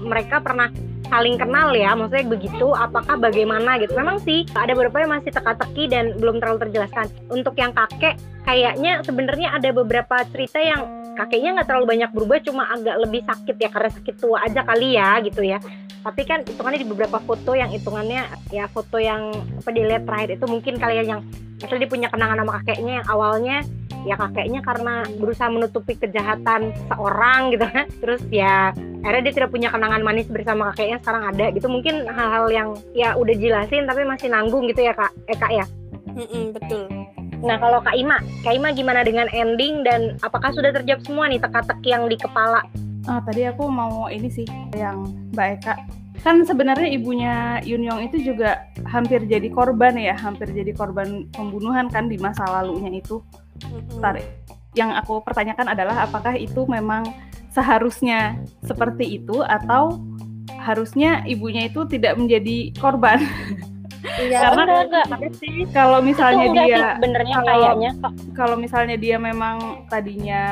mereka 0.00 0.40
pernah 0.40 0.72
saling 1.12 1.36
kenal 1.36 1.76
ya 1.76 1.92
maksudnya 1.92 2.24
begitu 2.24 2.72
apakah 2.72 3.20
bagaimana 3.20 3.76
gitu. 3.76 3.92
Memang 3.92 4.16
sih 4.24 4.48
ada 4.56 4.72
beberapa 4.72 5.04
yang 5.04 5.20
masih 5.20 5.28
teka-teki 5.28 5.92
dan 5.92 6.16
belum 6.16 6.40
terlalu 6.40 6.68
terjelaskan. 6.68 7.12
Untuk 7.28 7.52
yang 7.60 7.76
kakek 7.76 8.16
kayaknya 8.48 9.04
sebenarnya 9.04 9.52
ada 9.52 9.70
beberapa 9.76 10.24
cerita 10.32 10.56
yang 10.56 10.88
kakeknya 11.12 11.50
nggak 11.60 11.68
terlalu 11.68 11.86
banyak 11.96 12.10
berubah 12.12 12.38
cuma 12.40 12.62
agak 12.72 12.96
lebih 13.04 13.20
sakit 13.24 13.56
ya 13.60 13.68
karena 13.68 13.90
sakit 13.92 14.14
tua 14.16 14.38
aja 14.44 14.60
kali 14.64 14.96
ya 14.96 15.20
gitu 15.24 15.42
ya. 15.44 15.58
Tapi 16.02 16.22
kan 16.26 16.42
hitungannya 16.42 16.80
di 16.82 16.88
beberapa 16.88 17.18
foto 17.22 17.54
yang 17.54 17.70
hitungannya 17.70 18.26
ya 18.50 18.66
foto 18.66 18.98
yang 18.98 19.30
apa 19.32 19.70
dilihat 19.70 20.02
terakhir 20.02 20.34
itu 20.34 20.46
mungkin 20.50 20.74
kalian 20.80 21.06
yang 21.06 21.20
misalnya 21.62 21.86
dia 21.86 21.90
punya 21.90 22.08
kenangan 22.10 22.42
sama 22.42 22.52
kakeknya 22.58 22.92
yang 23.02 23.06
awalnya 23.06 23.56
ya 24.02 24.18
kakeknya 24.18 24.60
karena 24.66 25.06
berusaha 25.14 25.46
menutupi 25.46 25.94
kejahatan 25.94 26.74
seorang 26.90 27.54
gitu 27.54 27.66
kan 27.70 27.86
terus 28.02 28.18
ya 28.34 28.74
akhirnya 29.06 29.30
dia 29.30 29.34
tidak 29.38 29.50
punya 29.54 29.70
kenangan 29.70 30.02
manis 30.02 30.26
bersama 30.26 30.74
kakeknya 30.74 30.98
sekarang 30.98 31.22
ada 31.30 31.46
gitu. 31.54 31.70
Mungkin 31.70 32.10
hal-hal 32.10 32.46
yang 32.50 32.68
ya 32.98 33.14
udah 33.14 33.34
jelasin 33.38 33.86
tapi 33.86 34.02
masih 34.02 34.26
nanggung 34.26 34.66
gitu 34.66 34.82
ya 34.82 34.94
kak. 34.98 35.14
Eh 35.30 35.38
kak 35.38 35.52
ya? 35.54 35.66
Mm-mm, 36.18 36.50
betul 36.50 36.90
nah 37.42 37.58
kalau 37.58 37.82
kak 37.82 37.98
Ima 37.98 38.22
kak 38.46 38.54
Ima 38.54 38.70
gimana 38.70 39.02
dengan 39.02 39.26
ending 39.34 39.82
dan 39.82 40.16
apakah 40.22 40.54
sudah 40.54 40.70
terjawab 40.70 41.02
semua 41.02 41.26
nih 41.26 41.42
teka-teki 41.42 41.88
yang 41.90 42.06
di 42.06 42.14
kepala 42.14 42.62
Ah, 43.10 43.18
tadi 43.18 43.42
aku 43.42 43.66
mau 43.66 44.06
ini 44.06 44.30
sih 44.30 44.46
yang 44.78 45.02
Mbak 45.34 45.48
Eka. 45.58 45.74
Kan 46.22 46.46
sebenarnya 46.46 46.86
ibunya 46.86 47.58
Yunyong 47.66 48.06
itu 48.06 48.22
juga 48.30 48.70
hampir 48.86 49.26
jadi 49.26 49.50
korban 49.50 49.98
ya, 49.98 50.14
hampir 50.14 50.46
jadi 50.54 50.70
korban 50.70 51.26
pembunuhan 51.34 51.90
kan 51.90 52.06
di 52.06 52.14
masa 52.14 52.46
lalunya 52.46 52.94
itu. 52.94 53.18
Bentar, 53.90 54.22
yang 54.78 54.94
aku 54.94 55.18
pertanyakan 55.26 55.74
adalah 55.74 56.06
apakah 56.06 56.38
itu 56.38 56.62
memang 56.70 57.02
seharusnya 57.50 58.38
seperti 58.62 59.18
itu 59.18 59.42
atau 59.42 59.98
harusnya 60.62 61.26
ibunya 61.26 61.66
itu 61.66 61.82
tidak 61.90 62.14
menjadi 62.14 62.70
korban? 62.78 63.18
iya 64.20 64.38
Karena 64.44 64.62
enggak, 64.62 64.80
enggak. 64.84 65.06
ada 65.08 65.28
sih. 65.38 65.56
Kalau 65.70 65.98
misalnya 66.00 66.44
itu 66.44 66.54
dia 66.54 66.64
sih 66.66 66.82
sebenarnya 66.98 67.34
kalau- 67.34 67.46
kayaknya. 67.48 67.90
kalau 68.34 68.56
misalnya 68.56 68.96
dia 68.98 69.16
memang 69.16 69.56
tadinya 69.86 70.42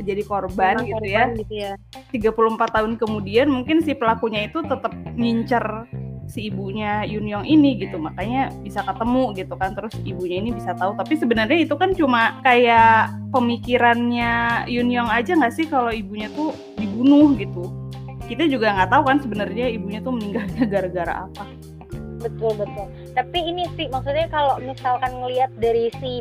jadi 0.00 0.22
korban 0.24 0.80
Memang 0.80 0.88
gitu 0.88 0.96
korban 0.96 1.28
ya, 1.28 1.40
gitu 1.44 1.54
ya 1.60 1.72
34 2.08 2.72
tahun 2.72 2.92
kemudian 2.96 3.46
mungkin 3.52 3.84
si 3.84 3.92
pelakunya 3.92 4.48
itu 4.48 4.64
tetap 4.64 4.96
ngincer 5.12 5.84
si 6.24 6.46
ibunya 6.46 7.02
Yunyong 7.04 7.42
ini 7.44 7.74
gitu. 7.76 7.98
Makanya 7.98 8.54
bisa 8.62 8.80
ketemu 8.80 9.34
gitu 9.34 9.54
kan 9.58 9.74
terus 9.74 9.92
ibunya 10.00 10.38
ini 10.38 10.54
bisa 10.54 10.72
tahu. 10.72 10.94
Tapi 10.94 11.18
sebenarnya 11.18 11.58
itu 11.58 11.74
kan 11.74 11.90
cuma 11.92 12.38
kayak 12.40 13.10
pemikirannya 13.28 14.64
Yunyong 14.70 15.10
aja 15.10 15.34
nggak 15.34 15.52
sih 15.52 15.66
kalau 15.66 15.90
ibunya 15.90 16.30
tuh 16.32 16.54
dibunuh 16.78 17.34
gitu? 17.34 17.66
Kita 18.24 18.46
juga 18.46 18.72
nggak 18.78 18.90
tahu 18.94 19.02
kan 19.04 19.18
sebenarnya 19.18 19.66
ibunya 19.68 19.98
tuh 20.00 20.14
meninggalnya 20.14 20.64
gara-gara 20.72 21.26
apa 21.26 21.44
betul 22.20 22.52
betul. 22.54 22.86
Tapi 23.16 23.38
ini 23.40 23.64
sih 23.74 23.88
maksudnya 23.88 24.28
kalau 24.28 24.60
misalkan 24.60 25.12
ngelihat 25.18 25.50
dari 25.56 25.88
si 25.98 26.20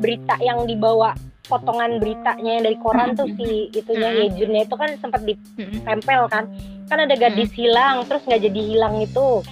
berita 0.00 0.34
yang 0.40 0.64
dibawa 0.64 1.14
potongan 1.44 2.00
beritanya 2.00 2.56
yang 2.56 2.64
dari 2.64 2.78
koran 2.80 3.12
tuh 3.12 3.28
si 3.36 3.68
itunya. 3.70 4.24
Yejunnya 4.24 4.64
itu 4.64 4.74
kan 4.74 4.90
sempat 4.98 5.20
ditempel 5.22 6.26
kan. 6.32 6.48
Kan 6.88 6.98
ada 7.04 7.14
gadis 7.14 7.52
hilang 7.52 8.04
terus 8.08 8.24
nggak 8.24 8.42
jadi 8.48 8.60
hilang 8.64 8.96
itu. 9.00 9.44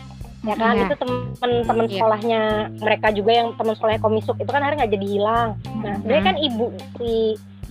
Ya 0.43 0.59
kan? 0.59 0.75
Iya. 0.75 0.91
itu 0.91 0.95
temen-temen 0.99 1.87
Iya. 1.87 1.93
sekolahnya 1.95 2.41
mereka 2.83 3.09
juga 3.15 3.31
yang 3.31 3.49
temen 3.55 3.79
sekolahnya 3.79 4.03
komisuk 4.03 4.37
itu 4.43 4.51
kan 4.51 4.61
akhirnya 4.65 4.79
nggak 4.83 4.95
jadi 4.99 5.07
hilang. 5.07 5.49
Nah 5.85 5.95
sebenarnya 6.03 6.25
kan 6.27 6.37
ibu 6.41 6.67
si 6.99 7.13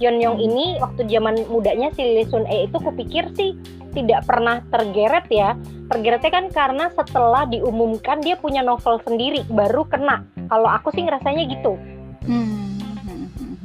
Yeon 0.01 0.41
ini 0.41 0.81
waktu 0.81 1.05
zaman 1.05 1.45
mudanya 1.47 1.93
si 1.93 2.01
Lee 2.01 2.25
Sun 2.25 2.49
E 2.49 2.65
itu 2.65 2.77
kupikir 2.81 3.29
sih 3.37 3.53
tidak 3.93 4.25
pernah 4.25 4.65
tergeret 4.73 5.29
ya 5.29 5.53
tergeretnya 5.93 6.31
kan 6.31 6.45
karena 6.49 6.85
setelah 6.95 7.45
diumumkan 7.45 8.17
dia 8.23 8.39
punya 8.39 8.65
novel 8.65 8.97
sendiri 9.05 9.45
baru 9.51 9.85
kena 9.85 10.25
kalau 10.49 10.65
aku 10.65 10.89
sih 10.95 11.05
ngerasanya 11.05 11.45
gitu 11.45 11.77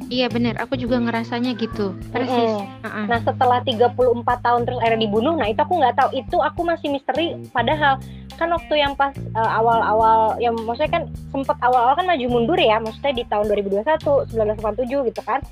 Iya 0.07 0.31
bener, 0.31 0.55
aku 0.55 0.79
juga 0.79 1.03
ngerasanya 1.03 1.51
gitu. 1.59 1.91
Persis. 2.15 2.31
Mm-mm. 2.31 2.83
Heeh. 2.87 3.05
Nah 3.11 3.19
setelah 3.27 3.59
34 3.59 4.23
tahun 4.23 4.61
terus 4.63 4.79
akhirnya 4.79 5.03
dibunuh, 5.03 5.35
nah 5.35 5.51
itu 5.51 5.59
aku 5.59 5.83
nggak 5.83 5.95
tahu. 5.99 6.09
Itu 6.15 6.37
aku 6.39 6.63
masih 6.63 6.95
misteri. 6.95 7.35
Padahal 7.51 7.99
kan 8.39 8.47
waktu 8.55 8.73
yang 8.79 8.95
pas 8.95 9.11
uh, 9.35 9.51
awal-awal, 9.59 10.39
yang 10.39 10.55
maksudnya 10.63 11.03
kan 11.03 11.03
sempat 11.35 11.59
awal-awal 11.59 11.99
kan 11.99 12.07
maju 12.07 12.25
mundur 12.31 12.55
ya, 12.55 12.79
maksudnya 12.79 13.19
di 13.19 13.23
tahun 13.27 13.51
2021, 13.51 14.31
1987 14.31 15.09
gitu 15.11 15.21
kan. 15.27 15.43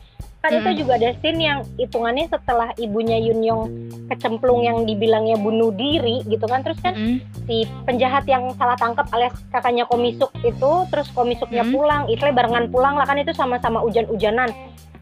Kan 0.45 0.61
itu 0.61 0.69
Mm-mm. 0.69 0.81
juga 0.85 0.93
ada 1.01 1.09
scene 1.17 1.41
yang 1.41 1.59
hitungannya 1.73 2.29
setelah 2.29 2.69
ibunya 2.77 3.17
Yunyong 3.17 3.65
kecemplung 4.13 4.61
yang 4.61 4.85
dibilangnya 4.85 5.41
bunuh 5.41 5.73
diri 5.73 6.21
gitu 6.29 6.45
kan. 6.45 6.61
Terus 6.61 6.77
kan 6.85 6.93
Mm-mm. 6.93 7.17
si 7.49 7.65
penjahat 7.89 8.29
yang 8.29 8.53
salah 8.53 8.77
tangkap 8.77 9.09
alias 9.09 9.33
kakaknya 9.49 9.89
komisuk 9.89 10.29
itu 10.45 10.71
terus 10.93 11.09
komisuknya 11.09 11.65
Hmm. 11.65 11.73
pulang 11.73 12.03
Itle 12.05 12.29
barengan 12.29 12.69
pulang 12.69 12.93
lah 12.93 13.09
kan 13.09 13.17
itu 13.17 13.33
sama-sama 13.33 13.81
hujan-hujanan 13.81 14.53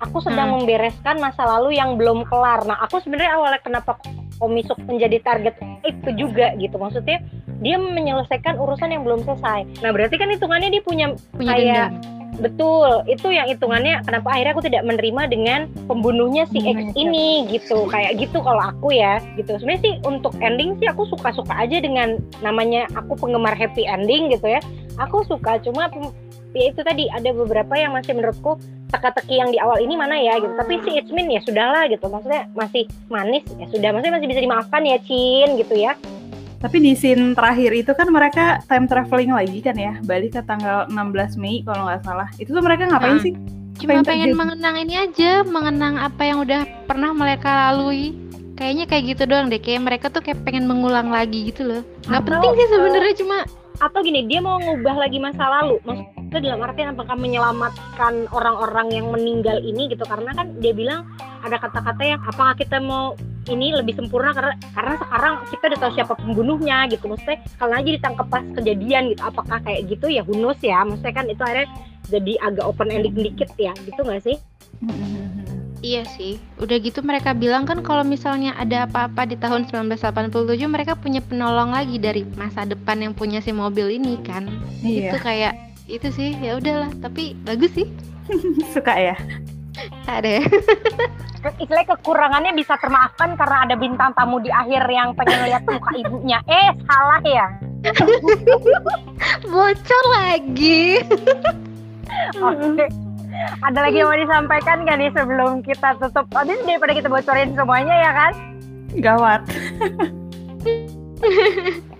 aku 0.03 0.19
sedang 0.19 0.51
Hmm. 0.51 0.55
membereskan 0.59 1.15
masa 1.17 1.47
lalu 1.47 1.75
yang 1.75 1.95
belum 1.95 2.27
kelar. 2.27 2.63
Nah 2.63 2.77
aku 2.79 2.99
sebenarnya 2.99 3.33
awalnya 3.33 3.59
kenapa 3.59 3.95
komisuk 4.35 4.75
menjadi 4.83 5.17
target 5.19 5.55
itu 5.81 6.09
juga 6.19 6.51
gitu. 6.55 6.75
Maksudnya 6.75 7.23
dia 7.59 7.79
menyelesaikan 7.79 8.59
urusan 8.59 8.91
yang 8.91 9.01
belum 9.01 9.23
selesai. 9.23 9.79
Nah 9.79 9.89
berarti 9.89 10.15
kan 10.15 10.27
hitungannya 10.27 10.69
dia 10.69 10.83
punya 10.83 11.07
Punya 11.31 11.49
Kayak- 11.49 11.91
dendam. 11.95 12.21
betul 12.33 12.89
itu 13.05 13.29
yang 13.29 13.45
hitungannya 13.45 14.01
kenapa 14.01 14.33
akhirnya 14.33 14.53
aku 14.57 14.65
tidak 14.65 14.83
menerima 14.83 15.21
dengan 15.29 15.59
pembunuhnya 15.85 16.49
si 16.49 16.59
X 16.59 16.91
ini 16.93 17.45
gitu. 17.47 17.85
Kayak 17.87 18.19
gitu 18.19 18.41
kalau 18.41 18.59
aku 18.59 18.91
ya 18.91 19.21
gitu. 19.37 19.55
Sebenarnya 19.55 19.81
sih 19.81 19.93
untuk 20.03 20.33
ending 20.41 20.75
sih 20.77 20.89
aku 20.89 21.05
suka-suka 21.07 21.53
aja 21.53 21.77
dengan 21.77 22.17
namanya 22.41 22.89
aku 22.97 23.15
penggemar 23.15 23.53
happy 23.53 23.85
ending 23.85 24.33
gitu 24.33 24.49
ya. 24.49 24.59
Aku 24.99 25.21
suka 25.23 25.61
cuma 25.61 25.89
ya 26.53 26.69
itu 26.69 26.81
tadi 26.81 27.09
ada 27.09 27.29
beberapa 27.29 27.73
yang 27.73 27.91
masih 27.91 28.13
menurutku 28.13 28.57
teka-teki 28.87 29.35
yang 29.35 29.49
di 29.49 29.57
awal 29.57 29.77
ini 29.77 29.93
mana 29.93 30.15
ya 30.15 30.37
gitu 30.37 30.53
tapi 30.53 30.77
si 30.79 30.95
Ichmin 30.95 31.27
ya 31.27 31.41
sudahlah 31.41 31.89
gitu 31.89 32.05
maksudnya 32.05 32.45
masih 32.53 32.85
manis 33.07 33.41
ya 33.51 33.65
sudah 33.67 33.89
maksudnya 33.89 34.13
masih 34.13 34.29
bisa 34.29 34.41
dimaafkan 34.41 34.81
ya 34.83 34.97
Chin 35.01 35.57
gitu 35.57 35.75
ya 35.75 35.93
Tapi 36.57 36.79
di 36.79 36.95
scene 36.95 37.35
terakhir 37.35 37.75
itu 37.75 37.91
kan 37.91 38.07
mereka 38.07 38.63
time 38.63 38.87
traveling 38.87 39.35
lagi 39.35 39.59
kan 39.59 39.75
ya, 39.75 39.99
balik 40.01 40.31
ke 40.31 40.41
tanggal 40.41 40.87
16 40.87 41.35
Mei 41.35 41.59
kalau 41.59 41.83
nggak 41.83 42.07
salah. 42.07 42.31
Itu 42.39 42.55
tuh 42.55 42.63
mereka 42.63 42.87
ngapain 42.87 43.19
Ah. 43.19 43.19
sih? 43.19 43.35
Cuma 43.75 43.99
Pengen 43.99 44.07
pengen 44.07 44.23
terjadi. 44.23 44.39
mengenang 44.39 44.75
ini 44.79 44.93
aja, 44.95 45.31
mengenang 45.43 45.99
apa 45.99 46.23
yang 46.23 46.39
udah 46.39 46.63
pernah 46.87 47.11
mereka 47.11 47.51
lalui. 47.67 48.15
Kayaknya 48.55 48.85
kayak 48.87 49.03
gitu 49.11 49.23
doang 49.27 49.51
deh, 49.51 49.59
kayak 49.59 49.83
mereka 49.83 50.07
tuh 50.07 50.23
kayak 50.23 50.39
pengen 50.39 50.63
mengulang 50.63 51.11
lagi 51.11 51.51
gitu 51.51 51.67
loh. 51.67 51.81
Nggak 52.07 52.31
penting 52.31 52.51
sih 52.55 52.67
sebenarnya 52.71 53.15
cuma 53.19 53.37
atau 53.75 53.99
gini 53.99 54.23
dia 54.23 54.39
mau 54.39 54.55
ngubah 54.55 54.95
lagi 54.97 55.19
masa 55.19 55.43
lalu 55.43 55.83
maksudnya 55.83 56.22
dalam 56.39 56.61
artian 56.61 56.93
apakah 56.95 57.17
menyelamatkan 57.17 58.29
orang-orang 58.31 58.87
yang 58.93 59.07
meninggal 59.11 59.57
ini 59.61 59.91
gitu. 59.91 60.05
Karena 60.05 60.33
kan 60.33 60.53
dia 60.61 60.73
bilang 60.73 61.05
ada 61.43 61.59
kata-kata 61.59 62.01
yang 62.01 62.21
apakah 62.23 62.55
kita 62.55 62.79
mau 62.79 63.17
ini 63.51 63.75
lebih 63.75 63.99
sempurna? 63.99 64.31
Karena 64.31 64.53
karena 64.71 64.95
sekarang 65.01 65.33
kita 65.51 65.63
udah 65.73 65.79
tahu 65.83 65.91
siapa 65.97 66.13
pembunuhnya 66.15 66.77
gitu. 66.87 67.05
Maksudnya 67.11 67.43
kalau 67.59 67.73
aja 67.75 67.89
ditangkap 67.89 68.27
pas 68.31 68.43
kejadian 68.61 69.11
gitu 69.11 69.21
apakah 69.21 69.57
kayak 69.61 69.81
gitu? 69.91 70.05
Ya 70.07 70.23
hunus 70.23 70.59
ya. 70.63 70.81
Maksudnya 70.87 71.13
kan 71.13 71.25
itu 71.27 71.41
akhirnya 71.43 71.67
jadi 72.07 72.33
agak 72.41 72.65
open 72.65 72.89
ending 72.89 73.15
dikit 73.17 73.51
ya. 73.59 73.73
Gitu 73.83 73.99
nggak 73.99 74.23
sih? 74.23 74.37
Iya 75.83 76.07
sih, 76.15 76.39
udah 76.63 76.79
gitu 76.79 77.03
mereka 77.03 77.35
bilang 77.35 77.67
kan 77.67 77.83
kalau 77.83 78.07
misalnya 78.07 78.55
ada 78.55 78.87
apa-apa 78.87 79.27
di 79.27 79.35
tahun 79.35 79.67
1987 79.67 80.31
mereka 80.71 80.95
punya 80.95 81.19
penolong 81.19 81.75
lagi 81.75 81.99
dari 81.99 82.23
masa 82.39 82.63
depan 82.63 83.03
yang 83.03 83.11
punya 83.11 83.43
si 83.43 83.51
mobil 83.51 83.91
ini 83.91 84.15
kan. 84.23 84.47
Itu 84.79 85.11
Iya, 85.11 85.19
kayak 85.19 85.53
itu 85.87 86.07
sih 86.11 86.31
ya 86.39 86.57
udahlah, 86.59 86.91
tapi 87.03 87.35
bagus 87.43 87.71
sih. 87.75 87.87
suka 88.75 88.93
ya. 88.95 89.15
Ada. 90.07 90.45
istilahnya 91.59 91.99
kekurangannya 91.99 92.55
bisa 92.55 92.79
termaafkan 92.79 93.35
karena 93.35 93.67
ada 93.67 93.75
bintang 93.75 94.15
tamu 94.15 94.39
di 94.39 94.47
akhir 94.47 94.87
yang 94.87 95.11
pengen 95.11 95.43
lihat 95.43 95.63
muka 95.67 95.91
ibunya 95.99 96.39
eh 96.47 96.71
salah 96.87 97.19
ya 97.27 97.47
Bocor 99.51 100.05
lagi. 100.15 101.03
Oke. 102.39 102.87
Ada 103.59 103.79
lagi 103.83 103.99
yang 103.99 104.07
mau 104.07 104.15
disampaikan 104.15 104.87
gak 104.87 104.97
nih 105.03 105.11
sebelum 105.11 105.59
kita 105.65 105.99
tutup? 105.99 106.23
Oh, 106.31 106.43
ini 106.47 106.63
daripada 106.63 106.95
kita 106.95 107.11
bocorin 107.11 107.51
semuanya 107.51 107.91
ya 107.91 108.11
kan? 108.15 108.33
Gawat. 109.03 109.41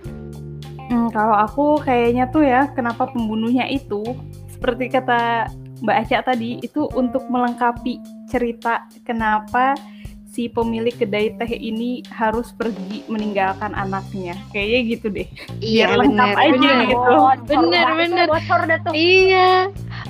Hmm, 0.88 1.08
kalau 1.10 1.36
aku 1.36 1.80
kayaknya 1.82 2.28
tuh 2.28 2.44
ya, 2.44 2.68
kenapa 2.72 3.08
pembunuhnya 3.08 3.68
itu 3.68 4.02
seperti 4.52 4.92
kata 4.92 5.48
Mbak 5.84 5.96
Aca 6.06 6.32
tadi 6.32 6.62
itu 6.62 6.88
untuk 6.96 7.28
melengkapi 7.28 8.00
cerita 8.30 8.88
kenapa 9.04 9.76
si 10.34 10.50
pemilik 10.50 10.90
kedai 10.90 11.30
teh 11.38 11.46
ini 11.46 12.02
harus 12.10 12.50
pergi 12.50 13.06
meninggalkan 13.06 13.70
anaknya. 13.70 14.34
Kayaknya 14.50 14.80
gitu 14.90 15.06
deh. 15.14 15.28
Iya 15.62 15.94
Biar 15.94 15.98
lengkap 16.02 16.26
bener, 16.26 16.42
aja 16.42 16.50
bener. 16.50 16.78
gitu. 16.90 17.12
Bener, 17.46 17.86
bener. 17.94 18.26
Bocor 18.26 18.60
dah 18.66 18.78
tuh. 18.82 18.92
Iya, 18.98 19.50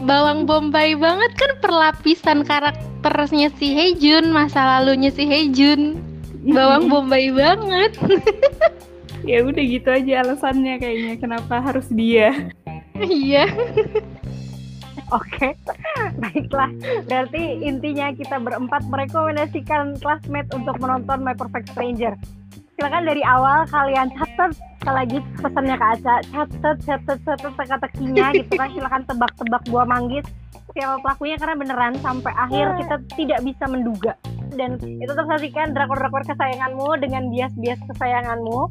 bawang 0.00 0.48
bombay 0.48 0.96
banget 0.96 1.32
kan 1.36 1.52
perlapisan 1.60 2.40
karakternya 2.48 3.52
si 3.60 3.76
Hejun, 3.76 4.32
masa 4.32 4.64
lalunya 4.64 5.12
si 5.12 5.28
Hejun. 5.28 6.00
Bawang 6.56 6.88
bombay 6.88 7.28
banget. 7.32 7.92
ya 9.24 9.44
udah 9.44 9.64
gitu 9.64 9.88
aja 9.88 10.12
alasannya 10.22 10.74
kayaknya 10.78 11.14
kenapa 11.18 11.60
harus 11.60 11.88
dia 11.90 12.52
Iya. 12.94 13.50
Oke, 15.12 15.58
baiklah. 16.22 16.70
Berarti 17.10 17.60
intinya 17.66 18.14
kita 18.14 18.38
berempat 18.38 18.86
merekomendasikan 18.88 19.98
classmate 19.98 20.48
untuk 20.54 20.78
menonton 20.78 21.20
My 21.26 21.34
Perfect 21.34 21.74
Stranger. 21.74 22.14
Silakan 22.74 23.06
dari 23.06 23.22
awal 23.22 23.66
kalian 23.70 24.10
catat 24.18 24.54
sekali 24.82 24.96
lagi 24.98 25.18
pesannya 25.38 25.76
Kak 25.78 25.90
Aca, 26.00 26.14
catat, 26.26 26.76
catat, 26.82 27.18
catat 27.22 27.52
teka-tekinya 27.54 28.26
gitu 28.34 28.52
kan. 28.58 28.68
Silakan 28.74 29.02
tebak-tebak 29.06 29.62
buah 29.70 29.86
manggis 29.86 30.26
siapa 30.74 30.98
pelakunya 31.02 31.36
karena 31.38 31.54
beneran 31.54 31.94
sampai 32.02 32.32
akhir 32.34 32.66
kita 32.82 32.96
tidak 33.14 33.40
bisa 33.46 33.64
menduga. 33.70 34.12
Dan 34.54 34.78
itu 34.78 35.12
tetap 35.12 35.28
drakor-drakor 35.74 36.22
kesayanganmu 36.24 36.88
dengan 37.02 37.28
bias-bias 37.28 37.80
kesayanganmu. 37.90 38.70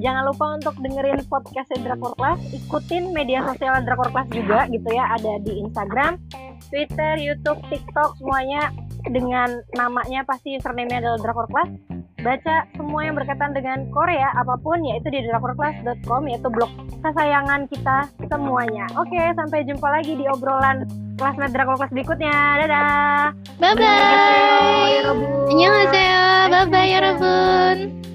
Jangan 0.00 0.24
lupa 0.32 0.56
untuk 0.56 0.74
dengerin 0.80 1.20
podcast 1.28 1.68
Drakor 1.76 2.16
Class, 2.16 2.40
ikutin 2.56 3.12
media 3.12 3.44
sosial 3.44 3.84
Drakor 3.84 4.08
Class 4.08 4.32
juga 4.32 4.64
gitu 4.72 4.88
ya, 4.96 5.04
ada 5.12 5.36
di 5.44 5.60
Instagram, 5.60 6.16
Twitter, 6.72 7.20
YouTube, 7.20 7.60
TikTok 7.68 8.16
semuanya 8.16 8.72
dengan 9.08 9.64
namanya 9.76 10.22
pasti 10.28 10.60
username-nya 10.60 11.00
adalah 11.00 11.18
Drakor 11.22 11.46
Class. 11.48 11.70
Baca 12.20 12.68
semua 12.76 13.00
yang 13.08 13.16
berkaitan 13.16 13.56
dengan 13.56 13.88
Korea 13.88 14.28
apa 14.36 14.60
pun 14.60 14.84
yaitu 14.84 15.08
di 15.08 15.24
drakorclass.com 15.24 16.28
yaitu 16.28 16.52
blog 16.52 16.68
kesayangan 17.00 17.64
kita 17.72 18.12
semuanya. 18.28 18.84
Oke, 19.00 19.16
sampai 19.32 19.64
jumpa 19.64 19.88
lagi 19.88 20.12
di 20.20 20.28
obrolan 20.28 20.84
kelasmet 21.16 21.56
Drakor 21.56 21.80
Class 21.80 21.92
berikutnya. 21.96 22.36
Dadah. 22.60 23.32
Bye 23.56 23.72
bye. 23.76 25.00
Annyeonghaseyo. 25.48 26.24
Bye 26.52 26.66
bye, 26.68 26.88
Yorobun. 26.92 28.09